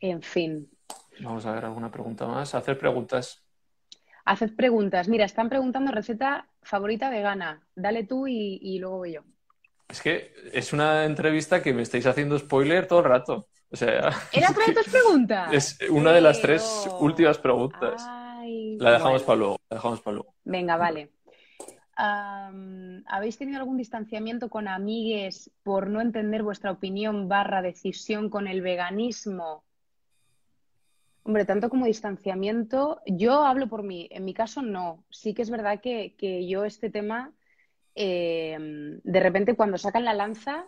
En 0.00 0.22
fin. 0.22 0.70
Vamos 1.20 1.44
a 1.46 1.52
ver 1.52 1.64
alguna 1.64 1.90
pregunta 1.90 2.26
más. 2.26 2.54
Hacer 2.54 2.78
preguntas. 2.78 3.44
Haced 4.24 4.54
preguntas. 4.54 5.08
Mira, 5.08 5.24
están 5.24 5.48
preguntando 5.48 5.90
receta 5.90 6.48
favorita 6.62 7.10
vegana. 7.10 7.66
Dale 7.74 8.04
tú 8.04 8.26
y, 8.26 8.78
luego 8.78 8.98
voy 8.98 9.14
yo. 9.14 9.22
Es 9.88 10.02
que 10.02 10.32
es 10.52 10.72
una 10.72 11.04
entrevista 11.04 11.62
que 11.62 11.72
me 11.72 11.82
estáis 11.82 12.06
haciendo 12.06 12.38
spoiler 12.38 12.86
todo 12.86 13.00
el 13.00 13.06
rato. 13.06 13.48
O 13.70 13.76
sea, 13.76 14.10
¿Era 14.32 14.50
otra 14.50 14.66
de 14.66 14.74
tus 14.74 14.88
preguntas? 14.88 15.52
Es 15.52 15.78
una 15.90 16.12
de 16.12 16.20
las 16.20 16.40
tres 16.40 16.88
últimas 17.00 17.38
preguntas. 17.38 18.02
La 18.78 18.92
dejamos 18.92 19.22
para 19.22 19.38
luego, 19.38 19.56
dejamos 19.68 20.00
para 20.00 20.14
luego. 20.16 20.34
Venga, 20.44 20.76
vale. 20.76 21.10
¿Habéis 21.96 23.36
tenido 23.36 23.58
algún 23.58 23.76
distanciamiento 23.76 24.48
con 24.48 24.68
amigues 24.68 25.50
por 25.62 25.88
no 25.88 26.00
entender 26.00 26.42
vuestra 26.42 26.70
opinión 26.70 27.28
barra 27.28 27.60
decisión 27.60 28.30
con 28.30 28.46
el 28.46 28.62
veganismo? 28.62 29.64
Hombre, 31.24 31.44
tanto 31.44 31.68
como 31.68 31.84
distanciamiento, 31.84 33.02
yo 33.04 33.44
hablo 33.44 33.68
por 33.68 33.82
mí. 33.82 34.08
En 34.10 34.24
mi 34.24 34.32
caso, 34.32 34.62
no. 34.62 35.04
Sí 35.10 35.34
que 35.34 35.42
es 35.42 35.50
verdad 35.50 35.80
que, 35.80 36.46
yo 36.48 36.64
este 36.64 36.88
tema, 36.88 37.32
em, 38.00 39.00
de 39.02 39.20
repente 39.20 39.56
cuando 39.56 39.76
sacan 39.76 40.04
la 40.04 40.14
lanza, 40.14 40.66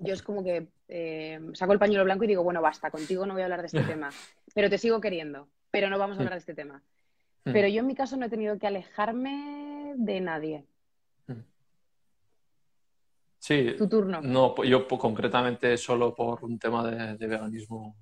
yo 0.00 0.12
es 0.12 0.22
como 0.22 0.42
que 0.42 0.66
em, 0.88 1.54
saco 1.54 1.72
el 1.72 1.78
pañuelo 1.78 2.02
blanco 2.02 2.24
y 2.24 2.26
digo, 2.26 2.42
bueno, 2.42 2.60
basta, 2.60 2.90
contigo 2.90 3.24
no 3.24 3.34
voy 3.34 3.42
a 3.42 3.44
hablar 3.44 3.60
de 3.60 3.66
este 3.66 3.82
tema, 3.84 4.10
pero 4.52 4.68
te 4.68 4.76
sigo 4.76 5.00
queriendo, 5.00 5.46
pero 5.70 5.88
no 5.88 5.98
vamos 5.98 6.16
a 6.16 6.20
hablar 6.20 6.34
de 6.34 6.40
este 6.40 6.54
tema. 6.54 6.82
Hmm. 7.44 7.52
Pero 7.52 7.68
yo 7.68 7.80
en 7.80 7.86
mi 7.86 7.94
caso 7.94 8.16
no 8.16 8.26
he 8.26 8.28
tenido 8.28 8.58
que 8.58 8.66
alejarme 8.66 9.94
de 9.96 10.20
nadie. 10.20 10.64
Hmm. 11.28 11.44
Sí. 13.38 13.74
Tu 13.78 13.88
turno. 13.88 14.20
No, 14.20 14.64
yo 14.64 14.88
concretamente 14.88 15.76
solo 15.76 16.12
por 16.12 16.44
un 16.44 16.58
tema 16.58 16.90
de, 16.90 17.26
veganismo, 17.26 17.96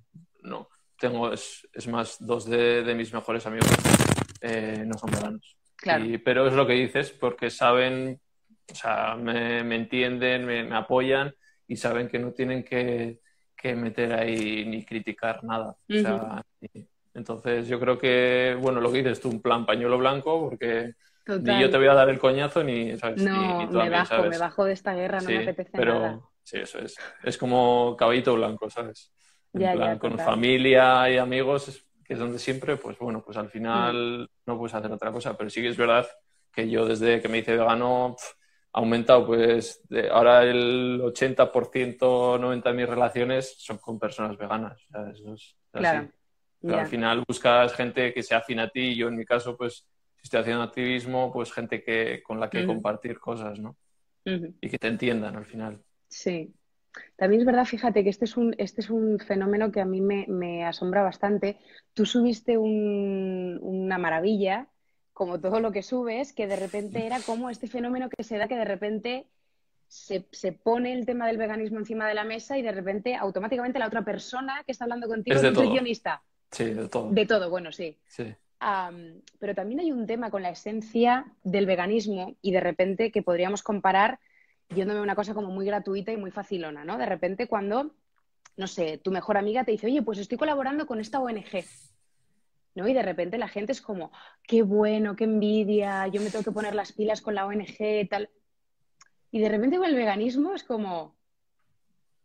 no. 0.44 0.68
Tengo, 0.98 1.31
es, 1.33 1.68
más, 1.88 2.16
dos 2.20 2.46
de, 2.46 2.94
mis 2.94 3.12
mejores 3.12 3.46
amigos 3.46 3.68
eh, 4.40 4.83
no 4.87 4.96
son 4.96 5.11
veganos. 5.11 5.57
Claro. 5.76 6.05
pero 6.22 6.46
es 6.46 6.53
lo 6.53 6.66
que 6.66 6.74
dices, 6.74 7.11
porque 7.11 7.48
saben, 7.48 8.20
o 8.72 8.74
sea, 8.74 9.16
me, 9.16 9.61
entienden, 9.74 10.46
me, 10.46 10.76
apoyan 10.76 11.35
y 11.66 11.76
saben 11.76 12.09
que 12.09 12.18
no 12.18 12.33
tienen 12.33 12.64
que, 12.64 13.20
meter 13.62 14.12
ahí 14.14 14.64
ni 14.66 14.85
criticar 14.85 15.44
nada. 15.44 15.76
O 15.88 15.92
sea, 15.92 16.42
entonces 17.14 17.68
yo 17.68 17.78
creo 17.78 17.98
que, 17.98 18.56
bueno, 18.61 18.80
lo 18.80 18.90
que 18.90 18.98
dices 18.98 19.20
tú, 19.20 19.28
un 19.28 19.42
plan 19.42 19.66
pañuelo 19.66 19.98
blanco, 19.98 20.48
porque 20.48 20.94
ni 21.26 21.61
yo 21.61 21.70
te 21.70 21.76
voy 21.76 21.88
a 21.88 21.94
dar 21.94 22.09
el 22.09 22.18
coñazo 22.18 22.64
ni, 22.64 22.96
¿sabes? 22.96 23.22
No, 23.22 23.68
me 23.70 23.90
bajo, 23.90 24.22
me 24.24 24.38
bajo 24.38 24.64
de 24.64 24.72
esta 24.72 24.94
guerra, 24.94 25.20
no 25.20 25.28
me 25.28 25.42
apetece 25.42 25.70
pero, 25.72 25.94
nada. 25.94 26.20
Sí, 26.42 26.59
eso 26.59 26.78
es. 26.78 26.96
Es 27.22 27.38
como 27.38 27.96
caballito 27.96 28.35
blanco, 28.35 28.70
¿sabes? 28.70 29.12
En 29.52 29.72
plan, 29.72 29.98
con 29.98 30.18
familia 30.18 31.11
y 31.11 31.18
amigos, 31.18 31.85
que 32.04 32.14
es 32.14 32.18
donde 32.18 32.38
siempre, 32.38 32.76
pues 32.76 32.98
bueno, 32.98 33.22
pues 33.24 33.37
al 33.37 33.50
final 33.50 34.22
mm. 34.22 34.28
no 34.46 34.59
puedes 34.59 34.74
hacer 34.74 34.90
otra 34.90 35.12
cosa, 35.12 35.37
pero 35.37 35.50
sí 35.50 35.61
que 35.61 35.68
es 35.68 35.76
verdad 35.76 36.06
que 36.52 36.68
yo 36.68 36.87
desde 36.87 37.20
que 37.20 37.28
me 37.28 37.38
hice 37.38 37.56
vegano 37.56 38.16
ha 38.72 38.78
aumentado, 38.78 39.26
pues 39.26 39.83
ahora 40.11 40.44
el 40.44 41.00
80%, 41.00 41.98
90% 42.38 42.62
de 42.62 42.72
mis 42.72 42.88
relaciones 42.88 43.54
son 43.59 43.78
con 43.78 43.98
personas 43.98 44.37
veganas. 44.37 44.80
Es, 45.12 45.56
claro. 45.72 46.09
Pero 46.61 46.78
al 46.78 46.87
final 46.87 47.24
buscas 47.26 47.72
gente 47.74 48.12
que 48.12 48.22
sea 48.22 48.38
afín 48.38 48.61
a 48.61 48.68
ti. 48.68 48.94
Yo 48.94 49.09
en 49.09 49.16
mi 49.16 49.24
caso, 49.24 49.56
pues, 49.56 49.87
si 50.16 50.24
estoy 50.24 50.40
haciendo 50.40 50.62
activismo, 50.62 51.33
pues 51.33 51.52
gente 51.52 51.83
que, 51.83 52.22
con 52.22 52.38
la 52.38 52.50
que 52.50 52.66
compartir 52.66 53.18
cosas, 53.18 53.59
¿no? 53.59 53.76
Y 54.24 54.68
que 54.68 54.78
te 54.78 54.88
entiendan 54.88 55.37
al 55.37 55.46
final. 55.46 55.83
Sí. 56.09 56.54
También 57.16 57.40
es 57.40 57.46
verdad, 57.46 57.64
fíjate 57.64 58.02
que 58.02 58.11
este 58.11 58.24
es 58.24 58.37
un, 58.37 58.54
este 58.59 58.80
es 58.80 58.90
un 58.90 59.18
fenómeno 59.20 59.70
que 59.70 59.80
a 59.80 59.85
mí 59.85 60.00
me, 60.00 60.64
asombra 60.64 61.02
bastante. 61.02 61.59
Tú 61.94 62.04
subiste 62.04 62.59
una 62.59 63.96
maravilla, 63.98 64.68
como 65.20 65.38
todo 65.38 65.61
lo 65.61 65.70
que 65.70 65.83
subes, 65.83 66.33
que 66.33 66.46
de 66.46 66.56
repente 66.56 67.04
era 67.04 67.20
como 67.20 67.50
este 67.50 67.68
fenómeno 67.68 68.09
que 68.09 68.24
se 68.24 68.38
da 68.38 68.48
que 68.48 68.56
de 68.56 68.64
repente 68.64 69.26
se, 69.87 70.24
se, 70.33 70.52
pone 70.52 70.94
el 70.94 71.04
tema 71.04 71.26
del 71.26 71.37
veganismo 71.37 71.78
encima 71.78 72.09
de 72.09 72.14
la 72.14 72.24
mesa 72.24 72.56
y 72.56 72.62
de 72.62 72.72
repente 72.72 73.16
automáticamente 73.16 73.78
la 73.78 73.88
otra 73.88 74.02
persona 74.02 74.62
que 74.64 74.72
está 74.72 74.85
hablando 74.85 75.09
contigo 75.09 75.37
es, 75.37 75.42
nutricionista. 75.42 76.22
Sí, 76.50 76.72
de 76.72 76.88
todo. 76.88 77.11
De 77.11 77.26
todo, 77.26 77.50
bueno, 77.50 77.70
sí. 77.70 77.98
sí. 78.06 78.35
pero 79.38 79.54
también 79.54 79.80
hay 79.80 79.92
un 79.92 80.06
tema 80.06 80.30
con 80.30 80.40
la 80.42 80.48
esencia 80.48 81.26
del 81.44 81.66
veganismo 81.66 82.35
y 82.40 82.52
de 82.52 82.61
repente 82.61 83.12
que 83.12 83.20
podríamos 83.20 83.62
comparar 83.62 84.20
yéndome 84.74 85.02
una 85.02 85.16
cosa 85.16 85.35
como 85.35 85.48
muy 85.48 85.66
gratuita 85.66 86.12
y 86.12 86.16
muy 86.16 86.30
facilona, 86.30 86.83
¿no? 86.87 86.96
De 86.96 87.04
repente 87.04 87.46
cuando, 87.46 87.94
no 88.56 88.66
sé, 88.66 88.96
tu 88.96 89.11
mejor 89.11 89.37
amiga 89.37 89.64
te 89.64 89.72
dice, 89.72 89.87
oye, 89.87 90.00
pues 90.00 90.18
estoy 90.18 90.38
colaborando 90.38 90.87
con 90.87 90.98
esta 90.98 91.20
ONG. 91.20 91.62
Y 92.88 92.94
de 92.94 93.02
repente 93.02 93.38
la 93.38 93.48
gente 93.48 93.72
es 93.72 93.80
como, 93.80 94.12
qué 94.42 94.62
bueno, 94.62 95.16
qué 95.16 95.24
envidia, 95.24 96.06
yo 96.08 96.20
me 96.20 96.30
tengo 96.30 96.44
que 96.44 96.52
poner 96.52 96.74
las 96.74 96.92
pilas 96.92 97.20
con 97.20 97.34
la 97.34 97.46
ONG, 97.46 98.08
tal. 98.08 98.30
Y 99.30 99.40
de 99.40 99.48
repente 99.48 99.78
con 99.78 99.86
el 99.86 99.94
veganismo 99.94 100.54
es 100.54 100.64
como, 100.64 101.16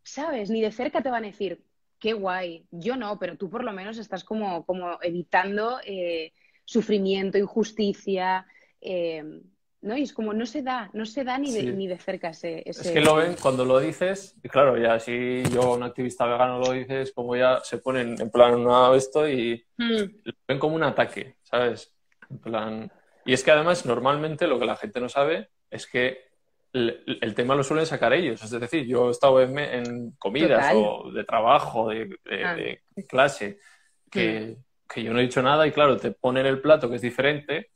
¿sabes? 0.02 0.50
Ni 0.50 0.60
de 0.60 0.72
cerca 0.72 1.02
te 1.02 1.10
van 1.10 1.24
a 1.24 1.28
decir, 1.28 1.64
qué 1.98 2.12
guay. 2.12 2.66
Yo 2.70 2.96
no, 2.96 3.18
pero 3.18 3.36
tú 3.36 3.50
por 3.50 3.64
lo 3.64 3.72
menos 3.72 3.98
estás 3.98 4.24
como, 4.24 4.64
como 4.64 4.98
evitando 5.02 5.80
eh, 5.84 6.32
sufrimiento, 6.64 7.38
injusticia. 7.38 8.46
Eh, 8.80 9.22
¿no? 9.82 9.96
Y 9.96 10.02
es 10.02 10.12
como 10.12 10.32
no 10.32 10.46
se 10.46 10.62
da, 10.62 10.90
no 10.92 11.06
se 11.06 11.24
da 11.24 11.38
ni 11.38 11.52
de, 11.52 11.72
ni 11.72 11.86
de 11.86 11.98
cerca 11.98 12.30
ese, 12.30 12.62
Es 12.68 12.90
que 12.90 13.00
lo 13.00 13.16
ven 13.16 13.36
cuando 13.40 13.64
lo 13.64 13.78
dices, 13.78 14.36
y 14.42 14.48
claro, 14.48 14.76
ya 14.76 14.98
si 14.98 15.42
yo, 15.52 15.74
un 15.74 15.82
activista 15.82 16.26
vegano, 16.26 16.58
lo 16.58 16.72
dices, 16.72 17.12
como 17.12 17.36
ya 17.36 17.60
se 17.62 17.78
ponen 17.78 18.20
en 18.20 18.30
plan, 18.30 18.62
no 18.62 18.94
esto 18.94 19.28
y 19.28 19.64
hmm. 19.76 20.02
lo 20.24 20.32
ven 20.48 20.58
como 20.58 20.76
un 20.76 20.82
ataque, 20.82 21.36
¿sabes? 21.42 21.94
En 22.30 22.38
plan... 22.38 22.92
Y 23.24 23.32
es 23.32 23.42
que 23.42 23.50
además, 23.50 23.84
normalmente 23.84 24.46
lo 24.46 24.58
que 24.58 24.66
la 24.66 24.76
gente 24.76 25.00
no 25.00 25.08
sabe 25.08 25.48
es 25.68 25.86
que 25.88 26.26
el, 26.72 27.34
tema 27.34 27.54
lo 27.54 27.64
suelen 27.64 27.86
sacar 27.86 28.12
ellos. 28.12 28.42
Es 28.42 28.50
decir, 28.50 28.86
yo 28.86 29.08
he 29.08 29.10
estado 29.10 29.40
en, 29.40 30.12
comidas 30.12 30.72
o 30.74 31.10
de 31.12 31.24
trabajo, 31.24 31.88
de, 31.88 32.18
ah. 32.44 32.56
clase, 33.08 33.58
mm. 34.06 34.10
que, 34.10 34.56
yo 34.96 35.12
no 35.12 35.18
he 35.18 35.22
dicho 35.22 35.42
nada 35.42 35.66
y 35.66 35.72
claro, 35.72 35.96
te 35.96 36.12
ponen 36.12 36.46
el 36.46 36.60
plato 36.60 36.88
que 36.88 36.96
es 36.96 37.02
diferente 37.02 37.70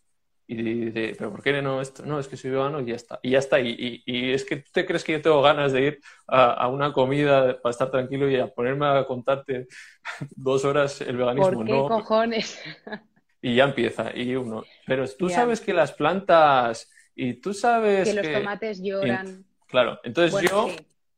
y 0.53 0.63
dice, 0.87 1.15
pero 1.17 1.31
¿por 1.31 1.45
qué 1.45 1.63
no 1.63 1.81
esto? 1.81 2.05
No, 2.05 2.19
es 2.19 2.27
que 2.27 2.37
soy 2.37 2.51
vegano 2.51 2.81
y 2.81 2.87
ya 2.87 2.97
está. 2.97 3.21
Y 3.23 3.31
ya 3.31 3.39
está. 3.39 3.61
Y, 3.61 4.03
y, 4.05 4.33
es 4.33 4.45
que 4.45 4.57
tú 4.57 4.71
te 4.73 4.85
crees 4.85 5.05
que 5.05 5.13
yo 5.13 5.23
tengo 5.23 5.41
ganas 5.43 5.73
de 5.73 5.83
ir 5.83 6.01
a, 6.27 6.55
a, 6.55 6.67
una 6.67 6.93
comida 6.93 7.61
para 7.63 7.71
estar 7.71 7.89
tranquilo 7.89 8.29
y 8.29 8.37
a 8.37 8.49
ponerme 8.49 8.87
a 8.87 9.05
contarte 9.05 9.69
dos 10.35 10.65
horas 10.65 11.03
el 11.03 11.17
veganismo. 11.17 11.53
¿Por 11.53 11.67
qué 11.67 11.73
no. 11.73 11.89
cojones? 11.89 12.61
Y 13.43 13.55
ya 13.55 13.65
empieza. 13.65 14.15
Y 14.15 14.37
uno, 14.37 14.65
pero 14.85 15.09
tú 15.09 15.31
ya. 15.31 15.37
sabes 15.37 15.63
que 15.63 15.73
las 15.73 15.93
plantas 15.93 16.91
y 17.15 17.41
tú 17.41 17.55
sabes 17.55 18.07
que... 18.07 18.15
los 18.15 18.31
tomates 18.31 18.83
lloran. 18.83 19.47
Y, 19.47 19.71
claro, 19.71 19.99
entonces 20.05 20.33
bueno, 20.33 20.51
yo 20.51 20.69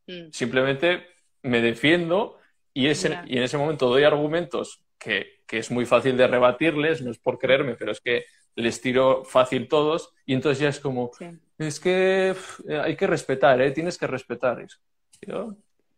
sí. 0.07 0.23
mm. 0.23 0.33
simplemente 0.33 1.05
me 1.43 1.61
defiendo 1.61 2.39
y, 2.73 2.87
ese, 2.87 3.19
y 3.27 3.39
en 3.39 3.43
ese 3.43 3.59
momento 3.59 3.89
doy 3.89 4.05
argumentos 4.05 4.85
que, 5.01 5.43
que 5.49 5.59
es 5.59 5.73
muy 5.73 5.85
fácil 5.85 6.17
de 6.17 6.29
rebatirles, 6.29 7.03
no 7.03 7.11
es 7.11 7.19
por 7.19 7.41
creerme, 7.41 7.75
pero 7.75 7.91
es 7.91 8.01
que 8.01 8.25
les 8.55 8.81
tiro 8.81 9.25
fácil 9.25 9.69
todos 9.69 10.13
y 10.27 10.35
entonces 10.35 10.59
ya 10.61 10.69
es 10.69 10.81
como, 10.81 11.11
sí. 11.19 11.27
es 11.59 11.81
que 11.81 12.35
hay 12.83 12.97
que 12.97 13.07
respetar, 13.07 13.61
¿eh? 13.61 13.71
tienes 13.71 13.99
que 13.99 14.07
respetar 14.07 14.61
eso. 14.61 14.79
¿Yo? 15.27 15.55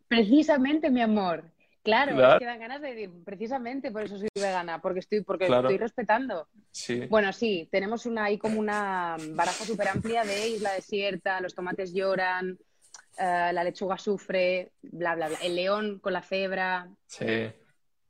Precisamente, 0.09 0.91
mi 0.91 1.01
amor. 1.01 1.45
Claro, 1.83 2.15
claro, 2.15 2.35
es 2.35 2.39
que 2.39 2.45
dan 2.47 2.61
ganas 2.61 2.81
de 2.81 2.95
decir, 2.95 3.11
precisamente 3.25 3.91
por 3.91 4.03
eso 4.03 4.17
soy 4.17 4.29
vegana, 4.35 4.81
porque 4.81 5.01
estoy, 5.01 5.21
porque 5.21 5.47
claro. 5.47 5.69
estoy 5.69 5.77
respetando. 5.77 6.49
Sí. 6.71 7.07
Bueno, 7.11 7.31
sí, 7.31 7.69
tenemos 7.71 8.07
una 8.07 8.25
ahí 8.25 8.39
como 8.39 8.59
una 8.59 9.17
baraja 9.33 9.65
súper 9.65 9.89
amplia 9.89 10.25
de 10.25 10.49
isla 10.49 10.73
desierta, 10.73 11.43
los 11.43 11.55
tomates 11.55 11.93
lloran, 11.93 12.53
uh, 12.53 13.53
la 13.53 13.65
lechuga 13.65 13.99
sufre, 13.99 14.73
bla, 14.81 15.15
bla, 15.15 15.29
bla. 15.29 15.39
El 15.43 15.57
león 15.57 15.99
con 15.99 16.15
la 16.15 16.23
cebra. 16.23 16.89
Sí. 17.07 17.53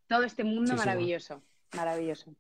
Todo 0.07 0.23
este 0.23 0.45
mundo 0.45 0.73
sí, 0.73 0.79
maravilloso, 0.79 1.43
sí. 1.73 1.77
maravilloso. 1.77 2.33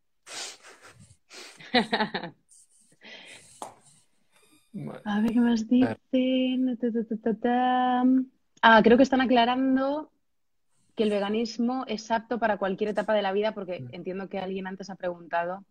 A 5.04 5.20
ver 5.20 5.32
qué 5.32 5.40
más 5.40 5.68
dicen. 5.68 6.78
Ah, 8.62 8.80
creo 8.82 8.96
que 8.96 9.02
están 9.02 9.20
aclarando 9.20 10.10
que 10.96 11.02
el 11.02 11.10
veganismo 11.10 11.84
es 11.86 12.10
apto 12.10 12.38
para 12.38 12.56
cualquier 12.56 12.90
etapa 12.90 13.14
de 13.14 13.22
la 13.22 13.32
vida, 13.32 13.52
porque 13.52 13.80
Mm. 13.80 13.88
entiendo 13.92 14.28
que 14.28 14.38
alguien 14.38 14.66
antes 14.66 14.90
ha 14.90 14.94
preguntado. 14.94 15.64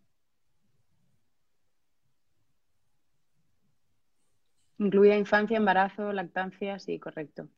Incluida 4.78 5.16
infancia, 5.16 5.56
embarazo, 5.56 6.12
lactancia, 6.12 6.78
sí, 6.78 6.98
correcto. 6.98 7.48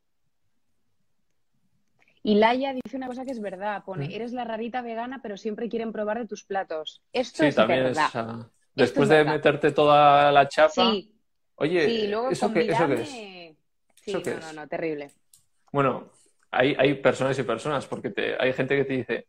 Y 2.27 2.35
Laia 2.35 2.73
dice 2.73 2.97
una 2.97 3.07
cosa 3.07 3.23
que 3.23 3.31
es 3.31 3.39
verdad, 3.39 3.85
pone, 3.85 4.09
Mm. 4.09 4.11
eres 4.11 4.33
la 4.33 4.43
rarita 4.43 4.81
vegana, 4.81 5.21
pero 5.23 5.37
siempre 5.37 5.69
quieren 5.69 5.93
probar 5.93 6.19
de 6.19 6.27
tus 6.27 6.43
platos. 6.43 7.01
Esto 7.13 7.43
Sí, 7.43 7.47
es 7.49 7.55
también 7.55 7.83
verdad. 7.85 8.07
es. 8.09 8.15
ah, 8.17 8.39
Esto 8.41 8.51
después 8.75 9.03
es 9.05 9.09
de 9.11 9.15
verdad. 9.15 9.31
meterte 9.33 9.71
toda 9.71 10.29
la 10.33 10.45
chapa. 10.49 10.91
Sí, 10.91 11.13
Oye, 11.55 11.85
sí, 11.85 12.07
luego 12.07 12.29
¿eso 12.29 12.51
qué, 12.51 12.67
¿eso 12.69 12.85
qué 12.87 12.93
es? 13.01 13.09
Sí, 13.09 13.57
¿Eso 14.07 14.21
qué 14.21 14.31
no, 14.31 14.37
es? 14.39 14.45
no, 14.45 14.53
no, 14.61 14.67
terrible. 14.67 15.11
Bueno, 15.71 16.11
hay, 16.51 16.75
hay 16.77 16.95
personas 16.95 17.39
y 17.39 17.43
personas, 17.43 17.85
porque 17.87 18.09
te- 18.09 18.35
hay 18.37 18.51
gente 18.51 18.75
que 18.75 18.83
te 18.83 18.93
dice, 18.93 19.27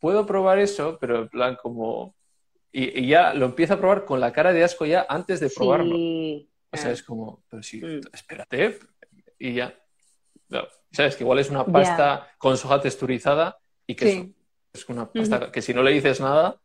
puedo 0.00 0.26
probar 0.26 0.58
eso, 0.58 0.98
pero 1.00 1.20
en 1.20 1.28
plan 1.28 1.56
como... 1.62 2.16
Y, 2.72 3.00
y 3.00 3.06
ya 3.06 3.32
lo 3.32 3.46
empieza 3.46 3.74
a 3.74 3.78
probar 3.78 4.04
con 4.04 4.18
la 4.18 4.32
cara 4.32 4.52
de 4.52 4.64
asco 4.64 4.86
ya 4.86 5.06
antes 5.08 5.38
de 5.38 5.50
probarlo. 5.50 5.94
Sí. 5.94 6.50
O 6.72 6.76
sea, 6.76 6.90
Ah. 6.90 6.94
es 6.94 7.02
como, 7.04 7.44
pero 7.48 7.62
sí, 7.62 7.80
Mm. 7.80 8.00
espérate, 8.12 8.78
y 9.38 9.54
ya. 9.54 9.72
¿Sabes? 10.92 11.16
Que 11.16 11.24
igual 11.24 11.38
es 11.38 11.50
una 11.50 11.64
pasta 11.64 12.28
con 12.38 12.56
soja 12.56 12.80
texturizada 12.80 13.58
y 13.86 13.94
que 13.94 14.06
Sí. 14.08 14.34
es, 14.72 14.82
es 14.82 14.88
una 14.88 15.10
pasta 15.12 15.50
que 15.52 15.62
si 15.62 15.72
no 15.74 15.82
le 15.82 15.92
dices 15.92 16.20
nada, 16.20 16.60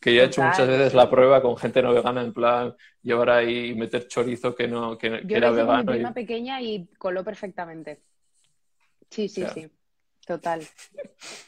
que 0.00 0.14
yo 0.14 0.22
he 0.22 0.26
hecho 0.26 0.42
muchas 0.42 0.66
veces 0.68 0.94
la 0.94 1.10
prueba 1.10 1.42
con 1.42 1.56
gente 1.56 1.82
no 1.82 1.92
vegana, 1.92 2.22
en 2.22 2.32
plan, 2.32 2.74
llevar 3.02 3.30
ahí 3.30 3.70
y 3.70 3.74
meter 3.74 4.06
chorizo 4.08 4.54
que 4.54 4.68
no 4.68 4.96
que, 4.96 5.10
que 5.20 5.26
Yo 5.26 5.36
era 5.36 5.48
con 5.48 5.56
mi 5.56 5.62
vegano. 5.62 5.92
y- 5.92 5.96
prima 5.96 6.14
pequeña 6.14 6.60
y 6.62 6.86
coló 6.98 7.22
perfectamente. 7.24 8.02
Sí, 9.10 9.28
sí, 9.28 9.44
sí. 9.52 9.70
Total. 10.26 10.66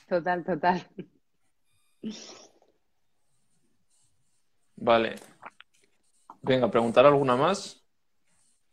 Total, 0.09 0.45
total. 0.45 0.87
Vale. 4.77 5.17
Venga, 6.43 6.71
preguntar 6.71 7.05
alguna 7.07 7.37
más. 7.37 7.85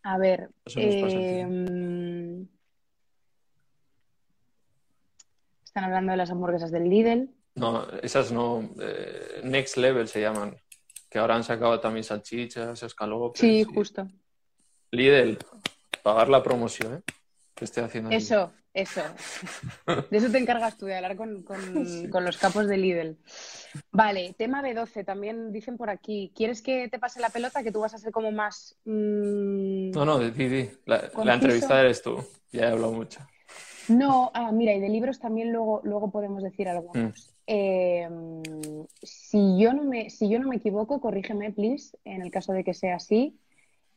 A 0.03 0.17
ver 0.17 0.49
nos 0.65 0.95
pasa 0.97 1.19
aquí. 1.19 1.39
em, 1.39 2.47
Están 5.75 5.89
hablando 5.91 6.11
de 6.11 6.17
las 6.17 6.31
hamburguesas 6.31 6.71
del 6.71 6.87
Lidl. 6.89 7.29
No, 7.55 7.85
esas 8.01 8.31
no. 8.31 8.69
eh, 8.79 9.41
next 9.43 9.75
level 9.75 10.07
se 10.07 10.21
llaman. 10.21 10.55
Que 11.09 11.19
ahora 11.19 11.35
han 11.35 11.43
sacado 11.43 11.81
también 11.81 12.05
salchichas, 12.05 12.81
escalopes. 12.81 13.41
Sí, 13.41 13.59
y- 13.59 13.63
justo. 13.65 14.07
Lidl, 14.91 15.37
pagar 16.01 16.29
la 16.29 16.41
promoción, 16.41 16.93
¿eh? 16.93 17.01
Que 17.53 17.65
estoy 17.65 17.83
haciendo. 17.83 18.09
Eso, 18.11 18.53
eso. 18.73 19.01
De 20.09 20.17
eso 20.17 20.31
te 20.31 20.37
encargas 20.37 20.77
tú, 20.77 20.85
de 20.85 20.95
hablar 20.95 21.17
con, 21.17 21.43
con- 21.43 21.57
con 22.09 22.23
los 22.23 22.37
capos 22.37 22.67
de 22.67 22.77
Lidl. 22.77 23.17
Vale, 23.91 24.33
tema 24.37 24.61
B12, 24.61 25.03
también 25.03 25.51
dicen 25.51 25.75
por 25.75 25.89
aquí. 25.89 26.31
¿Quieres 26.33 26.61
que 26.61 26.87
te 26.87 26.99
pase 26.99 27.19
la 27.19 27.31
pelota? 27.31 27.63
Que 27.63 27.73
tú 27.73 27.81
vas 27.81 27.93
a 27.93 27.97
ser 27.97 28.13
como 28.13 28.31
más. 28.31 28.77
mm, 28.85 29.91
No, 29.91 30.05
no, 30.05 30.19
di, 30.19 30.31
di. 30.47 30.69
La, 30.85 31.11
la 31.21 31.33
entrevista 31.33 31.81
eres 31.81 32.01
tú. 32.01 32.15
Ya 32.53 32.61
he 32.61 32.71
hablado 32.71 32.93
mucho. 32.93 33.19
No, 33.89 34.31
ah, 34.33 34.51
mira, 34.51 34.73
y 34.73 34.79
de 34.79 34.89
libros 34.89 35.19
también 35.19 35.51
luego, 35.51 35.81
luego 35.83 36.11
podemos 36.11 36.43
decir 36.43 36.67
algunos. 36.67 37.29
Mm. 37.29 37.33
Eh, 37.47 38.09
si 39.03 39.59
yo 39.59 39.73
no 39.73 39.83
me, 39.83 40.09
si 40.09 40.29
yo 40.29 40.39
no 40.39 40.47
me 40.47 40.55
equivoco, 40.55 40.99
corrígeme, 40.99 41.51
please, 41.51 41.97
en 42.03 42.21
el 42.21 42.31
caso 42.31 42.53
de 42.53 42.63
que 42.63 42.73
sea 42.73 42.95
así, 42.95 43.37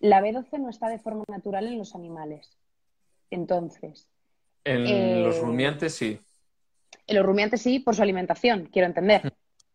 la 0.00 0.20
B12 0.20 0.58
no 0.60 0.68
está 0.68 0.88
de 0.88 0.98
forma 0.98 1.24
natural 1.28 1.66
en 1.66 1.78
los 1.78 1.94
animales. 1.94 2.56
Entonces, 3.30 4.08
En 4.64 4.86
Eh, 4.86 5.22
los 5.22 5.40
rumiantes 5.40 5.94
sí. 5.94 6.20
en 7.06 7.16
los 7.16 7.24
rumiantes 7.24 7.62
sí, 7.62 7.78
por 7.78 7.94
su 7.94 8.02
alimentación, 8.02 8.68
quiero 8.70 8.86
entender. 8.86 9.32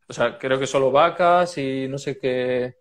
O 0.08 0.14
sea, 0.14 0.38
creo 0.38 0.60
que 0.60 0.68
solo 0.68 0.92
vacas 0.92 1.58
y 1.58 1.88
no 1.88 1.98
sé 1.98 2.20
qué, 2.20 2.76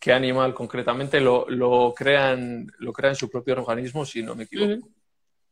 qué 0.00 0.12
animal 0.12 0.54
concretamente 0.54 1.20
lo, 1.20 1.48
lo 1.48 1.94
crean, 1.94 2.66
lo 2.78 2.92
crean 2.92 3.14
su 3.14 3.30
propio 3.30 3.54
organismo, 3.54 4.04
si 4.04 4.22
no 4.22 4.34
me 4.34 4.44
equivoco. 4.44 4.88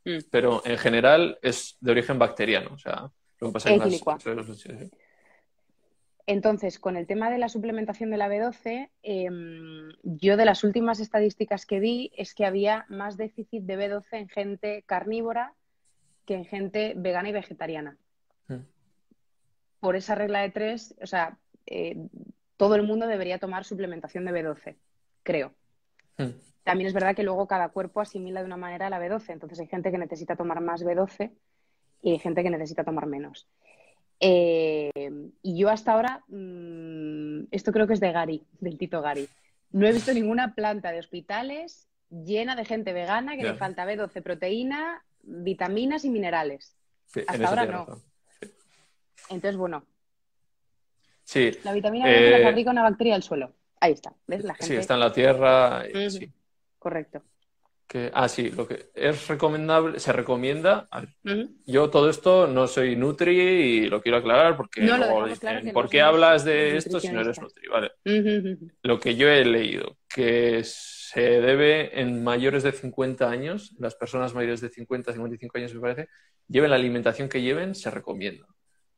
Mm. 0.04 0.18
Pero 0.30 0.62
en 0.64 0.78
general 0.78 1.38
es 1.42 1.76
de 1.80 1.90
origen 1.92 2.18
bacteriano. 2.18 2.70
O 2.74 2.78
sea, 2.78 3.10
lo 3.40 3.48
que 3.48 3.52
pasa 3.52 3.70
es 3.70 3.80
que 3.80 4.34
las-. 4.34 4.90
Entonces, 6.26 6.78
con 6.78 6.96
el 6.96 7.06
tema 7.06 7.30
de 7.30 7.38
la 7.38 7.48
suplementación 7.48 8.10
de 8.10 8.16
la 8.16 8.28
B12, 8.28 8.90
em, 9.02 9.92
yo 10.02 10.36
de 10.36 10.44
las 10.44 10.62
últimas 10.62 11.00
estadísticas 11.00 11.66
que 11.66 11.80
vi 11.80 12.12
es 12.16 12.34
que 12.34 12.46
había 12.46 12.86
más 12.88 13.16
déficit 13.16 13.64
de 13.64 13.76
B12 13.76 14.06
en 14.12 14.28
gente 14.28 14.84
carnívora 14.86 15.54
que 16.24 16.34
en 16.34 16.44
gente 16.44 16.94
vegana 16.96 17.28
y 17.28 17.32
vegetariana. 17.32 17.98
Mm. 18.46 18.60
Por 19.80 19.96
esa 19.96 20.14
regla 20.14 20.42
de 20.42 20.50
tres, 20.50 20.94
o 21.02 21.06
sea, 21.06 21.38
eh, 21.66 21.96
todo 22.56 22.76
el 22.76 22.84
mundo 22.84 23.08
debería 23.08 23.38
tomar 23.38 23.64
suplementación 23.64 24.24
de 24.24 24.32
B12, 24.32 24.76
creo. 25.24 25.52
Mm. 26.18 26.30
También 26.64 26.86
es 26.88 26.94
verdad 26.94 27.16
que 27.16 27.22
luego 27.24 27.46
cada 27.48 27.68
cuerpo 27.70 28.00
asimila 28.00 28.40
de 28.40 28.46
una 28.46 28.56
manera 28.56 28.88
la 28.90 29.00
B12, 29.00 29.32
entonces 29.32 29.58
hay 29.58 29.66
gente 29.66 29.90
que 29.90 29.98
necesita 29.98 30.36
tomar 30.36 30.60
más 30.60 30.84
B12 30.84 31.32
y 32.02 32.12
hay 32.12 32.18
gente 32.18 32.42
que 32.42 32.50
necesita 32.50 32.84
tomar 32.84 33.06
menos. 33.06 33.48
Eh, 34.20 34.90
y 35.42 35.58
yo 35.58 35.68
hasta 35.68 35.92
ahora, 35.92 36.22
mm, 36.28 37.46
esto 37.50 37.72
creo 37.72 37.86
que 37.88 37.94
es 37.94 38.00
de 38.00 38.12
Gary, 38.12 38.44
del 38.60 38.78
Tito 38.78 39.02
Gary. 39.02 39.28
No 39.72 39.86
he 39.86 39.92
visto 39.92 40.12
ninguna 40.14 40.54
planta 40.54 40.92
de 40.92 41.00
hospitales 41.00 41.88
llena 42.10 42.54
de 42.54 42.64
gente 42.64 42.92
vegana 42.92 43.36
que 43.36 43.42
le 43.42 43.54
falta 43.54 43.86
B12, 43.86 44.22
proteína, 44.22 45.02
vitaminas 45.22 46.04
y 46.04 46.10
minerales. 46.10 46.76
Sí, 47.06 47.22
Hasta 47.26 47.48
ahora 47.48 47.64
no. 47.64 47.72
razón. 47.86 48.02
Entonces, 49.30 49.56
bueno, 49.56 49.84
Sí, 51.24 51.50
la 51.64 51.72
vitamina 51.72 52.06
B12 52.06 52.30
la 52.30 52.38
Eh, 52.38 52.42
fabrica 52.42 52.70
una 52.70 52.82
bacteria 52.82 53.14
del 53.14 53.22
suelo. 53.22 53.52
Ahí 53.80 53.92
está, 53.92 54.12
¿ves? 54.26 54.44
La 54.44 54.54
sí, 54.60 54.74
está 54.76 54.94
en 54.94 55.00
la 55.00 55.12
tierra. 55.12 55.84
y 55.88 56.10
sí. 56.10 56.32
Correcto. 56.82 57.22
Que, 57.86 58.10
ah, 58.12 58.26
sí, 58.28 58.50
lo 58.50 58.66
que 58.66 58.86
es 58.94 59.28
recomendable, 59.28 60.00
se 60.00 60.12
recomienda. 60.12 60.88
Yo 61.66 61.90
todo 61.90 62.08
esto 62.10 62.46
no 62.48 62.66
soy 62.66 62.96
Nutri 62.96 63.38
y 63.38 63.86
lo 63.88 64.00
quiero 64.00 64.18
aclarar 64.18 64.56
porque 64.56 64.80
No, 64.80 64.92
lo 64.96 64.96
luego 64.98 65.08
dejamos 65.12 65.28
dicen, 65.28 65.40
claro 65.40 65.60
que 65.60 65.66
no 65.68 65.72
¿por 65.74 65.88
qué 65.90 66.00
hablas 66.00 66.44
de 66.44 66.76
esto 66.78 66.98
si 67.00 67.08
no 67.10 67.20
eres. 67.20 67.38
Nutri? 67.40 67.68
Vale. 67.68 67.92
Lo 68.82 68.98
que 68.98 69.14
yo 69.14 69.28
he 69.28 69.44
leído, 69.44 69.98
que 70.12 70.62
se 70.64 71.20
debe 71.20 72.00
en 72.00 72.24
mayores 72.24 72.62
de 72.62 72.72
50 72.72 73.30
años, 73.30 73.74
las 73.78 73.94
personas 73.94 74.34
mayores 74.34 74.60
de 74.62 74.70
50, 74.70 75.12
55 75.12 75.58
años 75.58 75.74
me 75.74 75.80
parece, 75.80 76.08
lleven 76.48 76.70
la 76.70 76.76
alimentación 76.76 77.28
que 77.28 77.42
lleven, 77.42 77.74
se 77.74 77.90
recomienda 77.90 78.46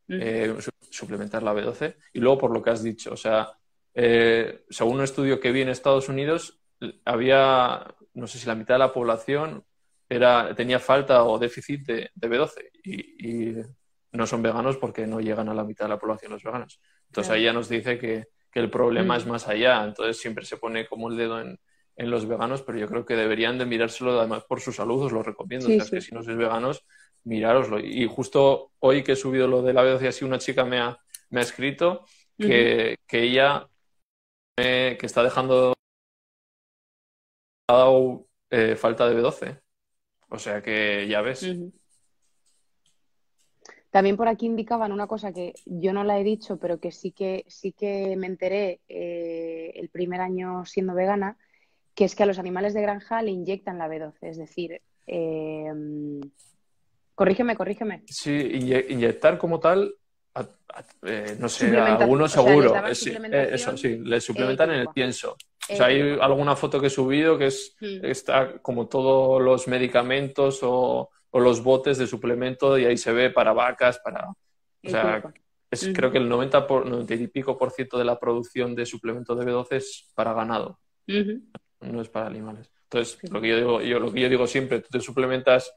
eh, 0.09 0.55
su- 0.61 0.71
suplementar 0.91 1.43
la 1.43 1.53
B12. 1.53 1.97
Y 2.13 2.21
luego 2.21 2.39
por 2.39 2.53
lo 2.53 2.63
que 2.63 2.71
has 2.71 2.83
dicho, 2.85 3.13
o 3.13 3.17
sea, 3.17 3.49
eh, 3.93 4.63
según 4.71 4.97
un 4.99 5.05
estudio 5.05 5.41
que 5.41 5.51
vi 5.51 5.63
en 5.63 5.69
Estados 5.71 6.09
Unidos, 6.09 6.61
había, 7.05 7.87
no 8.15 8.27
sé 8.27 8.39
si 8.39 8.47
la 8.47 8.55
mitad 8.55 8.75
de 8.77 8.79
la 8.81 8.93
población 8.93 9.65
era, 10.09 10.55
tenía 10.55 10.79
falta 10.79 11.25
o 11.25 11.39
déficit 11.39 11.87
de, 11.87 12.11
de 12.15 12.29
B12 12.29 12.71
y, 12.85 13.29
y 13.51 13.57
no 14.13 14.27
son 14.27 14.43
veganos 14.43 14.77
porque 14.77 15.07
no 15.07 15.21
llegan 15.21 15.49
a 15.49 15.55
la 15.55 15.65
mitad 15.65 15.87
de 15.87 15.91
la 15.91 15.99
población 15.99 16.33
los 16.33 16.43
veganos. 16.43 16.81
Entonces 17.07 17.29
Claro. 17.29 17.39
ahí 17.39 17.45
ya 17.45 17.53
nos 17.53 17.69
dice 17.69 17.99
que, 17.99 18.27
que 18.53 18.61
el 18.61 18.71
problema 18.71 19.15
Mm. 19.15 19.17
es 19.19 19.27
más 19.27 19.49
allá. 19.49 19.85
Entonces 19.85 20.19
siempre 20.21 20.45
se 20.45 20.57
pone 20.57 20.87
como 20.87 21.09
el 21.11 21.17
dedo 21.17 21.41
en, 21.41 21.59
en 21.97 22.11
los 22.11 22.27
veganos, 22.27 22.63
pero 22.63 22.79
yo 22.79 22.89
creo 22.89 23.05
que 23.05 23.17
deberían 23.17 23.59
de 23.59 23.67
mirárselo 23.67 24.19
además 24.19 24.45
por 24.45 24.61
su 24.61 24.73
salud, 24.73 25.05
os 25.05 25.13
lo 25.13 25.23
recomiendo. 25.23 25.67
Sí, 25.67 25.75
o 25.75 25.77
sea, 25.77 25.85
sí. 25.87 25.91
que 25.97 26.01
si 26.01 26.15
no 26.15 26.23
sois 26.23 26.37
veganos, 26.37 26.85
mirároslo. 27.25 27.79
Y 27.81 28.07
justo 28.07 28.73
hoy 28.81 29.03
que 29.03 29.13
he 29.13 29.17
subido 29.17 29.49
lo 29.49 29.63
de 29.63 29.73
la 29.73 29.83
B12 29.85 30.09
así, 30.09 30.25
una 30.25 30.39
chica 30.39 30.65
me 30.65 30.79
ha, 30.81 30.97
me 31.31 31.41
ha 31.41 31.43
escrito 31.43 32.05
que, 32.39 32.97
que 33.07 33.23
ella 33.23 33.67
eh, 34.57 34.97
que 34.99 35.07
está 35.07 35.23
dejando 35.23 35.75
ha 37.69 37.75
dado 37.77 38.27
eh, 38.51 38.77
falta 38.77 39.09
de 39.09 39.17
B12. 39.21 39.61
O 40.31 40.39
sea 40.39 40.63
que 40.63 41.07
ya 41.09 41.21
ves. 41.23 41.47
También 43.91 44.17
por 44.17 44.27
aquí 44.27 44.47
indicaban 44.47 44.91
una 44.91 45.07
cosa 45.07 45.33
que 45.33 45.55
yo 45.65 45.93
no 45.93 46.03
la 46.03 46.19
he 46.19 46.25
dicho, 46.25 46.59
pero 46.59 46.81
que 46.81 46.91
sí 46.91 47.13
que, 47.13 47.45
sí 47.47 47.73
que 47.73 48.17
me 48.17 48.27
enteré 48.27 48.81
eh, 48.89 49.73
el 49.77 49.89
primer 49.89 50.21
año 50.21 50.65
siendo 50.65 50.95
vegana, 50.95 51.39
que 51.95 52.05
es 52.05 52.17
que 52.17 52.25
a 52.25 52.27
los 52.27 52.41
animales 52.41 52.75
de 52.75 52.83
granja 52.83 53.23
le 53.23 53.31
inyectan 53.31 53.79
la 53.79 53.87
B12. 53.89 54.15
Es 54.23 54.37
decir, 54.37 54.83
eh, 55.07 55.71
corrígeme, 57.15 57.55
corrígeme. 57.55 58.03
Sí, 58.07 58.33
inye- 58.33 58.87
inyectar 58.89 59.39
como 59.39 59.61
tal, 59.61 59.95
a- 60.35 60.41
a- 60.41 60.85
eh, 61.03 61.37
no 61.39 61.49
sé, 61.49 61.67
a 61.67 61.69
Suplementación, 61.69 62.03
algunos 62.03 62.37
o 62.37 62.43
sea, 62.43 62.43
les 62.43 62.49
seguro. 62.99 63.55
eso 63.55 63.77
sí, 63.77 63.99
le 63.99 64.21
suplementan 64.21 64.71
en 64.73 64.81
el 64.81 64.89
pienso. 64.89 65.37
O 65.71 65.73
Eh, 65.73 65.77
sea, 65.77 65.87
hay 65.87 66.19
alguna 66.21 66.57
foto 66.57 66.81
que 66.81 66.89
he 66.89 66.91
subido 66.91 67.39
que 67.39 67.47
es 67.47 67.75
Mm. 67.81 68.05
está 68.05 68.59
como 68.61 68.87
todos 68.89 69.41
los 69.43 69.67
medicamentos 69.69 70.61
o, 70.63 71.11
o 71.31 71.41
los 71.41 71.63
botes 71.63 71.99
de 71.99 72.07
suplemento 72.07 72.79
y 72.79 72.85
ahí 72.85 72.97
se 72.97 73.13
ve 73.13 73.31
para 73.31 73.53
vacas, 73.53 73.99
para... 74.01 74.29
O 74.29 74.91
sea, 74.91 75.23
es, 75.71 75.89
creo 75.95 76.11
que 76.13 76.19
el 76.19 76.29
90, 76.29 76.67
por, 76.67 76.87
90 76.87 77.15
y 77.15 77.27
pico 77.29 77.57
por 77.59 77.71
ciento 77.73 77.99
de 77.99 78.05
la 78.05 78.19
producción 78.21 78.75
de 78.75 78.87
suplemento 78.87 79.35
de 79.35 79.45
B12 79.47 79.77
es 79.77 80.11
para 80.15 80.33
ganado, 80.35 80.79
no 81.81 82.01
es 82.01 82.09
para 82.09 82.27
animales. 82.27 82.71
Entonces, 82.85 83.19
lo 83.31 83.41
que 83.41 83.49
yo 83.49 83.57
digo, 83.57 83.81
yo, 83.83 83.99
lo 83.99 84.13
que 84.13 84.21
yo 84.21 84.29
digo 84.29 84.47
siempre, 84.47 84.81
tú 84.81 84.89
te 84.91 85.01
suplementas 85.01 85.73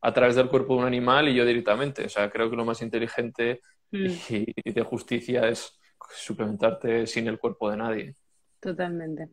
a 0.00 0.12
través 0.12 0.36
del 0.36 0.48
cuerpo 0.48 0.74
de 0.74 0.80
un 0.80 0.86
animal 0.86 1.28
y 1.28 1.34
yo 1.34 1.44
directamente. 1.44 2.04
O 2.06 2.08
sea, 2.08 2.30
creo 2.30 2.48
que 2.50 2.56
lo 2.56 2.64
más 2.64 2.80
inteligente 2.82 3.60
Mm, 3.94 4.06
y, 4.30 4.46
y 4.64 4.72
de 4.72 4.82
justicia 4.82 5.46
es 5.48 5.78
suplementarte 6.16 7.06
sin 7.06 7.26
el 7.28 7.38
cuerpo 7.38 7.70
de 7.70 7.76
nadie. 7.76 8.16
Totalmente. 8.62 9.28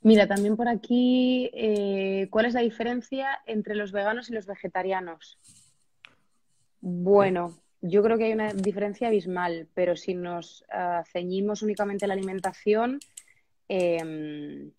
Mira, 0.00 0.26
también 0.26 0.56
por 0.56 0.66
aquí, 0.66 1.50
eh, 1.52 2.26
¿cuál 2.30 2.46
es 2.46 2.54
la 2.54 2.62
diferencia 2.62 3.38
entre 3.44 3.74
los 3.74 3.92
veganos 3.92 4.30
y 4.30 4.32
los 4.32 4.46
vegetarianos? 4.46 5.38
Bueno, 6.80 7.54
yo 7.82 8.02
creo 8.02 8.16
que 8.16 8.24
hay 8.24 8.32
una 8.32 8.54
diferencia 8.54 9.08
abismal, 9.08 9.68
pero 9.74 9.94
si 9.94 10.14
nos 10.14 10.64
ah, 10.70 11.04
ceñimos 11.06 11.60
únicamente 11.60 12.06
a 12.06 12.08
la 12.08 12.14
alimentación, 12.14 12.98
em, 13.68 14.72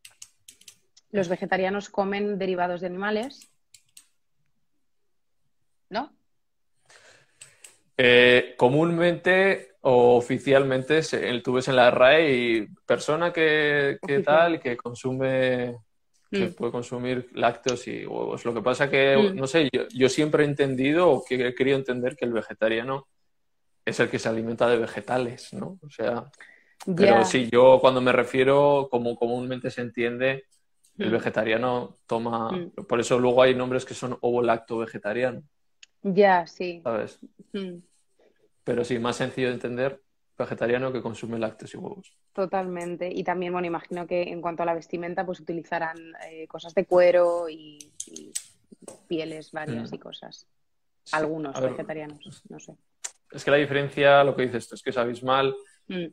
los 1.12 1.30
vegetarianos 1.30 1.90
comen 1.90 2.40
derivados 2.40 2.82
de 2.82 2.88
animales, 2.88 3.48
¿no? 5.90 6.12
Eh, 7.96 8.56
comúnmente 8.58 9.75
o 9.88 10.16
oficialmente 10.18 11.04
se- 11.04 11.40
tú 11.42 11.54
ves 11.54 11.68
en 11.68 11.76
la 11.76 11.92
RAE 11.92 12.34
y 12.36 12.68
persona 12.88 13.32
que, 13.32 14.00
que 14.06 14.20
tal, 14.22 14.60
que 14.60 14.76
consume, 14.76 15.78
que 16.32 16.48
Mm. 16.48 16.54
puede 16.56 16.72
consumir 16.72 17.30
lácteos 17.34 17.88
y 17.88 18.04
huevos. 18.04 18.44
Lo 18.46 18.54
que 18.56 18.62
pasa 18.64 18.90
que, 18.90 19.16
Mm. 19.16 19.36
no 19.36 19.46
sé, 19.46 19.70
yo, 19.72 19.84
yo 19.94 20.10
siempre 20.10 20.44
he 20.44 20.48
entendido 20.48 21.12
o 21.12 21.24
que 21.24 21.36
he 21.50 21.54
querido 21.54 21.78
entender 21.78 22.16
que 22.16 22.26
el 22.26 22.34
vegetariano 22.34 23.08
es 23.86 24.00
el 24.00 24.10
que 24.10 24.18
se 24.18 24.28
alimenta 24.28 24.68
de 24.68 24.78
vegetales, 24.78 25.54
¿no? 25.54 25.78
O 25.84 25.90
sea, 25.92 26.32
pero 26.98 27.24
sí, 27.24 27.48
yo 27.52 27.78
cuando 27.80 28.02
me 28.02 28.12
refiero, 28.12 28.88
como 28.90 29.16
comúnmente 29.16 29.70
se 29.70 29.82
entiende, 29.82 30.46
el 30.98 31.10
Mm. 31.10 31.14
vegetariano 31.14 31.98
toma, 32.08 32.52
Mm. 32.52 32.86
por 32.88 33.00
eso 33.00 33.20
luego 33.20 33.44
hay 33.44 33.54
nombres 33.54 33.86
que 33.86 33.94
son 33.94 34.18
ovo-lacto 34.20 34.80
vegetariano, 34.80 35.44
Ya, 36.02 36.48
sí. 36.48 36.82
¿sabes? 36.84 37.20
Mm. 38.66 38.72
Pero 38.72 38.84
sí, 38.84 39.00
más 39.00 39.16
sencillo 39.18 39.48
de 39.50 39.54
entender, 39.54 40.02
vegetariano 40.38 40.92
que 40.92 41.02
consume 41.02 41.40
lácteos 41.40 41.74
y 41.74 41.78
huevos. 41.78 42.12
Totalmente. 42.34 43.10
Y 43.14 43.24
también, 43.24 43.54
bueno, 43.54 43.68
imagino 43.68 44.06
que 44.08 44.24
en 44.24 44.42
cuanto 44.42 44.64
a 44.64 44.66
la 44.66 44.74
vestimenta, 44.74 45.26
pues 45.26 45.40
utilizarán 45.40 45.98
eh, 46.30 46.48
cosas 46.48 46.74
de 46.74 46.86
cuero 46.86 47.48
y, 47.48 47.78
y 48.08 48.34
pieles 49.08 49.52
varias 49.52 49.92
Mm. 49.92 49.96
y 49.96 50.00
cosas. 50.00 50.48
Sí, 51.06 51.16
Algunos 51.16 51.60
ver, 51.62 51.72
vegetarianos, 51.72 52.42
no 52.50 52.60
sé. 52.60 52.76
Es 53.32 53.44
que 53.46 53.52
la 53.52 53.58
diferencia, 53.58 54.24
lo 54.24 54.36
que 54.36 54.44
dices 54.44 54.68
tú, 54.68 54.76
es 54.76 54.82
que 54.82 54.90
es 54.90 54.98
abismal. 54.98 55.56
Mm, 55.88 56.06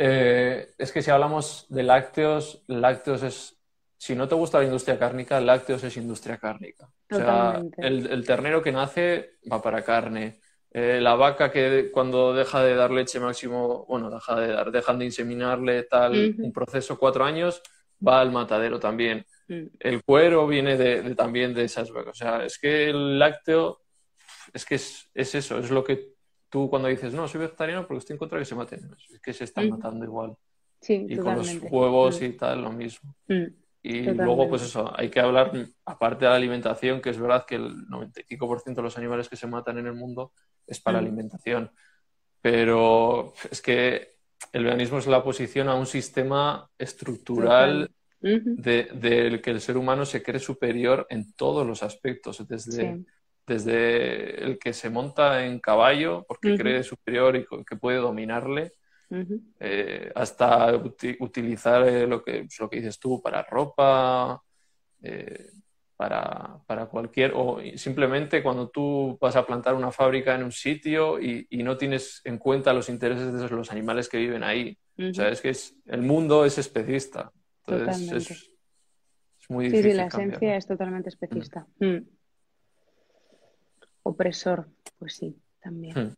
Eh, 0.00 0.74
es 0.78 0.92
que 0.92 1.02
si 1.02 1.10
hablamos 1.10 1.66
de 1.68 1.82
lácteos, 1.82 2.62
lácteos 2.68 3.24
es, 3.24 3.56
si 3.96 4.14
no 4.14 4.28
te 4.28 4.36
gusta 4.36 4.58
la 4.58 4.64
industria 4.64 4.96
cárnica, 4.96 5.40
lácteos 5.40 5.82
es 5.82 5.96
industria 5.96 6.38
cárnica. 6.38 6.88
O 7.10 7.16
sea, 7.16 7.60
el 7.78 8.24
ternero 8.24 8.62
que 8.62 8.70
nace 8.70 9.38
va 9.50 9.60
para 9.60 9.82
carne. 9.82 10.38
Eh, 10.70 11.00
la 11.00 11.14
vaca 11.14 11.50
que 11.50 11.90
cuando 11.90 12.34
deja 12.34 12.62
de 12.62 12.74
dar 12.74 12.90
leche 12.90 13.18
máximo, 13.20 13.86
bueno, 13.88 14.10
deja 14.10 14.38
de 14.38 14.48
dar, 14.48 14.70
dejan 14.70 14.98
de 14.98 15.06
inseminarle 15.06 15.84
tal, 15.84 16.34
un 16.38 16.52
proceso 16.52 16.98
cuatro 16.98 17.24
años, 17.24 17.62
va 18.06 18.20
al 18.20 18.30
matadero 18.30 18.78
también. 18.78 19.24
mm. 19.48 19.62
El 19.80 20.02
cuero 20.04 20.46
viene 20.46 20.76
de, 20.76 21.02
de- 21.02 21.14
también 21.14 21.54
de 21.54 21.64
esas 21.64 21.90
vacas. 21.90 22.10
O 22.12 22.14
sea, 22.14 22.44
es 22.44 22.58
que 22.58 22.90
el 22.90 23.18
lácteo, 23.18 23.80
es 24.52 24.64
que 24.66 24.74
es, 24.76 25.08
es 25.14 25.34
eso, 25.34 25.58
es 25.58 25.70
lo 25.70 25.82
que 25.82 26.12
tú 26.50 26.68
cuando 26.68 26.88
dices, 26.88 27.12
no, 27.14 27.26
soy 27.28 27.40
vegetariano 27.40 27.86
porque 27.86 27.98
estoy 28.00 28.14
en 28.14 28.18
contra 28.18 28.36
de 28.38 28.42
que 28.42 28.48
se 28.48 28.54
maten. 28.54 28.90
Es 29.12 29.20
que 29.20 29.32
se 29.32 29.44
están 29.44 29.70
matando 29.70 30.04
igual. 30.04 30.34
Sí, 30.80 31.06
Y 31.08 31.16
con 31.16 31.34
los 31.36 31.48
huevos 31.70 32.20
Mm, 32.20 32.24
y 32.24 32.32
tal, 32.34 32.62
lo 32.62 32.72
mismo. 32.72 33.14
mm. 33.28 33.42
Y 33.80 33.92
Totalmente. 34.00 34.24
luego, 34.24 34.48
pues 34.48 34.62
eso, 34.62 34.92
hay 34.94 35.08
que 35.08 35.20
hablar, 35.20 35.52
aparte 35.86 36.24
de 36.24 36.30
la 36.30 36.36
alimentación, 36.36 37.00
que 37.00 37.10
es 37.10 37.18
verdad 37.18 37.46
que 37.46 37.54
el 37.54 37.86
95% 37.88 38.74
de 38.76 38.82
los 38.82 38.98
animales 38.98 39.28
que 39.28 39.36
se 39.36 39.46
matan 39.46 39.78
en 39.78 39.86
el 39.86 39.94
mundo 39.94 40.32
es 40.68 40.80
para 40.80 41.00
Mm. 41.00 41.04
alimentación. 41.04 41.70
Pero 42.40 43.32
es 43.50 43.60
que 43.60 44.16
el 44.52 44.64
veganismo 44.64 44.98
es 44.98 45.06
la 45.06 45.18
oposición 45.18 45.68
a 45.68 45.74
un 45.74 45.86
sistema 45.86 46.68
estructural 46.78 47.90
de- 48.20 48.88
del 48.94 49.40
que 49.40 49.50
el 49.50 49.60
ser 49.60 49.76
humano 49.76 50.04
se 50.04 50.22
cree 50.22 50.40
superior 50.40 51.06
en 51.10 51.32
todos 51.34 51.66
los 51.66 51.82
aspectos, 51.82 52.46
desde, 52.48 52.96
Sí. 52.96 53.06
desde 53.46 54.44
el 54.44 54.58
que 54.58 54.72
se 54.72 54.90
monta 54.90 55.44
en 55.46 55.58
caballo 55.60 56.24
porque 56.26 56.56
cree 56.58 56.82
superior 56.82 57.36
y 57.36 57.46
que 57.64 57.76
puede 57.76 57.98
dominarle, 57.98 58.72
eh, 59.60 60.12
hasta 60.14 60.74
uti- 60.74 61.16
utilizar 61.20 61.86
eh, 61.88 62.06
lo 62.06 62.22
que, 62.22 62.40
pues, 62.42 62.58
lo 62.60 62.68
que 62.68 62.76
dices 62.76 62.98
tú 62.98 63.22
para 63.22 63.42
ropa, 63.42 64.42
eh, 65.02 65.50
para, 65.98 66.60
para 66.66 66.86
cualquier, 66.86 67.32
o 67.34 67.58
simplemente 67.74 68.40
cuando 68.40 68.68
tú 68.70 69.18
vas 69.20 69.34
a 69.34 69.44
plantar 69.44 69.74
una 69.74 69.90
fábrica 69.90 70.32
en 70.36 70.44
un 70.44 70.52
sitio 70.52 71.20
y, 71.20 71.44
y 71.50 71.64
no 71.64 71.76
tienes 71.76 72.20
en 72.24 72.38
cuenta 72.38 72.72
los 72.72 72.88
intereses 72.88 73.32
de 73.32 73.48
los 73.50 73.72
animales 73.72 74.08
que 74.08 74.18
viven 74.18 74.44
ahí. 74.44 74.78
O 74.96 75.12
sea, 75.12 75.28
es 75.28 75.40
que 75.40 75.50
es, 75.50 75.74
el 75.86 76.02
mundo 76.02 76.44
es 76.44 76.56
especista. 76.56 77.32
Entonces 77.66 78.12
es, 78.12 78.30
es 78.30 79.50
muy 79.50 79.66
Sí, 79.66 79.72
difícil 79.72 79.90
sí, 79.90 79.96
la 79.96 80.08
cambiarlo. 80.08 80.34
esencia 80.36 80.56
es 80.56 80.66
totalmente 80.68 81.08
especista. 81.08 81.66
Mm. 81.80 81.98
Opresor, 84.04 84.68
pues 85.00 85.16
sí, 85.16 85.36
también. 85.60 85.94
Hmm. 85.98 86.14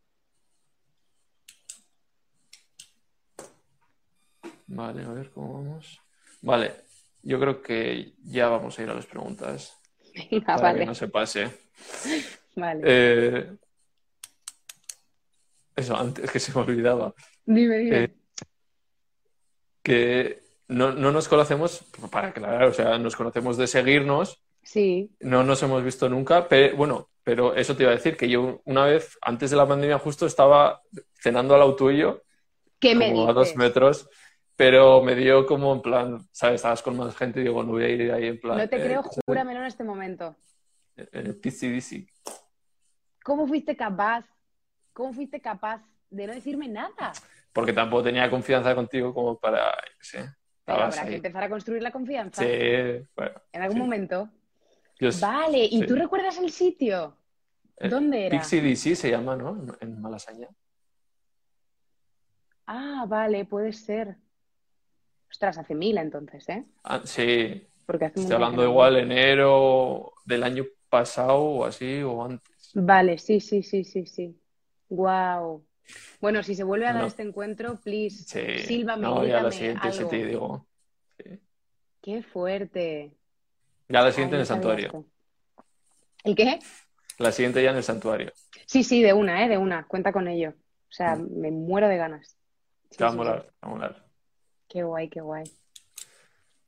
Vale, 4.67 5.05
a 5.05 5.13
ver 5.13 5.31
cómo 5.31 5.55
vamos. 5.55 6.01
Vale, 6.43 6.75
yo 7.23 7.39
creo 7.41 7.63
que 7.63 8.15
ya 8.25 8.49
vamos 8.49 8.79
a 8.79 8.83
ir 8.83 8.91
a 8.91 8.95
las 8.95 9.07
preguntas 9.07 9.77
Venga, 10.31 10.47
para 10.47 10.63
vale, 10.63 10.79
que 10.81 10.87
no 10.87 10.95
se 10.95 11.09
pase. 11.09 11.51
vale. 12.57 12.81
Eh, 12.85 13.53
eso, 15.77 15.97
antes 15.97 16.31
que 16.31 16.39
se 16.41 16.53
me 16.53 16.61
olvidaba. 16.63 17.15
Dime, 17.47 17.79
dime. 17.79 18.05
eh, 18.05 18.15
Que 19.83 20.43
no, 20.69 20.93
no 20.93 21.11
nos 21.11 21.29
conocemos, 21.29 21.85
para 22.11 22.29
aclarar, 22.29 22.65
o 22.65 22.75
sea, 22.75 22.99
nos 22.99 23.17
conocemos 23.17 23.57
de 23.57 23.67
seguirnos, 23.67 24.43
Sí, 24.63 25.11
no 25.21 25.43
nos 25.43 25.63
hemos 25.63 25.83
visto 25.83 26.09
nunca, 26.09 26.47
pero 26.47 26.77
bueno, 26.77 27.09
pero 27.25 27.55
eso 27.55 27.75
te 27.75 27.83
iba 27.85 27.93
a 27.93 27.97
decir, 27.97 28.17
que 28.17 28.29
yo 28.29 28.61
una 28.67 28.85
vez, 28.85 29.17
antes 29.23 29.51
de 29.51 29.57
la 29.57 29.67
pandemia, 29.67 29.99
justo 29.99 30.27
estaba 30.27 30.83
cenando 31.15 31.55
al 31.55 31.61
lado 31.61 31.77
tuyo, 31.77 32.23
¿qué 32.79 32.95
me 32.95 33.09
como 33.11 33.29
a 33.29 33.33
dos 33.33 33.47
dices? 33.49 33.57
metros, 33.57 34.09
pero 34.61 35.01
me 35.03 35.15
dio 35.15 35.47
como 35.47 35.73
en 35.73 35.81
plan, 35.81 36.19
¿sabes? 36.33 36.57
Estabas 36.57 36.83
con 36.83 36.95
más 36.95 37.17
gente 37.17 37.41
y 37.41 37.45
digo, 37.45 37.63
no 37.65 37.73
voy 37.73 37.85
a 37.85 37.89
ir 37.89 38.13
ahí 38.13 38.27
en 38.27 38.39
plan. 38.39 38.59
No 38.59 38.69
te 38.69 38.77
eh, 38.77 38.83
creo, 38.83 39.03
júramelo 39.03 39.61
en 39.61 39.65
este 39.67 39.85
momento. 39.85 40.37
eh, 40.97 41.09
eh. 41.15 42.07
¿Cómo 43.25 43.47
fuiste 43.47 43.75
capaz? 43.75 44.27
¿Cómo 44.93 45.15
fuiste 45.15 45.41
capaz 45.41 45.83
de 46.11 46.27
no 46.27 46.35
decirme 46.35 46.69
nada? 46.69 47.13
Porque 47.55 47.73
tampoco 47.73 48.03
tenía 48.03 48.29
confianza 48.29 48.75
contigo 48.75 49.15
como 49.15 49.39
para, 49.39 49.73
sé, 49.99 50.29
Pero 50.67 50.83
habrá 50.83 51.05
que 51.05 51.09
ahí. 51.09 51.15
empezar 51.15 51.45
a 51.45 51.49
construir 51.49 51.83
la 51.83 51.91
confianza. 51.91 52.43
Sí, 52.43 53.09
bueno, 53.17 53.41
En 53.53 53.63
algún 53.63 53.77
sí. 53.79 53.83
momento. 53.83 54.29
yo- 54.99 55.09
Vale, 55.23 55.65
¿y 55.65 55.79
sí. 55.79 55.87
tú 55.87 55.95
recuerdas 55.95 56.37
el 56.37 56.51
sitio? 56.51 57.17
eh, 57.79 57.89
¿Dónde 57.89 58.27
era? 58.27 58.37
Pixie 58.37 58.61
DC 58.61 58.95
se 58.95 59.11
llama, 59.11 59.37
¿no? 59.37 59.65
En 59.81 60.03
Malasaña. 60.03 60.49
Ah, 62.67 63.07
vale, 63.09 63.47
puede 63.47 63.73
ser. 63.73 64.19
Ostras, 65.31 65.59
hace 65.59 65.75
mil 65.75 65.97
entonces, 65.99 66.49
¿eh? 66.49 66.65
Ah, 66.85 67.01
sí, 67.05 67.67
Porque 67.87 68.07
hace 68.07 68.21
estoy 68.21 68.35
hablando 68.35 68.65
igual 68.65 68.97
enero 68.97 70.13
del 70.25 70.43
año 70.43 70.65
pasado 70.89 71.39
o 71.41 71.65
así, 71.65 72.03
o 72.03 72.25
antes. 72.25 72.51
Vale, 72.75 73.19
sí, 73.19 73.41
sí, 73.41 73.63
sí, 73.63 73.85
sí, 73.85 74.07
sí. 74.07 74.41
Wow. 74.89 75.65
Bueno, 76.21 76.43
si 76.43 76.55
se 76.55 76.65
vuelve 76.65 76.87
a 76.87 76.93
dar 76.93 77.03
No. 77.03 77.09
este 77.09 77.23
encuentro, 77.23 77.81
please, 77.81 78.25
Sí, 78.25 78.59
sílvame, 78.59 79.03
no, 79.03 79.25
ya 79.27 79.43
la 79.43 79.51
siguiente 79.51 79.93
sí 79.93 79.99
algo. 79.99 80.11
te 80.11 80.25
digo. 80.27 80.67
Sí. 81.19 81.41
Qué 82.03 82.23
fuerte. 82.23 83.13
Ya 83.89 84.01
la 84.01 84.07
Ay, 84.07 84.13
siguiente 84.13 84.37
en 84.37 84.41
el 84.41 84.47
santuario. 84.47 84.87
esto. 84.87 85.07
¿El 86.25 86.35
qué? 86.37 86.59
La 87.19 87.31
siguiente 87.33 87.63
ya 87.63 87.71
en 87.71 87.77
el 87.77 87.83
santuario. 87.85 88.33
Sí, 88.67 88.85
sí, 88.85 89.03
de 89.03 89.13
una, 89.13 89.45
¿eh? 89.45 89.49
De 89.49 89.59
una. 89.59 89.87
Cuenta 89.87 90.13
con 90.13 90.29
ello. 90.29 90.51
O 90.51 90.93
sea, 90.93 91.17
me 91.17 91.51
muero 91.51 91.89
de 91.89 91.97
ganas. 91.97 92.37
Sí, 92.91 92.97
Te 92.97 93.05
va 93.05 93.11
a 93.11 93.13
sí, 93.13 93.17
molar, 93.17 93.43
sí. 93.43 93.49
te 93.61 93.67
va 93.67 93.73
a 93.73 93.75
molar. 93.75 94.10
Qué 94.71 94.85
guay, 94.85 95.09
qué 95.09 95.21
guay. 95.21 95.45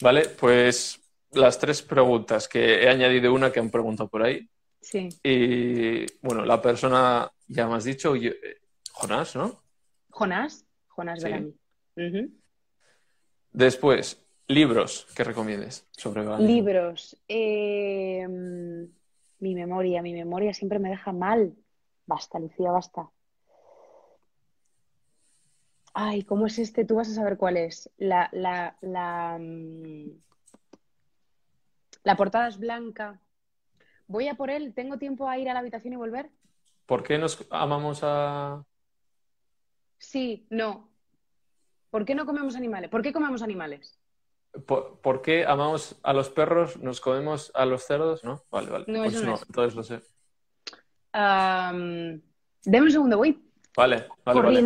Vale, 0.03 0.29
pues 0.29 1.01
las 1.31 1.59
tres 1.59 1.81
preguntas 1.83 2.49
que 2.49 2.83
he 2.83 2.89
añadido 2.89 3.33
una 3.33 3.53
que 3.53 3.61
han 3.61 3.71
preguntado 3.71 4.09
por 4.09 4.25
ahí. 4.25 4.47
Sí. 4.81 5.09
Y 5.23 6.05
bueno, 6.21 6.45
la 6.45 6.61
persona, 6.61 7.31
ya 7.47 7.69
me 7.69 7.77
has 7.77 7.85
dicho, 7.85 8.17
yo- 8.17 8.33
eh, 8.33 8.59
Jonás, 8.93 9.37
¿no? 9.37 9.63
Jonás, 10.11 10.67
Jonás 10.89 11.23
Sí. 11.23 11.31
Después, 13.53 14.27
libros 14.49 15.07
que 15.15 15.23
recomiendes 15.25 15.87
sobre 15.93 16.23
veganismo. 16.23 16.53
Libros. 16.53 17.17
Eh, 17.29 18.27
mm, 18.29 18.83
mi 19.39 19.55
memoria, 19.55 20.03
mi 20.03 20.13
memoria 20.13 20.53
siempre 20.53 20.81
me 20.81 20.91
deja 20.91 21.13
mal. 21.13 21.55
Basta, 22.07 22.41
Lucía, 22.41 22.73
basta. 22.73 23.09
Ay, 25.95 26.25
¿cómo 26.25 26.47
es 26.47 26.59
este? 26.59 26.85
Tú 26.85 26.97
vas 26.97 27.09
a 27.11 27.15
saber 27.15 27.37
cuál 27.37 27.57
es. 27.57 27.91
La, 27.99 28.29
la, 28.33 28.77
la, 28.81 29.39
mm, 29.39 30.11
la 32.05 32.17
portada 32.17 32.49
es 32.49 32.59
blanca. 32.59 33.21
Voy 34.07 34.29
a 34.29 34.35
por 34.35 34.51
él. 34.51 34.73
¿Tengo 34.75 34.99
tiempo 34.99 35.29
a 35.29 35.39
ir 35.39 35.49
a 35.51 35.55
la 35.55 35.61
habitación 35.61 35.93
y 35.93 35.97
volver? 35.97 36.31
¿Por 36.87 37.03
qué 37.03 37.19
nos 37.19 37.47
amamos 37.51 38.01
a... 38.03 38.65
Sí, 39.99 40.47
no. 40.51 40.91
¿Por 41.91 42.05
qué 42.05 42.15
no 42.15 42.27
comemos 42.27 42.57
animales? 42.57 42.91
¿Por 42.91 43.03
qué 43.03 43.13
comemos 43.13 43.43
animales? 43.43 43.99
¿Por, 44.67 44.99
por 45.01 45.23
qué 45.23 45.47
amamos 45.47 45.97
a 46.03 46.13
los 46.13 46.29
perros, 46.31 46.77
nos 46.79 47.01
comemos 47.01 47.53
a 47.55 47.65
los 47.65 47.85
cerdos? 47.85 48.25
¿No? 48.25 48.43
Vale, 48.51 48.71
vale. 48.71 48.85
No, 48.89 49.01
Pues 49.01 49.15
eso 49.15 49.25
no 49.25 49.35
es. 49.35 49.43
entonces 49.43 49.75
lo 49.75 49.83
sé. 49.83 50.01
Deme 52.65 52.87
un 52.87 52.91
segundo, 52.91 53.19
voy 53.19 53.43
Vale, 53.77 54.09
vale, 54.25 54.41
vale. 54.43 54.63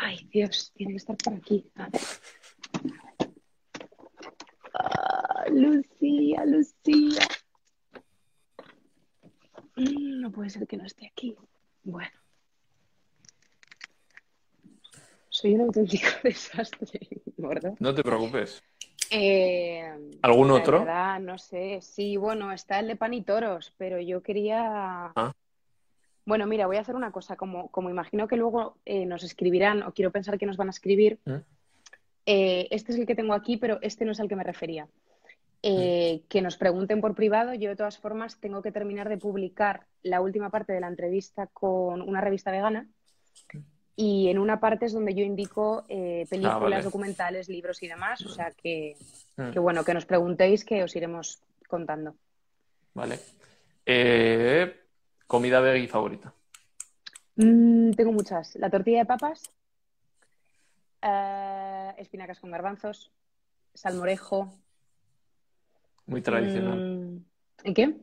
Ay, 0.00 0.28
Dios, 0.30 0.72
tiene 0.74 0.92
que 0.92 0.96
estar 0.98 1.16
por 1.16 1.34
aquí. 1.34 1.70
A 1.76 1.88
ver. 1.88 2.00
Ah, 4.74 5.44
Lucía, 5.50 6.44
Lucía. 6.46 7.26
Mm, 9.76 10.20
No 10.20 10.30
puede 10.30 10.50
ser 10.50 10.66
que 10.66 10.76
no 10.76 10.84
esté 10.84 11.06
aquí. 11.06 11.36
Bueno. 11.82 12.10
Soy 15.30 15.54
un 15.54 15.62
auténtico 15.62 16.06
desastre, 16.24 17.00
gordo. 17.36 17.76
No 17.78 17.94
te 17.94 18.02
preocupes. 18.02 18.62
Eh, 19.10 19.90
¿Algún 20.22 20.50
otro? 20.50 20.80
verdad, 20.80 21.20
no 21.20 21.38
sé. 21.38 21.80
Sí, 21.80 22.16
bueno, 22.16 22.52
está 22.52 22.80
el 22.80 22.88
de 22.88 22.96
pan 22.96 23.14
y 23.14 23.22
toros, 23.22 23.72
pero 23.78 24.00
yo 24.00 24.22
quería. 24.22 25.12
Ah. 25.16 25.32
Bueno, 26.28 26.46
mira, 26.46 26.66
voy 26.66 26.76
a 26.76 26.80
hacer 26.80 26.94
una 26.94 27.10
cosa. 27.10 27.36
Como, 27.36 27.70
como 27.70 27.88
imagino 27.88 28.28
que 28.28 28.36
luego 28.36 28.76
eh, 28.84 29.06
nos 29.06 29.24
escribirán, 29.24 29.82
o 29.82 29.94
quiero 29.94 30.12
pensar 30.12 30.38
que 30.38 30.44
nos 30.44 30.58
van 30.58 30.68
a 30.68 30.70
escribir, 30.76 31.18
¿Mm? 31.24 31.36
eh, 32.26 32.68
este 32.70 32.92
es 32.92 32.98
el 32.98 33.06
que 33.06 33.14
tengo 33.14 33.32
aquí, 33.32 33.56
pero 33.56 33.78
este 33.80 34.04
no 34.04 34.12
es 34.12 34.20
al 34.20 34.28
que 34.28 34.36
me 34.36 34.44
refería. 34.44 34.86
Eh, 35.62 36.22
que 36.28 36.42
nos 36.42 36.58
pregunten 36.58 37.00
por 37.00 37.14
privado. 37.14 37.54
Yo, 37.54 37.70
de 37.70 37.76
todas 37.76 37.98
formas, 37.98 38.38
tengo 38.40 38.60
que 38.60 38.70
terminar 38.72 39.08
de 39.08 39.16
publicar 39.16 39.86
la 40.02 40.20
última 40.20 40.50
parte 40.50 40.74
de 40.74 40.80
la 40.80 40.88
entrevista 40.88 41.46
con 41.46 42.02
una 42.02 42.20
revista 42.20 42.50
vegana. 42.50 42.86
Y 43.96 44.28
en 44.28 44.38
una 44.38 44.60
parte 44.60 44.84
es 44.84 44.92
donde 44.92 45.14
yo 45.14 45.24
indico 45.24 45.84
películas, 45.88 46.54
Ah, 46.54 46.58
vale. 46.58 46.82
documentales, 46.82 47.48
libros 47.48 47.82
y 47.82 47.88
demás. 47.88 48.24
O 48.26 48.28
sea 48.28 48.52
que, 48.52 48.96
Mm, 49.38 49.50
que 49.52 49.58
bueno, 49.60 49.84
que 49.84 49.94
nos 49.94 50.04
preguntéis 50.04 50.64
que 50.64 50.82
os 50.82 50.94
iremos 50.96 51.40
contando. 51.68 52.16
Vale. 52.94 53.18
Eh, 53.86 54.74
comida 55.28 55.60
veggie 55.60 55.86
favorita. 55.86 56.34
Mm, 57.36 57.92
tengo 57.92 58.10
muchas. 58.10 58.56
La 58.56 58.68
tortilla 58.68 59.00
de 59.00 59.06
papas, 59.06 59.52
eh, 61.02 61.94
espinacas 61.98 62.40
con 62.40 62.50
garbanzos, 62.50 63.12
salmorejo. 63.74 64.58
Muy 66.06 66.22
tradicional. 66.22 66.80
Mm, 66.80 67.24
¿En 67.64 67.74
qué? 67.74 67.96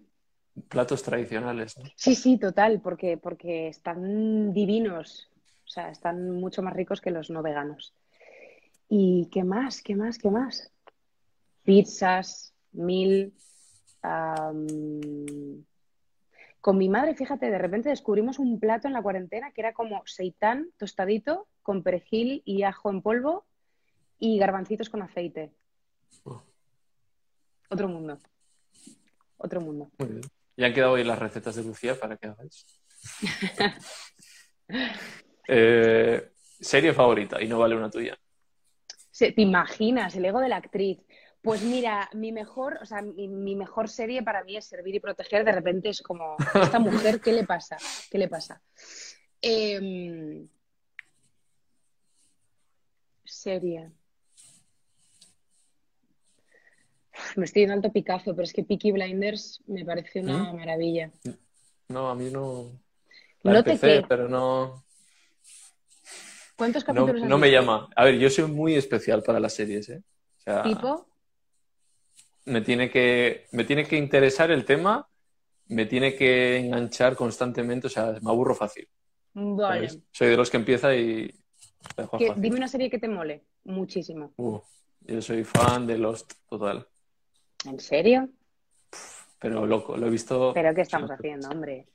Platos 0.70 1.04
tradicionales, 1.04 1.78
¿no? 1.78 1.84
Sí, 1.98 2.16
sí, 2.16 2.38
total, 2.38 2.80
porque, 2.80 3.18
porque 3.18 3.68
están 3.68 4.54
divinos. 4.54 5.30
O 5.66 5.68
sea, 5.68 5.90
están 5.90 6.30
mucho 6.30 6.62
más 6.62 6.74
ricos 6.74 7.02
que 7.02 7.12
los 7.12 7.30
no 7.30 7.42
veganos. 7.42 7.94
¿Y 8.88 9.28
qué 9.32 9.44
más? 9.44 9.82
¿Qué 9.82 9.96
más? 9.96 10.18
¿Qué 10.18 10.30
más? 10.30 10.72
Pizzas, 11.64 12.54
mil. 12.72 13.34
Con 16.66 16.80
mi 16.80 16.90
madre, 16.90 17.14
fíjate, 17.14 17.52
de 17.52 17.60
repente 17.60 17.90
descubrimos 17.90 18.40
un 18.40 18.60
plato 18.60 18.88
en 18.88 18.94
la 18.96 19.04
cuarentena 19.04 19.52
que 19.52 19.62
era 19.62 19.76
como 19.76 20.02
seitán 20.08 20.72
tostadito 20.80 21.48
con 21.62 21.84
perejil 21.84 22.42
y 22.44 22.64
ajo 22.64 22.90
en 22.90 23.04
polvo 23.04 23.46
y 24.18 24.40
garbancitos 24.40 24.90
con 24.90 25.04
aceite. 25.04 25.52
Oh, 26.24 26.42
Otro 27.70 27.88
mundo. 27.88 28.18
Otro 29.38 29.62
mundo. 29.62 29.92
muy 30.00 30.10
bien. 30.10 30.22
Ya 30.58 30.66
han 30.66 30.74
quedado 30.74 30.94
hoy 30.94 31.04
las 31.04 31.20
recetas 31.20 31.54
de 31.54 31.64
Lucía 31.66 32.00
para 32.00 32.18
que 32.18 32.30
hagáis. 32.30 32.66
Eh, 35.48 36.32
serie 36.60 36.92
favorita, 36.92 37.40
y 37.40 37.48
no 37.48 37.60
vale 37.60 37.76
una 37.76 37.92
tuya. 37.92 38.18
¿Te 39.16 39.34
imaginas 39.38 40.16
el 40.16 40.26
ego 40.26 40.40
de 40.40 40.50
la 40.50 40.56
actriz? 40.56 40.98
Pues 41.46 41.62
mira, 41.62 42.10
mi 42.14 42.32
mejor, 42.32 42.80
o 42.82 42.86
sea, 42.88 43.04
mi, 43.04 43.28
mi 43.28 43.56
mejor 43.56 43.88
serie 43.88 44.24
para 44.24 44.44
mí 44.44 44.58
es 44.58 44.66
Servir 44.66 44.96
y 44.96 45.00
Proteger. 45.00 45.46
De 45.46 45.52
repente 45.52 45.90
es 45.90 46.02
como, 46.02 46.38
esta 46.56 46.80
mujer, 46.80 47.22
¿qué 47.22 47.32
le 47.34 47.44
pasa? 47.44 47.78
¿Qué 48.10 48.18
le 48.18 48.28
pasa? 48.28 48.60
Em, 49.44 50.50
serie. 53.24 53.92
Me 57.36 57.46
estoy 57.46 57.62
en 57.62 57.72
alto 57.72 57.92
picazo, 57.92 58.36
pero 58.36 58.44
es 58.44 58.52
que 58.52 58.64
Peaky 58.64 58.94
Blinders 58.94 59.62
me 59.68 59.86
parece 59.86 60.22
una 60.22 60.52
¿Mm? 60.52 60.56
maravilla. 60.56 61.12
No, 61.90 62.10
a 62.10 62.16
mí 62.16 62.32
no. 62.32 62.72
La 63.44 63.54
¿No 63.54 63.64
te 63.64 63.74
empecé, 63.74 64.02
qué? 64.02 64.06
pero 64.08 64.28
no, 64.28 64.84
¿Cuántos 66.56 66.84
no, 66.84 66.88
capítulos 66.88 67.22
has 67.22 67.30
no 67.30 67.38
me 67.38 67.52
llama. 67.52 67.88
A 67.96 68.06
ver, 68.06 68.18
yo 68.18 68.32
soy 68.32 68.46
muy 68.46 68.74
especial 68.74 69.22
para 69.22 69.40
las 69.40 69.54
series, 69.54 69.90
¿eh? 69.90 70.02
O 70.40 70.42
sea, 70.42 70.64
¿Tipo? 70.64 71.06
Me 72.46 72.62
tiene 72.62 72.90
que, 72.90 73.48
me 73.52 73.64
tiene 73.64 73.86
que 73.86 73.98
interesar 73.98 74.52
el 74.52 74.66
tema, 74.66 75.08
me 75.68 75.86
tiene 75.86 76.16
que 76.16 76.58
enganchar 76.58 77.16
constantemente, 77.16 77.88
o 77.88 77.90
sea, 77.90 78.18
me 78.22 78.30
aburro 78.30 78.56
fácil. 78.56 78.88
Vale. 79.34 79.90
¿sabes? 79.90 80.04
Soy 80.12 80.30
de 80.30 80.38
los 80.38 80.50
que 80.50 80.58
empieza 80.58 80.96
y 80.96 81.28
Que- 82.18 82.34
dime 82.38 82.58
una 82.58 82.68
serie 82.68 82.90
que 82.90 83.00
te 83.00 83.08
mole. 83.08 83.44
Muchísimo. 83.66 84.34
Uh, 84.38 84.60
yo 85.02 85.22
soy 85.22 85.44
fan 85.44 85.86
de 85.88 85.98
Lost 85.98 86.34
total, 86.50 86.88
¿En 87.66 87.80
serio? 87.80 88.30
pero 89.40 89.66
loco, 89.66 89.98
lo 89.98 90.08
he 90.08 90.10
visto. 90.10 90.52
¿Pero 90.54 90.74
qué 90.74 90.82
estamos 90.82 91.10
haciendo, 91.12 91.50
hombre? 91.50 91.88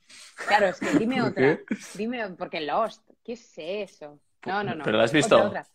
Claro, 0.47 0.67
es 0.67 0.79
que 0.79 0.93
dime 0.99 1.17
¿Por 1.21 1.31
otra. 1.31 1.57
qué? 1.57 1.65
Dime, 1.95 2.29
porque 2.31 2.61
Lost, 2.61 3.09
¿qué 3.25 3.33
es 3.33 3.53
eso? 3.57 4.21
No, 4.47 4.63
no, 4.65 4.75
no. 4.75 4.85
¿Pero 4.85 4.99
la 4.99 5.05
has 5.05 5.13
visto? 5.13 5.37
Otra, 5.37 5.49
otra. 5.49 5.67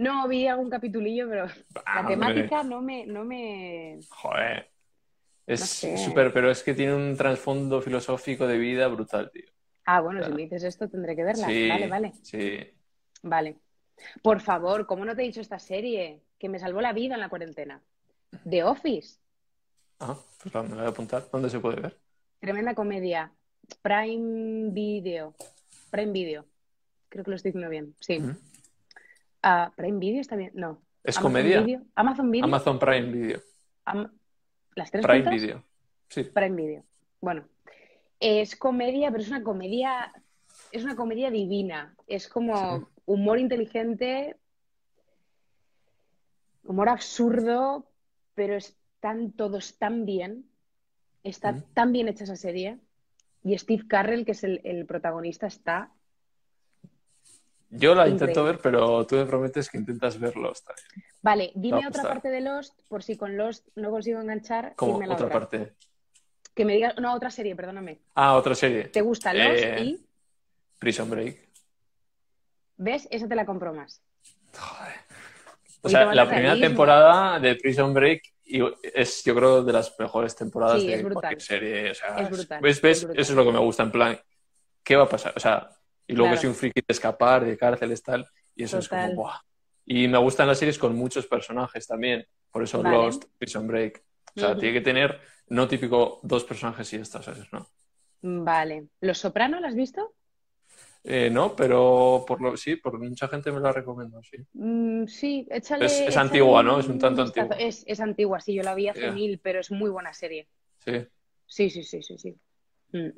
No, 0.00 0.26
vi 0.28 0.46
algún 0.46 0.70
capitulillo, 0.70 1.28
pero 1.28 1.44
Ah, 1.84 2.00
la 2.00 2.08
temática 2.08 2.62
no 2.62 2.80
me, 2.80 3.04
no 3.04 3.22
me... 3.22 3.98
Joder. 4.08 4.70
Es 5.46 5.60
No 5.60 5.66
sé. 5.66 5.98
súper, 5.98 6.32
pero 6.32 6.50
es 6.50 6.62
que 6.62 6.72
tiene 6.72 6.94
un 6.94 7.16
trasfondo 7.18 7.82
filosófico 7.82 8.46
de 8.46 8.56
vida 8.56 8.88
brutal, 8.88 9.30
tío. 9.30 9.44
Ah, 9.84 10.00
bueno, 10.00 10.24
si 10.24 10.32
me 10.32 10.42
dices 10.42 10.64
esto 10.64 10.88
tendré 10.88 11.14
que 11.16 11.22
verla. 11.24 11.46
Sí, 11.48 11.68
Vale, 11.68 11.86
vale. 11.88 12.12
sí. 12.22 12.58
Vale. 13.22 13.58
Por 14.22 14.40
favor, 14.40 14.86
¿cómo 14.86 15.04
no 15.04 15.14
te 15.14 15.20
he 15.20 15.26
dicho 15.26 15.42
esta 15.42 15.58
serie? 15.58 16.22
Que 16.38 16.48
me 16.48 16.58
salvó 16.58 16.80
la 16.80 16.94
vida 16.94 17.14
en 17.14 17.20
la 17.20 17.28
cuarentena. 17.28 17.82
The 18.48 18.64
Office. 18.64 19.18
Ah, 19.98 20.16
pues 20.42 20.54
la- 20.54 20.62
me 20.62 20.76
voy 20.76 20.84
a 20.86 20.88
apuntar. 20.88 21.28
¿Dónde 21.30 21.50
se 21.50 21.60
puede 21.60 21.78
ver? 21.78 21.98
Tremenda 22.38 22.74
comedia. 22.74 23.32
Prime 23.82 24.70
Video. 24.70 25.34
Prime 25.90 26.12
Video. 26.12 26.46
Creo 27.10 27.22
que 27.22 27.30
lo 27.30 27.36
estoy 27.36 27.50
diciendo 27.50 27.68
bien. 27.68 27.94
Sí. 28.00 28.18
Ah, 29.42 29.72
Prime 29.76 29.98
Video 29.98 30.20
está 30.20 30.36
bien. 30.36 30.52
No. 30.54 30.82
¿Es 31.02 31.16
Amazon 31.16 31.32
comedia? 31.32 31.60
Video. 31.62 31.82
Amazon 31.94 32.30
Video. 32.30 32.44
Amazon 32.44 32.78
Prime 32.78 33.10
Video. 33.12 33.40
Am- 33.84 34.12
¿Las 34.74 34.90
tres 34.90 35.04
Prime 35.04 35.24
juntas? 35.24 35.40
Video. 35.40 35.64
Sí. 36.08 36.24
Prime 36.24 36.56
Video. 36.56 36.84
Bueno, 37.20 37.44
Es 38.18 38.54
comedia, 38.56 39.10
pero 39.10 39.22
es 39.22 39.30
una 39.30 39.42
comedia, 39.42 40.12
es 40.72 40.84
una 40.84 40.94
comedia 40.96 41.30
divina. 41.30 41.94
Es 42.06 42.28
como 42.28 42.88
humor 43.06 43.38
inteligente, 43.38 44.36
humor 46.64 46.88
absurdo, 46.90 47.86
pero 48.34 48.56
están 48.56 49.32
todos 49.32 49.78
tan 49.78 50.04
bien. 50.04 50.44
Está 51.22 51.62
tan 51.74 51.92
bien 51.92 52.08
hecha 52.08 52.24
esa 52.24 52.36
serie. 52.36 52.78
Y 53.42 53.56
Steve 53.56 53.86
Carrell, 53.88 54.24
que 54.26 54.32
es 54.32 54.44
el, 54.44 54.84
protagonista, 54.86 55.46
está. 55.46 55.90
Yo 57.70 57.94
la 57.94 58.08
intento 58.08 58.42
ver, 58.44 58.58
pero 58.58 59.06
tú 59.06 59.16
me 59.16 59.26
prometes 59.26 59.70
que 59.70 59.78
intentas 59.78 60.18
ver 60.18 60.36
Lost 60.36 60.68
Vale, 61.22 61.52
dime 61.54 61.86
otra 61.86 62.02
parte 62.02 62.28
de 62.28 62.40
Lost, 62.40 62.80
por 62.88 63.02
si 63.02 63.16
con 63.16 63.36
Lost 63.36 63.68
no 63.76 63.90
consigo 63.90 64.20
enganchar. 64.20 64.74
¿Cómo? 64.76 64.98
¿Otra, 65.12 65.28
parte? 65.28 65.74
Que 66.54 66.64
me 66.64 66.74
digas. 66.74 66.94
No, 66.98 67.14
otra 67.14 67.30
serie, 67.30 67.54
perdóname. 67.54 68.00
Ah, 68.14 68.36
otra 68.36 68.54
serie. 68.54 68.84
¿Te 68.84 69.00
gusta 69.02 69.32
Lost 69.32 69.62
eh, 69.62 69.80
y.? 69.82 70.06
Prison 70.78 71.08
Break. 71.08 71.48
¿Ves? 72.78 73.06
Esa 73.10 73.28
te 73.28 73.36
la 73.36 73.46
compro 73.46 73.72
más. 73.72 74.02
Joder. 74.58 74.94
O 75.82 75.88
sea, 75.88 76.14
la 76.14 76.28
primera 76.28 76.58
temporada 76.58 77.38
de 77.38 77.54
Prison 77.54 77.94
Break 77.94 78.22
es, 78.42 79.22
yo 79.22 79.34
creo, 79.34 79.62
de 79.62 79.72
las 79.72 79.98
mejores 79.98 80.34
temporadas 80.34 80.82
de 80.82 81.02
cualquier 81.02 81.40
serie. 81.40 81.90
O 81.92 81.94
sea, 81.94 82.16
es 82.18 82.30
brutal, 82.30 82.60
¿ves? 82.60 82.82
¿ves? 82.82 83.02
Eso 83.02 83.14
es 83.14 83.30
lo 83.30 83.44
que 83.44 83.52
me 83.52 83.58
gusta, 83.58 83.82
en 83.82 83.92
plan, 83.92 84.20
¿qué 84.82 84.96
va 84.96 85.04
a 85.04 85.08
pasar? 85.08 85.32
O 85.36 85.40
sea, 85.40 85.70
y 86.10 86.14
luego 86.14 86.36
soy 86.36 86.48
un 86.48 86.54
friki 86.54 86.80
de 86.80 86.92
escapar, 86.92 87.44
de 87.44 87.56
cárceles, 87.56 88.02
tal, 88.02 88.26
y 88.54 88.64
eso 88.64 88.78
es 88.78 88.88
como, 88.88 89.14
¡buah! 89.14 89.40
Y 89.86 90.08
me 90.08 90.18
gustan 90.18 90.46
las 90.46 90.58
series 90.58 90.78
con 90.78 90.94
muchos 90.96 91.26
personajes 91.26 91.86
también, 91.86 92.26
por 92.50 92.62
eso 92.62 92.82
Lost, 92.82 93.24
Prison 93.38 93.66
Break. 93.66 94.02
O 94.36 94.40
sea, 94.40 94.56
tiene 94.56 94.74
que 94.74 94.80
tener, 94.80 95.20
no 95.48 95.66
típico, 95.66 96.20
dos 96.22 96.44
personajes 96.44 96.92
y 96.92 96.96
estas, 96.96 97.24
¿sabes? 97.24 97.52
¿no? 97.52 97.68
Vale. 98.22 98.86
¿Los 99.00 99.18
Soprano, 99.18 99.60
las 99.60 99.70
has 99.70 99.76
visto? 99.76 100.14
Eh, 101.02 101.30
no, 101.30 101.56
pero 101.56 102.24
por 102.26 102.40
lo, 102.42 102.56
sí, 102.56 102.76
por 102.76 102.98
mucha 102.98 103.26
gente 103.26 103.50
me 103.50 103.60
la 103.60 103.72
recomiendo, 103.72 104.22
sí. 104.22 104.36
Mm, 104.52 105.06
sí, 105.06 105.46
échale. 105.50 105.86
Es, 105.86 106.16
antigua, 106.16 106.62
¿no? 106.62 106.78
Es 106.78 106.88
un 106.88 106.98
tanto 106.98 107.22
antigua. 107.22 107.56
Es, 107.58 107.84
es, 107.86 108.00
antigua, 108.00 108.38
sí, 108.40 108.54
yo 108.54 108.62
la 108.62 108.74
vi 108.74 108.88
hace 108.88 109.10
mil, 109.10 109.38
pero 109.38 109.60
es 109.60 109.70
muy 109.70 109.90
buena 109.90 110.12
serie. 110.12 110.46
Sí. 110.84 111.06
Sí, 111.46 111.70
sí, 111.70 111.82
sí, 111.82 112.02
sí, 112.02 112.18
sí. 112.18 112.36
Mm. 112.92 113.10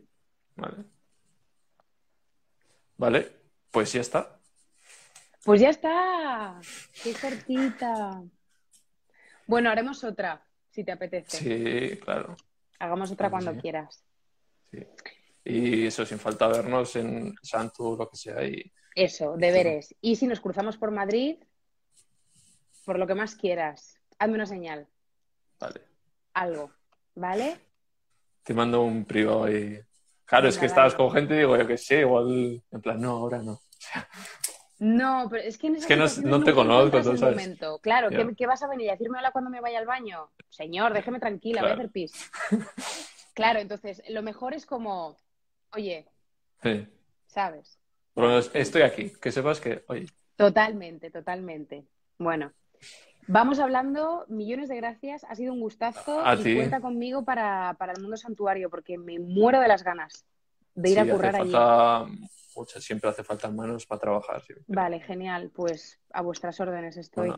Vale. 0.57 0.76
Vale, 2.97 3.32
pues 3.70 3.93
ya 3.93 4.01
está. 4.01 4.38
Pues 5.45 5.61
ya 5.61 5.70
está. 5.70 6.61
Qué 7.03 7.14
cortita. 7.14 8.22
Bueno, 9.47 9.70
haremos 9.70 10.05
otra, 10.05 10.45
si 10.70 10.84
te 10.84 10.93
apetece. 10.93 11.36
Sí, 11.36 11.97
claro. 11.99 12.36
Hagamos 12.78 13.11
otra 13.11 13.30
cuando 13.30 13.55
quieras. 13.57 14.05
Sí. 14.70 14.86
Y 15.45 15.86
eso, 15.86 16.07
sin 16.07 16.18
falta 16.18 16.47
vernos 16.47 16.95
en 16.97 17.34
Santo, 17.43 17.97
lo 17.97 18.09
que 18.09 18.16
sea. 18.16 18.45
Y... 18.45 18.72
Eso, 18.95 19.36
deberes. 19.36 19.95
Y 20.01 20.16
si 20.16 20.26
nos 20.26 20.40
cruzamos 20.40 20.76
por 20.76 20.90
Madrid, 20.93 21.36
por 22.84 22.99
lo 22.99 23.07
que 23.07 23.14
más 23.14 23.34
quieras, 23.34 23.97
hazme 24.18 24.34
una 24.34 24.47
señal. 24.47 24.86
Vale. 25.59 25.80
Algo, 26.34 26.70
¿vale? 27.14 27.59
Te 28.43 28.55
mando 28.55 28.82
un 28.82 29.05
privado 29.05 29.51
y... 29.51 29.82
Claro, 30.25 30.49
es 30.49 30.59
que 30.59 30.66
estabas 30.66 30.95
con 30.95 31.11
gente 31.11 31.35
y 31.35 31.39
digo, 31.39 31.57
yo 31.57 31.66
que 31.66 31.77
sé, 31.77 32.01
igual, 32.01 32.62
en 32.70 32.81
plan, 32.81 33.01
no, 33.01 33.11
ahora 33.11 33.39
no. 33.39 33.61
No, 34.79 35.29
pero 35.31 35.43
es 35.43 35.59
que 35.59 35.68
en 35.68 35.77
es 35.77 35.87
que 35.87 35.97
no, 35.97 36.43
te 36.43 36.53
conozco, 36.55 36.97
entonces. 36.97 37.29
Momento. 37.29 37.79
Claro, 37.81 38.09
¿qué, 38.37 38.47
vas 38.47 38.62
a 38.62 38.68
venir 38.68 38.89
a 38.89 38.93
decirme 38.93 39.18
hola 39.18 39.31
cuando 39.31 39.51
me 39.51 39.61
vaya 39.61 39.79
al 39.79 39.87
baño? 39.87 40.31
Señor, 40.49 40.93
déjeme 40.93 41.20
tranquila, 41.20 41.62
voy 41.62 41.70
a 41.70 41.75
hacer 41.75 41.91
pis. 41.91 42.12
claro, 43.35 43.61
entonces, 43.61 44.03
lo 44.09 44.23
mejor 44.23 44.55
es 44.55 44.66
como, 44.66 45.16
Oye. 45.75 46.07
Sí. 46.62 46.87
¿Sabes? 47.27 47.79
Bueno, 48.14 48.39
estoy 48.39 48.83
aquí, 48.83 49.11
que 49.20 49.33
sepas 49.33 49.59
que, 49.59 49.85
oye. 49.89 50.07
Totalmente, 50.37 51.11
totalmente. 51.11 51.87
Bueno, 52.18 52.53
vamos 53.27 53.59
hablando, 53.59 54.25
millones 54.29 54.68
de 54.68 54.77
gracias, 54.77 55.25
ha 55.25 55.35
sido 55.35 55.53
un 55.53 55.61
gustazo 55.61 56.23
y 56.45 56.57
cuenta 56.57 56.81
conmigo 56.81 57.25
para, 57.25 57.77
el 57.95 58.03
mundo 58.03 58.16
santuario 58.16 58.70
porque 58.70 58.99
me 58.99 59.18
muero 59.18 59.61
de 59.61 59.68
las 59.68 59.83
ganas 59.83 60.25
de 60.75 60.91
ir 60.91 61.01
a 61.01 61.07
currar 61.07 61.37
hace 61.37 61.57
allí. 61.57 62.20
Muchas, 62.55 62.85
siempre 62.85 63.09
hace 63.09 63.25
falta 63.25 63.51
manos 63.51 63.87
para 63.87 64.01
trabajar. 64.01 64.43
Vale, 64.66 65.01
genial, 65.01 65.51
pues 65.55 65.99
a 66.12 66.23
vuestras 66.23 66.61
órdenes 66.61 66.97
estoy. 66.97 67.33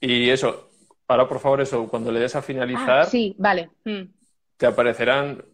Y 0.00 0.30
eso, 0.30 0.70
ahora 1.08 1.28
por 1.28 1.40
favor 1.40 1.60
eso, 1.60 1.88
cuando 1.88 2.12
le 2.12 2.20
des 2.20 2.36
a 2.36 2.42
finalizar. 2.42 3.00
Ah, 3.00 3.04
sí, 3.04 3.34
vale. 3.38 3.70
Mm. 3.84 4.02
Te 4.56 4.66
aparecerán 4.66 5.44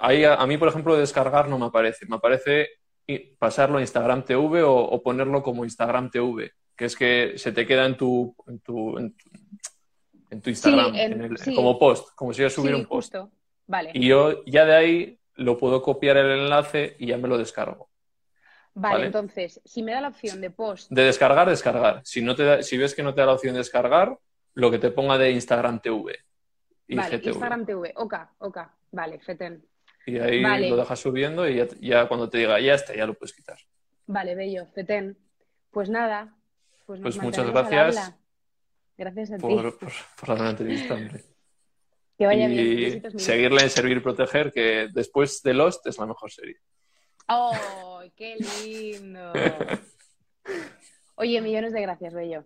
Ahí 0.00 0.24
a, 0.24 0.44
mí, 0.46 0.56
por 0.56 0.68
ejemplo, 0.68 0.96
descargar 0.96 1.48
no 1.48 1.58
me 1.58 1.66
aparece. 1.66 2.06
Me 2.06 2.16
aparece 2.16 2.68
pasarlo 3.38 3.78
a 3.78 3.80
Instagram 3.80 4.24
TV 4.24 4.62
o, 4.62 5.02
ponerlo 5.02 5.42
como 5.42 5.64
Instagram 5.64 6.10
TV, 6.10 6.52
que 6.78 6.84
es 6.84 6.94
que 6.94 7.34
se 7.36 7.50
te 7.50 7.66
queda 7.66 7.84
en 7.86 7.96
tu, 7.96 8.36
en 8.46 8.60
tu, 8.60 8.96
en 8.96 10.40
tu, 10.40 10.48
Instagram, 10.48 10.94
como 11.56 11.76
post, 11.76 12.14
como 12.14 12.32
si 12.32 12.42
yo 12.42 12.48
subiera 12.48 12.76
un 12.76 12.86
post. 12.86 13.16
Vale. 13.66 13.90
Y 13.92 14.06
yo 14.06 14.44
ya 14.44 14.64
de 14.64 14.76
ahí 14.76 15.18
lo 15.34 15.58
puedo 15.58 15.82
copiar 15.82 16.16
el 16.18 16.30
enlace 16.30 16.94
y 17.00 17.08
ya 17.08 17.18
me 17.18 17.26
lo 17.26 17.36
descargo. 17.36 17.90
Vale, 18.74 19.06
entonces, 19.06 19.60
si 19.64 19.82
me 19.82 19.90
da 19.90 20.00
la 20.00 20.08
opción 20.08 20.40
de 20.40 20.50
post. 20.50 20.88
De 20.92 21.02
descargar, 21.02 21.48
descargar. 21.48 22.00
Si, 22.04 22.22
no 22.22 22.36
te 22.36 22.44
da, 22.44 22.62
si 22.62 22.78
ves 22.78 22.94
que 22.94 23.02
no 23.02 23.12
te 23.12 23.22
da 23.22 23.26
la 23.26 23.32
opción 23.32 23.54
de 23.54 23.58
descargar, 23.58 24.16
lo 24.54 24.70
que 24.70 24.78
te 24.78 24.92
ponga 24.92 25.18
de 25.18 25.32
Instagram 25.32 25.80
TV. 25.80 26.16
vale, 26.90 27.16
Instagram 27.16 27.66
TV. 27.66 27.92
Ok, 27.96 28.14
ok. 28.38 28.58
Vale, 28.92 29.18
FETEN. 29.18 29.66
Y 30.06 30.20
ahí 30.20 30.70
lo 30.70 30.76
dejas 30.76 31.00
subiendo 31.00 31.48
y 31.48 31.66
ya, 31.80 32.06
cuando 32.06 32.30
te 32.30 32.38
diga 32.38 32.60
ya 32.60 32.74
está, 32.74 32.94
ya 32.94 33.04
lo 33.04 33.14
puedes 33.14 33.34
quitar. 33.34 33.58
Vale, 34.06 34.36
bello, 34.36 34.64
Fetén. 34.66 35.18
Pues 35.72 35.90
nada. 35.90 36.37
Pues, 36.88 37.00
pues 37.02 37.22
muchas 37.22 37.50
gracias. 37.50 38.14
Gracias 38.96 39.32
a 39.32 39.36
ti. 39.36 39.42
Por, 39.42 39.78
por, 39.78 40.40
la 40.40 40.50
entrevista, 40.50 40.94
hombre. 40.94 41.22
Que 42.16 42.26
vaya 42.26 42.48
y 42.48 42.74
bien. 42.74 43.20
seguirle 43.20 43.62
en 43.62 43.70
Servir 43.70 43.98
y 43.98 44.00
Proteger, 44.00 44.50
que 44.50 44.88
después 44.92 45.40
de 45.42 45.54
Lost 45.54 45.86
es 45.86 45.98
la 45.98 46.06
mejor 46.06 46.32
serie. 46.32 46.56
¡Oh, 47.28 48.02
qué 48.16 48.34
lindo! 48.36 49.32
Oye, 51.14 51.40
millones 51.40 51.72
de 51.72 51.82
gracias, 51.82 52.12
Bello. 52.14 52.44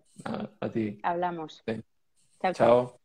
a 0.60 0.68
ti. 0.68 0.98
Hablamos. 1.02 1.64
chao. 2.42 2.52
chao. 2.52 3.01